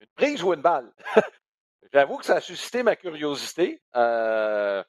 une 0.00 0.08
prise 0.16 0.42
ou 0.42 0.52
une 0.52 0.60
balle. 0.60 0.90
J'avoue 1.94 2.18
que 2.18 2.24
ça 2.24 2.34
a 2.34 2.40
suscité 2.40 2.82
ma 2.82 2.96
curiosité. 2.96 3.80
Euh, 3.94 4.82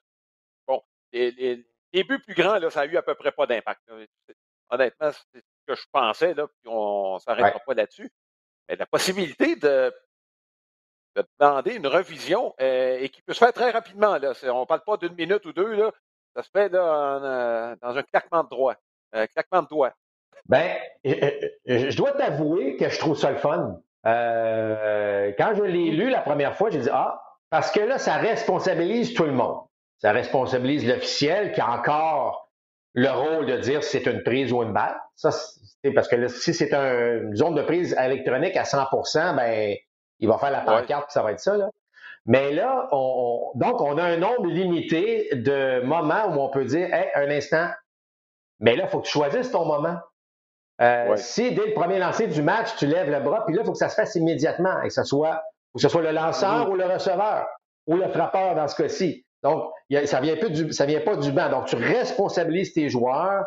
bon, 0.66 0.82
les, 1.12 1.64
buts 1.92 2.18
plus 2.18 2.34
grands, 2.34 2.58
là, 2.58 2.68
ça 2.68 2.80
a 2.80 2.86
eu 2.86 2.96
à 2.96 3.02
peu 3.02 3.14
près 3.14 3.30
pas 3.30 3.46
d'impact. 3.46 3.80
Honnêtement, 4.70 5.12
c'est 5.12 5.38
ce 5.38 5.66
que 5.68 5.74
je 5.76 5.86
pensais, 5.92 6.34
là, 6.34 6.48
puis 6.48 6.66
on 6.66 7.14
ne 7.14 7.18
s'arrêtera 7.20 7.60
pas 7.60 7.74
là-dessus. 7.74 8.10
Mais 8.68 8.74
la 8.74 8.86
possibilité 8.86 9.54
de, 9.54 9.94
demander 11.38 11.76
une 11.76 11.86
revision 11.86 12.52
euh, 12.60 12.98
et 12.98 13.08
qui 13.08 13.22
peut 13.22 13.34
se 13.34 13.38
faire 13.38 13.52
très 13.52 13.70
rapidement. 13.70 14.18
Là. 14.18 14.32
On 14.42 14.62
ne 14.62 14.66
parle 14.66 14.82
pas 14.82 14.96
d'une 14.96 15.14
minute 15.14 15.46
ou 15.46 15.52
deux, 15.52 15.76
là. 15.76 15.92
ça 16.34 16.42
se 16.42 16.50
fait 16.50 16.68
là, 16.70 17.22
euh, 17.22 17.76
dans 17.82 17.96
un 17.96 18.02
claquement 18.02 18.42
de 18.42 18.48
droit. 18.48 18.74
claquement 19.12 19.62
de 19.62 19.68
doigts. 19.68 19.94
Ben, 20.46 20.76
je 21.04 21.96
dois 21.96 22.12
t'avouer 22.12 22.76
que 22.76 22.88
je 22.88 22.98
trouve 22.98 23.16
ça 23.16 23.30
le 23.30 23.38
fun. 23.38 23.80
Euh, 24.06 25.32
quand 25.38 25.54
je 25.54 25.62
l'ai 25.62 25.90
lu 25.90 26.10
la 26.10 26.20
première 26.20 26.56
fois, 26.56 26.70
j'ai 26.70 26.78
dit 26.78 26.88
Ah, 26.92 27.20
parce 27.50 27.70
que 27.70 27.80
là, 27.80 27.98
ça 27.98 28.16
responsabilise 28.16 29.14
tout 29.14 29.24
le 29.24 29.32
monde. 29.32 29.58
ça 29.98 30.12
responsabilise 30.12 30.86
l'officiel 30.86 31.52
qui 31.52 31.60
a 31.60 31.70
encore 31.70 32.50
le 32.94 33.10
rôle 33.10 33.46
de 33.46 33.56
dire 33.58 33.82
si 33.82 33.98
c'est 33.98 34.10
une 34.10 34.22
prise 34.22 34.52
ou 34.52 34.62
une 34.62 34.72
balle. 34.72 34.96
Ça, 35.16 35.30
c'est 35.30 35.92
parce 35.92 36.08
que 36.08 36.28
si 36.28 36.54
c'est 36.54 36.72
une 36.72 37.34
zone 37.36 37.54
de 37.54 37.62
prise 37.62 37.94
électronique 37.98 38.56
à 38.56 38.62
100% 38.62 39.36
ben, 39.36 39.76
il 40.18 40.28
va 40.28 40.38
faire 40.38 40.50
la 40.50 40.60
pancarte, 40.60 41.10
ça 41.10 41.22
va 41.22 41.32
être 41.32 41.40
ça. 41.40 41.56
Là. 41.56 41.68
Mais 42.24 42.52
là, 42.52 42.88
on, 42.92 43.52
donc, 43.54 43.80
on 43.80 43.98
a 43.98 44.02
un 44.02 44.16
nombre 44.16 44.46
limité 44.46 45.28
de 45.32 45.80
moments 45.82 46.26
où 46.28 46.40
on 46.40 46.48
peut 46.48 46.64
dire, 46.64 46.92
hey, 46.92 47.08
un 47.14 47.30
instant, 47.30 47.68
mais 48.60 48.74
là, 48.74 48.84
il 48.84 48.90
faut 48.90 49.00
que 49.00 49.06
tu 49.06 49.12
choisisses 49.12 49.50
ton 49.50 49.64
moment. 49.64 49.98
Euh, 50.82 51.16
si 51.16 51.54
dès 51.54 51.66
le 51.66 51.74
premier 51.74 51.98
lancer 51.98 52.26
du 52.26 52.42
match, 52.42 52.76
tu 52.76 52.86
lèves 52.86 53.10
le 53.10 53.20
bras, 53.20 53.44
puis 53.46 53.54
là, 53.54 53.62
il 53.62 53.66
faut 53.66 53.72
que 53.72 53.78
ça 53.78 53.88
se 53.88 53.94
fasse 53.94 54.14
immédiatement 54.14 54.82
et 54.82 54.88
que 54.88 54.94
ce 54.94 55.04
soit, 55.04 55.42
que 55.74 55.80
ce 55.80 55.88
soit 55.88 56.02
le 56.02 56.10
lanceur 56.10 56.70
ou 56.70 56.74
le 56.74 56.84
receveur 56.84 57.46
ou 57.86 57.96
le 57.96 58.08
frappeur 58.08 58.54
dans 58.54 58.68
ce 58.68 58.76
cas-ci. 58.76 59.24
Donc, 59.42 59.70
ça 60.04 60.20
vient 60.20 60.36
ça 60.70 60.86
vient 60.86 61.00
pas 61.00 61.16
du 61.16 61.32
banc. 61.32 61.48
Donc, 61.50 61.66
tu 61.66 61.76
responsabilises 61.76 62.72
tes 62.72 62.88
joueurs. 62.88 63.44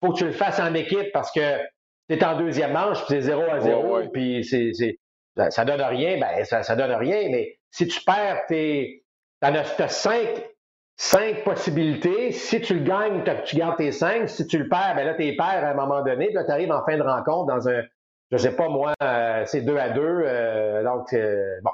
Il 0.00 0.06
faut 0.06 0.12
que 0.12 0.18
tu 0.18 0.24
le 0.24 0.32
fasses 0.32 0.58
en 0.58 0.74
équipe 0.74 1.12
parce 1.12 1.30
que 1.30 1.58
tu 2.08 2.16
es 2.16 2.24
en 2.24 2.38
deuxième 2.38 2.72
manche, 2.72 2.98
puis 3.04 3.08
c'est 3.10 3.22
0 3.22 3.42
à 3.42 3.60
0, 3.60 4.08
puis 4.12 4.44
c'est, 4.44 4.72
ça, 5.36 5.50
ça 5.50 5.64
donne 5.64 5.80
rien, 5.80 6.18
ben 6.18 6.44
ça, 6.44 6.62
ça 6.62 6.76
donne 6.76 6.92
rien, 6.92 7.28
mais 7.30 7.58
si 7.70 7.86
tu 7.86 8.00
perds, 8.04 8.44
tu 8.48 9.02
as, 9.40 9.88
cinq, 9.88 10.44
cinq 10.96 11.44
possibilités. 11.44 12.32
Si 12.32 12.60
tu 12.60 12.74
le 12.74 12.84
gagnes, 12.84 13.22
tu 13.44 13.56
gardes 13.56 13.76
tes 13.76 13.92
cinq. 13.92 14.28
Si 14.28 14.46
tu 14.46 14.58
le 14.58 14.68
perds, 14.68 14.94
ben 14.96 15.04
là, 15.04 15.14
tu 15.14 15.36
perds 15.36 15.64
à 15.64 15.68
un 15.68 15.74
moment 15.74 16.02
donné. 16.02 16.26
Puis 16.26 16.34
là, 16.34 16.44
tu 16.44 16.50
arrives 16.50 16.72
en 16.72 16.84
fin 16.84 16.96
de 16.96 17.02
rencontre 17.02 17.46
dans 17.46 17.68
un, 17.68 17.82
je 18.30 18.38
sais 18.38 18.56
pas 18.56 18.68
moi, 18.68 18.94
euh, 19.02 19.42
c'est 19.46 19.60
deux 19.60 19.76
à 19.76 19.90
deux. 19.90 20.22
Euh, 20.24 20.82
donc, 20.82 21.12
euh, 21.12 21.60
bon. 21.62 21.70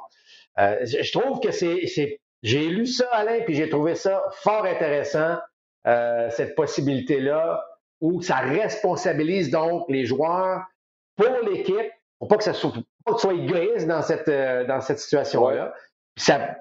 je 0.57 1.13
trouve 1.19 1.41
que 1.41 1.53
c'est, 1.53 2.21
j'ai 2.43 2.69
lu 2.69 2.87
ça, 2.87 3.07
Alain, 3.13 3.41
puis 3.45 3.55
j'ai 3.55 3.69
trouvé 3.69 3.95
ça 3.95 4.23
fort 4.43 4.65
intéressant, 4.65 5.39
cette 5.85 6.55
possibilité-là, 6.55 7.65
où 8.01 8.21
ça 8.21 8.37
responsabilise 8.37 9.51
donc 9.51 9.85
les 9.89 10.05
joueurs 10.05 10.63
pour 11.17 11.31
l'équipe, 11.51 11.91
pour 12.19 12.29
pas 12.29 12.37
que 12.37 12.45
ça 12.45 12.53
soit, 12.53 12.73
pas 13.05 13.15
que 13.15 13.21
soit 13.21 13.35
égoïste 13.35 13.87
dans 13.87 14.03
cette, 14.03 14.29
dans 14.29 14.81
cette 14.81 14.99
situation-là 14.99 15.73
ça, 16.19 16.57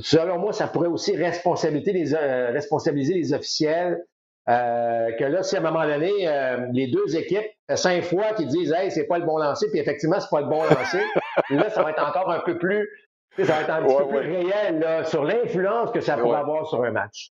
selon 0.00 0.38
moi, 0.38 0.52
ça 0.52 0.66
pourrait 0.66 0.88
aussi 0.88 1.16
responsabiliser 1.16 1.92
les, 1.92 2.14
euh, 2.14 2.50
responsabiliser 2.50 3.14
les 3.14 3.32
officiels. 3.32 4.04
Euh, 4.48 5.12
que 5.12 5.24
là, 5.24 5.44
si 5.44 5.54
à 5.54 5.60
un 5.60 5.62
moment 5.62 5.86
donné, 5.86 6.10
euh, 6.26 6.66
les 6.72 6.88
deux 6.88 7.16
équipes, 7.16 7.46
cinq 7.76 8.02
fois 8.02 8.32
qu'ils 8.32 8.48
disent 8.48 8.72
Hey, 8.72 8.90
c'est 8.90 9.06
pas 9.06 9.18
le 9.18 9.24
bon 9.24 9.38
lancer, 9.38 9.70
puis 9.70 9.78
effectivement, 9.78 10.18
c'est 10.18 10.30
pas 10.30 10.40
le 10.40 10.48
bon 10.48 10.64
lancer, 10.64 11.04
là, 11.50 11.70
ça 11.70 11.82
va 11.82 11.90
être 11.90 12.04
encore 12.04 12.30
un 12.30 12.40
peu 12.40 12.58
plus. 12.58 12.88
Ça 13.36 13.44
va 13.44 13.60
être 13.62 13.70
un 13.70 13.82
petit 13.82 13.96
peu 13.96 14.08
plus 14.08 14.18
réel 14.18 14.78
là, 14.80 15.04
sur 15.04 15.24
l'influence 15.24 15.90
que 15.90 16.00
ça 16.00 16.18
pourrait 16.18 16.40
avoir 16.40 16.68
sur 16.68 16.84
un 16.84 16.90
match. 16.90 17.30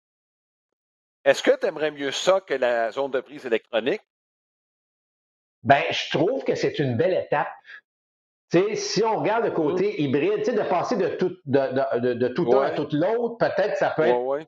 Est-ce 1.24 1.42
que 1.42 1.58
tu 1.58 1.66
aimerais 1.66 1.90
mieux 1.90 2.10
ça 2.10 2.40
que 2.40 2.54
la 2.54 2.90
zone 2.90 3.10
de 3.10 3.20
prise 3.20 3.46
électronique? 3.46 4.02
Ben, 5.62 5.82
je 5.90 6.16
trouve 6.16 6.44
que 6.44 6.54
c'est 6.54 6.78
une 6.78 6.96
belle 6.96 7.14
étape 7.14 7.48
si 8.50 9.02
on 9.04 9.18
regarde 9.18 9.44
le 9.44 9.50
côté 9.50 9.96
mm. 9.98 10.02
hybride, 10.02 10.54
de 10.54 10.68
passer 10.68 10.96
de 10.96 11.08
tout, 11.08 11.32
de, 11.46 12.14
de, 12.14 12.28
tout 12.28 12.48
un 12.54 12.66
à 12.66 12.70
tout 12.70 12.88
l'autre, 12.92 13.38
peut-être 13.38 13.76
ça 13.76 13.90
peut 13.90 14.04
être 14.04 14.46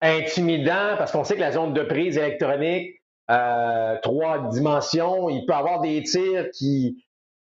intimidant 0.00 0.94
parce 0.96 1.12
qu'on 1.12 1.24
sait 1.24 1.34
que 1.34 1.40
la 1.40 1.52
zone 1.52 1.74
de 1.74 1.82
prise 1.82 2.16
électronique, 2.16 3.02
euh, 3.30 3.96
trois 4.02 4.48
dimensions, 4.48 5.28
il 5.28 5.44
peut 5.44 5.52
y 5.52 5.56
avoir 5.56 5.80
des 5.80 6.02
tirs 6.02 6.50
qui. 6.52 7.04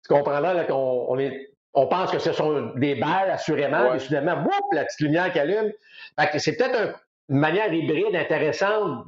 Tu 0.04 0.14
comprendras 0.14 0.64
qu'on 0.66 1.06
on 1.10 1.20
est. 1.20 1.48
On 1.74 1.88
pense 1.88 2.12
que 2.12 2.20
ce 2.20 2.34
sont 2.34 2.74
des 2.76 2.96
balles, 2.96 3.32
assurément, 3.32 3.94
mais 3.94 4.00
soudainement, 4.00 4.44
la 4.74 4.84
petite 4.84 5.00
lumière 5.00 5.32
qui 5.32 5.40
allume. 5.40 5.72
c'est 6.38 6.58
peut-être 6.58 7.00
une 7.30 7.38
manière 7.38 7.74
hybride 7.74 8.14
intéressante 8.14 9.06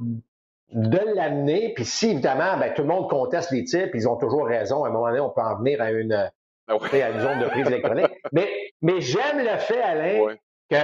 de 0.73 0.99
l'amener. 1.15 1.73
Puis 1.75 1.85
si, 1.85 2.11
évidemment, 2.11 2.57
ben, 2.57 2.73
tout 2.73 2.81
le 2.81 2.87
monde 2.87 3.09
conteste 3.09 3.51
les 3.51 3.63
tirs, 3.63 3.89
puis 3.89 4.01
ils 4.01 4.07
ont 4.07 4.17
toujours 4.17 4.47
raison. 4.47 4.83
À 4.83 4.89
un 4.89 4.91
moment 4.91 5.07
donné, 5.07 5.19
on 5.19 5.29
peut 5.29 5.41
en 5.41 5.57
venir 5.57 5.81
à 5.81 5.91
une, 5.91 6.31
ah 6.67 6.73
à 6.73 7.09
une 7.09 7.19
zone 7.19 7.39
de 7.39 7.45
prise 7.45 7.67
électronique. 7.67 8.11
Mais, 8.31 8.49
mais 8.81 9.01
j'aime 9.01 9.39
le 9.39 9.57
fait, 9.59 9.81
Alain, 9.81 10.35
que 10.69 10.75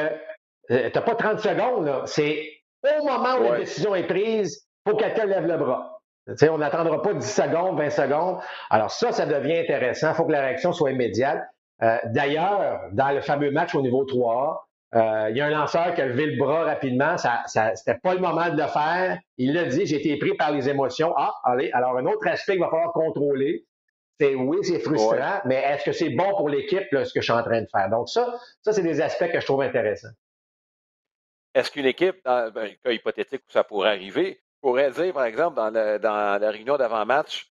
euh, 0.72 0.90
tu 0.90 0.92
n'as 0.94 1.02
pas 1.02 1.16
30 1.16 1.40
secondes. 1.40 2.02
C'est 2.06 2.48
au 2.84 3.04
moment 3.04 3.38
où 3.40 3.44
la 3.44 3.60
décision 3.60 3.96
est 3.96 4.08
prise, 4.08 4.68
il 4.86 4.92
faut 4.92 4.98
que 4.98 5.04
quelqu'un 5.04 5.26
lève 5.26 5.46
le 5.46 5.58
bras. 5.58 6.02
on 6.28 6.58
n'attendra 6.58 7.02
pas 7.02 7.14
10 7.14 7.26
secondes, 7.26 7.78
20 7.78 7.90
secondes. 7.90 8.38
Alors 8.70 8.92
ça, 8.92 9.12
ça 9.12 9.26
devient 9.26 9.58
intéressant. 9.58 10.10
Il 10.12 10.16
faut 10.16 10.26
que 10.26 10.32
la 10.32 10.42
réaction 10.42 10.74
soit 10.74 10.92
immédiate. 10.92 11.42
Euh, 11.82 11.98
d'ailleurs, 12.06 12.82
dans 12.92 13.10
le 13.10 13.22
fameux 13.22 13.52
match 13.52 13.74
au 13.74 13.82
niveau 13.82 14.06
3A, 14.06 14.52
euh, 14.52 14.56
il 14.94 15.38
y 15.38 15.42
a 15.42 15.46
un 15.46 15.50
lanceur 15.52 15.94
qui 15.94 16.02
a 16.02 16.08
levé 16.08 16.26
le 16.26 16.38
bras 16.38 16.64
rapidement. 16.64 17.18
Ça, 17.18 17.44
ça 17.46 17.76
c'était 17.76 18.00
pas 18.00 18.14
le 18.16 18.20
moment 18.20 18.50
de 18.50 18.60
le 18.60 18.68
faire. 18.68 19.20
Il 19.38 19.54
l'a 19.54 19.66
dit, 19.66 19.86
j'ai 19.86 19.98
été 19.98 20.18
pris 20.18 20.36
par 20.36 20.52
les 20.52 20.68
émotions. 20.68 21.14
Ah, 21.16 21.34
allez, 21.44 21.72
alors 21.74 21.98
un 21.98 22.06
autre 22.06 22.28
aspect 22.28 22.54
qu'il 22.54 22.62
va 22.62 22.70
falloir 22.70 22.92
contrôler, 22.94 23.66
c'est 24.20 24.36
oui, 24.36 24.58
c'est 24.64 24.80
frustrant, 24.80 25.42
mais 25.46 25.56
est-ce 25.56 25.86
que 25.86 25.92
c'est 25.92 26.10
bon 26.10 26.36
pour 26.36 26.50
l'équipe, 26.50 26.84
ce 26.92 27.14
que 27.14 27.22
je 27.22 27.22
suis 27.22 27.32
en 27.32 27.44
train 27.44 27.62
de 27.62 27.68
faire? 27.72 27.90
Donc, 27.90 28.10
ça, 28.10 28.38
ça, 28.62 28.74
c'est 28.74 28.84
des 28.84 29.00
aspects 29.00 29.32
que 29.32 29.40
je 29.40 29.46
trouve 29.46 29.62
intéressants. 29.62 30.10
Est-ce 31.54 31.72
qu'une 31.72 31.86
équipe, 31.86 32.18
dans 32.26 32.52
un 32.54 32.70
cas 32.84 32.92
hypothétique 32.92 33.44
où 33.48 33.52
ça 33.52 33.64
pourrait 33.64 33.90
arriver, 33.90 34.42
pourrait 34.62 34.92
dire, 34.92 35.14
par 35.14 35.24
exemple, 35.24 35.56
dans, 35.56 35.72
dans 35.72 36.40
la 36.40 36.52
réunion 36.52 36.78
d'avant-match, 36.78 37.50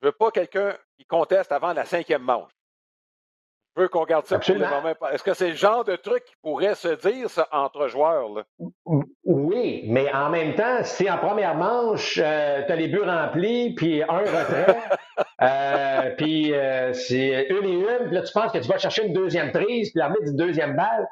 je 0.00 0.06
veux 0.06 0.12
pas 0.12 0.30
quelqu'un 0.30 0.74
qui 0.96 1.04
conteste 1.04 1.52
avant 1.52 1.72
la 1.72 1.84
cinquième 1.84 2.22
manche 2.22 2.50
veux 3.78 3.88
qu'on 3.88 4.04
garde 4.04 4.26
ça 4.26 4.38
pour 4.38 4.54
le 4.54 4.60
moment. 4.60 4.94
Est-ce 5.12 5.22
que 5.22 5.34
c'est 5.34 5.50
le 5.50 5.56
genre 5.56 5.84
de 5.84 5.96
truc 5.96 6.24
qui 6.24 6.34
pourrait 6.42 6.74
se 6.74 6.88
dire 6.88 7.30
ça, 7.30 7.48
entre 7.52 7.88
joueurs? 7.88 8.28
Là? 8.28 8.42
Oui, 9.24 9.84
mais 9.86 10.12
en 10.12 10.30
même 10.30 10.54
temps, 10.54 10.82
si 10.82 11.10
en 11.10 11.18
première 11.18 11.54
manche, 11.54 12.18
euh, 12.22 12.62
tu 12.66 12.72
as 12.72 12.76
les 12.76 12.88
buts 12.88 13.00
remplis, 13.00 13.74
puis 13.74 14.02
un 14.02 14.18
retrait, 14.18 14.78
euh, 15.42 16.14
puis 16.16 16.52
euh, 16.54 16.92
c'est 16.92 17.46
une 17.50 17.64
et 17.64 17.72
une, 17.72 18.06
puis 18.06 18.14
là, 18.14 18.22
tu 18.22 18.32
penses 18.32 18.52
que 18.52 18.58
tu 18.58 18.68
vas 18.68 18.78
chercher 18.78 19.06
une 19.06 19.12
deuxième 19.12 19.52
prise, 19.52 19.90
puis 19.90 19.98
l'armée 19.98 20.18
d'une 20.24 20.36
deuxième 20.36 20.76
balle, 20.76 21.08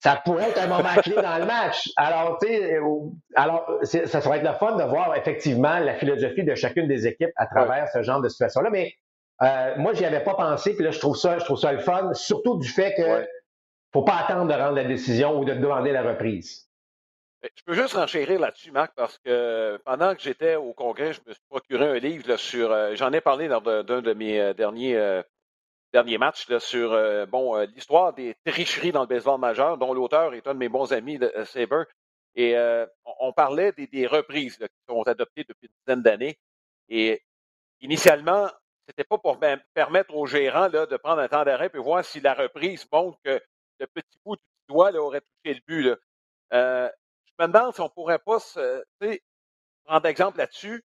ça 0.00 0.22
pourrait 0.24 0.50
être 0.50 0.60
un 0.60 0.68
moment 0.68 0.94
clé 1.02 1.16
dans 1.16 1.38
le 1.38 1.46
match. 1.46 1.90
Alors, 1.96 2.38
tu 2.40 2.46
sais, 2.46 2.78
alors, 3.34 3.68
ça 3.82 4.20
serait 4.20 4.38
être 4.38 4.44
le 4.44 4.52
fun 4.52 4.76
de 4.76 4.84
voir 4.84 5.16
effectivement 5.16 5.78
la 5.80 5.94
philosophie 5.94 6.44
de 6.44 6.54
chacune 6.54 6.86
des 6.86 7.08
équipes 7.08 7.32
à 7.36 7.46
travers 7.46 7.88
ce 7.88 8.02
genre 8.02 8.20
de 8.20 8.28
situation-là. 8.28 8.70
Mais 8.70 8.94
euh, 9.42 9.74
moi, 9.76 9.92
j'y 9.92 10.04
avais 10.04 10.22
pas 10.22 10.34
pensé, 10.34 10.74
puis 10.74 10.84
là, 10.84 10.90
je 10.90 10.98
trouve 10.98 11.16
ça, 11.16 11.38
je 11.38 11.44
trouve 11.44 11.58
ça 11.58 11.72
le 11.72 11.80
fun, 11.80 12.14
surtout 12.14 12.56
du 12.58 12.68
fait 12.68 12.94
que 12.94 13.26
faut 13.92 14.02
pas 14.02 14.16
attendre 14.16 14.52
de 14.52 14.58
rendre 14.58 14.76
la 14.76 14.84
décision 14.84 15.38
ou 15.38 15.44
de 15.44 15.54
demander 15.54 15.92
la 15.92 16.02
reprise. 16.02 16.68
Je 17.42 17.62
peux 17.64 17.74
juste 17.74 17.94
enchérir 17.94 18.40
là-dessus, 18.40 18.72
Marc, 18.72 18.92
parce 18.96 19.18
que 19.18 19.78
pendant 19.84 20.14
que 20.14 20.22
j'étais 20.22 20.56
au 20.56 20.72
Congrès, 20.72 21.12
je 21.12 21.20
me 21.26 21.32
suis 21.32 21.42
procuré 21.48 21.86
un 21.86 21.98
livre 21.98 22.36
sur. 22.36 22.72
Euh, 22.72 22.94
j'en 22.94 23.12
ai 23.12 23.20
parlé 23.20 23.46
lors 23.46 23.62
d'un 23.62 24.02
de, 24.02 24.12
mes 24.14 24.40
euh, 24.40 24.54
derniers, 24.54 25.22
derniers 25.92 26.18
matchs 26.18 26.46
sur 26.58 26.90
bon 27.28 27.56
l'histoire 27.60 28.14
des 28.14 28.34
tricheries 28.44 28.92
dans 28.92 29.02
le 29.02 29.06
baseball 29.06 29.38
majeur, 29.38 29.76
dont 29.76 29.92
l'auteur 29.92 30.34
est 30.34 30.46
un 30.46 30.54
de 30.54 30.58
mes 30.58 30.68
bons 30.68 30.92
amis, 30.92 31.18
de, 31.18 31.30
Saber. 31.44 31.84
Et 32.34 32.56
on, 33.20 33.32
parlait 33.32 33.72
des, 33.72 33.86
des 33.86 34.06
reprises 34.06 34.56
qui 34.56 34.84
sont 34.88 35.02
adoptées 35.02 35.44
depuis 35.48 35.68
une 35.68 35.74
dizaine 35.86 36.02
d'années. 36.02 36.38
Et 36.88 37.22
initialement, 37.80 38.48
c'était 38.86 39.04
pas 39.04 39.18
pour 39.18 39.38
permettre 39.74 40.14
aux 40.14 40.26
gérants 40.26 40.68
là, 40.68 40.86
de 40.86 40.96
prendre 40.96 41.20
un 41.20 41.28
temps 41.28 41.44
d'arrêt 41.44 41.70
et 41.72 41.78
voir 41.78 42.04
si 42.04 42.20
la 42.20 42.34
reprise 42.34 42.86
montre 42.92 43.18
que 43.24 43.40
le 43.78 43.86
petit 43.86 44.18
bout 44.24 44.36
du 44.36 44.42
doigt 44.68 44.90
là, 44.90 45.02
aurait 45.02 45.20
touché 45.20 45.54
le 45.54 45.60
but. 45.66 45.82
Là. 45.82 45.96
Euh, 46.52 46.90
je 47.26 47.32
me 47.44 47.52
demande 47.52 47.74
si 47.74 47.80
on 47.80 47.88
pourrait 47.88 48.18
pas 48.18 48.38
se, 48.38 48.84
prendre 49.84 50.06
exemple 50.06 50.38
là-dessus 50.38 50.84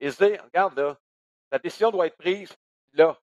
et 0.00 0.10
se 0.10 0.24
dire, 0.24 0.44
regarde 0.44 0.78
là, 0.78 0.98
la 1.50 1.58
décision 1.58 1.90
doit 1.90 2.06
être 2.06 2.16
prise 2.16 2.54
là. 2.92 3.18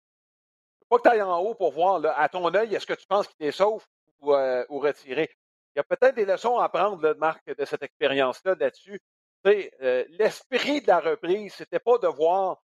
Pas 0.88 0.98
que 0.98 1.02
tu 1.02 1.08
ailles 1.08 1.22
en 1.22 1.38
haut 1.38 1.54
pour 1.54 1.72
voir 1.72 1.98
là, 1.98 2.18
à 2.18 2.28
ton 2.28 2.52
œil, 2.54 2.74
est-ce 2.74 2.86
que 2.86 2.94
tu 2.94 3.06
penses 3.06 3.28
qu'il 3.28 3.46
est 3.46 3.52
sauf 3.52 3.86
ou, 4.20 4.34
euh, 4.34 4.64
retiré? 4.68 5.30
Il 5.74 5.78
y 5.78 5.80
a 5.80 5.84
peut-être 5.84 6.14
des 6.14 6.24
leçons 6.24 6.58
à 6.58 6.68
prendre, 6.68 7.02
là, 7.02 7.14
Marc, 7.14 7.44
de 7.46 7.64
cette 7.64 7.82
expérience-là 7.82 8.54
là-dessus. 8.58 9.00
Euh, 9.46 10.04
L'esprit 10.10 10.80
de 10.80 10.86
la 10.86 11.00
reprise, 11.00 11.54
c'était 11.54 11.80
pas 11.80 11.98
de 11.98 12.06
voir 12.06 12.62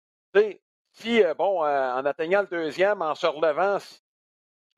si, 0.97 1.23
euh, 1.23 1.35
bon, 1.35 1.63
euh, 1.65 1.93
en 1.93 2.05
atteignant 2.07 2.41
le 2.41 2.47
deuxième, 2.47 3.03
en 3.03 3.15
se 3.15 3.27
relevant, 3.27 3.79
tu 3.79 3.97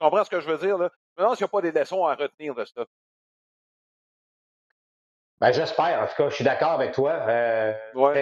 comprends 0.01 0.25
ce 0.25 0.31
que 0.31 0.41
je 0.41 0.49
veux 0.49 0.59
dire, 0.59 0.77
là? 0.77 0.91
Je 1.17 1.23
me 1.23 1.25
demande 1.25 1.37
s'il 1.37 1.45
n'y 1.45 1.49
a 1.49 1.51
pas 1.51 1.63
des 1.63 1.73
leçons 1.73 2.05
à 2.07 2.15
retenir 2.15 2.55
de 2.55 2.65
ça. 2.65 2.85
Ben, 5.41 5.53
j'espère. 5.53 6.03
En 6.03 6.07
tout 6.07 6.15
cas, 6.17 6.29
je 6.29 6.35
suis 6.35 6.45
d'accord 6.45 6.73
avec 6.73 6.93
toi. 6.93 7.13
Euh, 7.29 7.73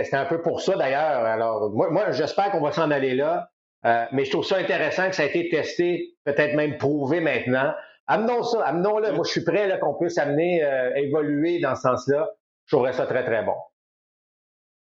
C'est 0.05 0.17
un 0.17 0.27
peu 0.27 0.43
pour 0.43 0.61
ça, 0.61 0.77
d'ailleurs. 0.77 1.25
Alors, 1.25 1.71
moi, 1.71 1.89
moi 1.91 2.11
j'espère 2.11 2.51
qu'on 2.51 2.61
va 2.61 2.73
s'en 2.73 2.91
aller 2.91 3.15
là. 3.15 3.51
Euh, 3.87 4.05
mais 4.13 4.25
je 4.25 4.31
trouve 4.31 4.45
ça 4.45 4.57
intéressant 4.57 5.09
que 5.09 5.15
ça 5.15 5.23
a 5.23 5.27
été 5.27 5.49
testé, 5.49 6.17
peut-être 6.25 6.55
même 6.55 6.77
prouvé 6.77 7.21
maintenant. 7.21 7.75
Amenons 8.07 8.43
ça, 8.43 8.65
amenons-le. 8.67 9.13
Moi, 9.13 9.25
je 9.25 9.31
suis 9.31 9.45
prêt 9.45 9.79
qu'on 9.81 9.95
puisse 9.95 10.19
amener, 10.19 10.61
évoluer 10.97 11.61
dans 11.61 11.75
ce 11.75 11.83
sens-là. 11.83 12.29
Je 12.67 12.77
trouverais 12.77 12.93
ça 12.93 13.07
très, 13.07 13.25
très 13.25 13.43
bon. 13.43 13.57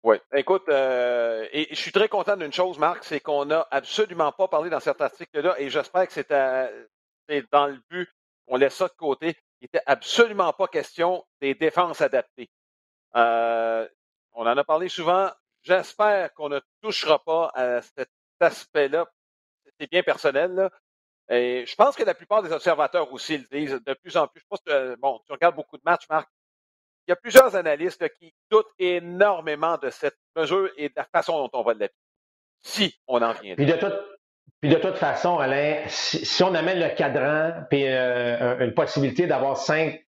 Oui. 0.06 0.18
Écoute, 0.36 0.70
euh, 0.70 1.48
et 1.52 1.68
je 1.72 1.76
suis 1.82 1.92
très 1.92 2.08
content 2.08 2.38
d'une 2.38 2.54
chose, 2.54 2.78
Marc, 2.78 3.04
c'est 3.04 3.20
qu'on 3.20 3.44
n'a 3.46 3.68
absolument 3.72 4.32
pas 4.32 4.48
parlé 4.48 4.70
dans 4.70 4.80
cet 4.80 5.02
article-là, 5.02 5.60
et 5.60 5.72
j'espère 5.72 6.06
que 6.08 6.14
c'est 6.14 6.30
dans 6.30 7.66
le 7.66 7.82
but, 7.90 8.08
on 8.46 8.56
laisse 8.56 8.76
ça 8.76 8.88
de 8.88 8.94
côté. 8.94 9.36
Il 9.62 9.64
n'était 9.64 9.82
absolument 9.88 10.54
pas 10.54 10.68
question 10.68 11.26
des 11.42 11.56
défenses 11.56 12.02
adaptées. 12.02 12.52
Euh, 13.16 13.90
on 14.34 14.46
en 14.46 14.56
a 14.56 14.64
parlé 14.64 14.90
souvent. 14.90 15.32
J'espère 15.64 16.32
qu'on 16.36 16.50
ne 16.50 16.60
touchera 16.84 17.18
pas 17.18 17.52
à 17.56 17.82
cet 17.82 18.12
aspect-là. 18.40 19.08
C'est 19.80 19.90
bien 19.90 20.04
personnel, 20.04 20.52
là. 20.54 20.70
Et 21.30 21.66
je 21.66 21.76
pense 21.76 21.96
que 21.96 22.04
la 22.04 22.14
plupart 22.14 22.44
des 22.44 22.52
observateurs 22.52 23.12
aussi 23.12 23.40
le 23.40 23.46
disent 23.52 23.82
de 23.84 23.94
plus 23.96 24.16
en 24.18 24.28
plus. 24.28 24.42
Je 24.42 24.46
pense 24.48 24.62
que, 24.64 24.96
bon, 24.98 25.20
tu 25.26 25.32
regardes 25.32 25.56
beaucoup 25.56 25.78
de 25.78 25.84
matchs, 25.84 26.08
Marc. 26.12 26.30
Il 27.08 27.12
y 27.12 27.14
a 27.14 27.16
plusieurs 27.16 27.56
analystes 27.56 28.08
qui 28.20 28.34
doutent 28.50 28.72
énormément 28.80 29.78
de 29.78 29.90
cette 29.90 30.18
mesure 30.36 30.70
et 30.78 30.90
de 30.90 30.94
la 30.96 31.06
façon 31.06 31.38
dont 31.38 31.50
on 31.54 31.64
va 31.64 31.74
l'appliquer. 31.74 31.94
Si 32.64 32.96
on 33.08 33.22
en 33.22 33.32
vient. 33.34 33.56
Puis 33.56 33.68
de, 33.68 33.76
puis 34.60 34.74
de 34.74 34.80
toute 34.80 34.98
façon, 34.98 35.38
Alain, 35.38 35.84
si, 35.88 36.44
on 36.44 36.56
amène 36.56 36.80
le 36.80 36.90
cadran 36.96 37.52
puis 37.70 37.84
euh, 37.86 38.58
une 38.66 38.74
possibilité 38.74 39.28
d'avoir 39.28 39.58
cinq, 39.58 40.04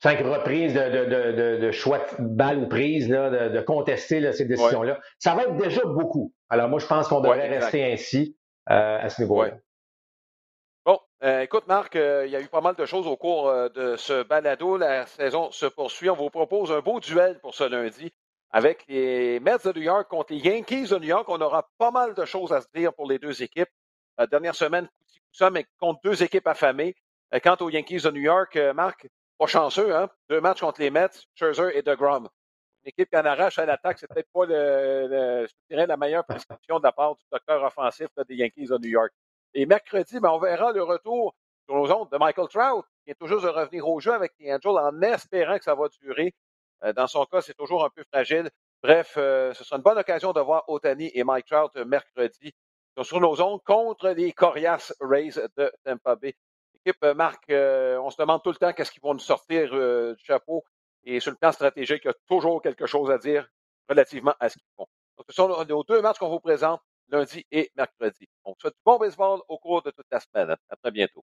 cinq 0.00 0.18
reprises 0.18 0.74
de, 0.74 1.70
choix 1.70 1.98
de 2.18 2.24
balle 2.24 2.58
ou 2.58 2.68
prise, 2.68 3.08
de, 3.08 3.60
contester 3.60 4.32
ces 4.32 4.44
décisions-là, 4.44 4.98
ça 5.20 5.36
va 5.36 5.44
être 5.44 5.56
déjà 5.56 5.82
beaucoup. 5.84 6.32
Alors 6.50 6.68
moi, 6.68 6.80
je 6.80 6.86
pense 6.86 7.06
qu'on 7.06 7.20
devrait 7.20 7.48
rester 7.48 7.92
ainsi 7.92 8.36
euh, 8.70 8.98
à 9.00 9.08
ce 9.08 9.22
niveau-là. 9.22 9.52
Euh, 11.22 11.42
écoute, 11.42 11.68
Marc, 11.68 11.94
il 11.94 12.30
y 12.30 12.36
a 12.36 12.40
eu 12.40 12.48
pas 12.48 12.60
mal 12.60 12.74
de 12.74 12.84
choses 12.84 13.06
au 13.06 13.16
cours 13.16 13.52
de 13.70 13.96
ce 13.96 14.24
balado. 14.24 14.76
La 14.76 15.06
saison 15.06 15.52
se 15.52 15.66
poursuit. 15.66 16.10
On 16.10 16.16
vous 16.16 16.30
propose 16.30 16.72
un 16.72 16.80
beau 16.80 16.98
duel 16.98 17.38
pour 17.40 17.54
ce 17.54 17.64
lundi 17.64 18.12
avec 18.50 18.84
les 18.88 19.40
Mets 19.40 19.58
de 19.64 19.72
New 19.72 19.82
York 19.82 20.08
contre 20.08 20.32
les 20.32 20.40
Yankees 20.40 20.88
de 20.88 20.98
New 20.98 21.08
York. 21.08 21.28
On 21.28 21.40
aura 21.40 21.68
pas 21.78 21.90
mal 21.90 22.14
de 22.14 22.24
choses 22.24 22.52
à 22.52 22.60
se 22.60 22.66
dire 22.74 22.92
pour 22.92 23.08
les 23.08 23.18
deux 23.18 23.42
équipes. 23.42 23.70
La 24.18 24.26
dernière 24.26 24.54
semaine, 24.54 24.88
mais 25.52 25.64
contre 25.78 26.00
deux 26.04 26.22
équipes 26.22 26.46
affamées. 26.46 26.94
Euh, 27.32 27.38
quant 27.42 27.56
aux 27.60 27.70
Yankees 27.70 28.02
de 28.02 28.10
New 28.10 28.20
York, 28.20 28.56
euh, 28.56 28.74
Marc, 28.74 29.08
pas 29.38 29.46
chanceux, 29.46 29.94
hein? 29.94 30.10
Deux 30.28 30.40
matchs 30.40 30.60
contre 30.60 30.80
les 30.80 30.90
Mets, 30.90 31.08
Scherzer 31.34 31.74
et 31.74 31.82
DeGrom. 31.82 32.28
Une 32.84 32.88
équipe 32.88 33.08
qui 33.08 33.16
en 33.16 33.24
arrache 33.24 33.58
à 33.58 33.64
l'attaque, 33.64 33.98
c'est 33.98 34.08
peut-être 34.08 34.28
pas 34.32 34.46
je 34.46 35.46
la 35.70 35.96
meilleure 35.96 36.24
prescription 36.24 36.78
de 36.78 36.84
la 36.84 36.92
part 36.92 37.14
du 37.14 37.24
docteur 37.30 37.62
offensif 37.62 38.08
des 38.28 38.34
Yankees 38.34 38.66
de 38.66 38.76
New 38.78 38.90
York. 38.90 39.12
Et 39.54 39.66
mercredi, 39.66 40.20
ben, 40.20 40.30
on 40.30 40.38
verra 40.38 40.72
le 40.72 40.82
retour 40.82 41.34
sur 41.66 41.74
nos 41.76 41.92
ondes 41.92 42.10
de 42.10 42.18
Michael 42.18 42.48
Trout, 42.48 42.84
qui 43.04 43.10
est 43.10 43.14
toujours 43.14 43.40
de 43.40 43.48
revenir 43.48 43.88
au 43.88 44.00
jeu 44.00 44.12
avec 44.12 44.32
les 44.38 44.52
Angels 44.52 44.78
en 44.78 45.02
espérant 45.02 45.58
que 45.58 45.64
ça 45.64 45.74
va 45.74 45.88
durer. 46.00 46.34
Euh, 46.84 46.92
dans 46.92 47.06
son 47.06 47.24
cas, 47.26 47.40
c'est 47.40 47.54
toujours 47.54 47.84
un 47.84 47.90
peu 47.90 48.02
fragile. 48.12 48.50
Bref, 48.82 49.12
ce 49.14 49.52
sera 49.54 49.76
une 49.76 49.82
bonne 49.82 49.98
occasion 49.98 50.32
de 50.32 50.40
voir 50.40 50.64
Otani 50.68 51.10
et 51.14 51.22
Mike 51.22 51.46
Trout 51.46 51.76
mercredi 51.76 52.52
sur 53.02 53.20
nos 53.20 53.40
ondes 53.40 53.62
contre 53.64 54.10
les 54.10 54.32
coriaces 54.32 54.94
Rays 55.00 55.40
de 55.56 55.72
Tampa 55.84 56.16
Bay. 56.16 56.34
L'équipe, 56.74 57.02
euh, 57.04 57.14
Marc, 57.14 57.48
euh, 57.50 57.98
on 57.98 58.10
se 58.10 58.16
demande 58.18 58.42
tout 58.42 58.50
le 58.50 58.56
temps 58.56 58.72
qu'est-ce 58.72 58.90
qu'ils 58.90 59.02
vont 59.02 59.14
nous 59.14 59.20
sortir 59.20 59.70
euh, 59.72 60.14
du 60.14 60.24
chapeau. 60.24 60.64
Et 61.04 61.20
sur 61.20 61.30
le 61.30 61.36
plan 61.36 61.52
stratégique, 61.52 62.02
il 62.04 62.08
y 62.08 62.10
a 62.10 62.14
toujours 62.28 62.60
quelque 62.60 62.86
chose 62.86 63.10
à 63.10 63.18
dire 63.18 63.48
relativement 63.88 64.34
à 64.38 64.48
ce 64.48 64.58
qu'ils 64.58 64.68
font. 64.76 64.86
Donc, 65.16 65.26
ce 65.28 65.34
sont 65.34 65.48
nos 65.48 65.84
deux 65.84 66.02
matchs 66.02 66.18
qu'on 66.18 66.28
vous 66.28 66.40
présente 66.40 66.80
lundi 67.12 67.46
et 67.52 67.70
mercredi. 67.76 68.28
On 68.44 68.52
vous 68.52 68.56
souhaite 68.60 68.74
du 68.74 68.80
bon 68.84 68.98
baseball 68.98 69.40
au 69.48 69.58
cours 69.58 69.82
de 69.82 69.90
toute 69.92 70.06
la 70.10 70.20
semaine. 70.20 70.56
À 70.70 70.76
très 70.76 70.90
bientôt. 70.90 71.24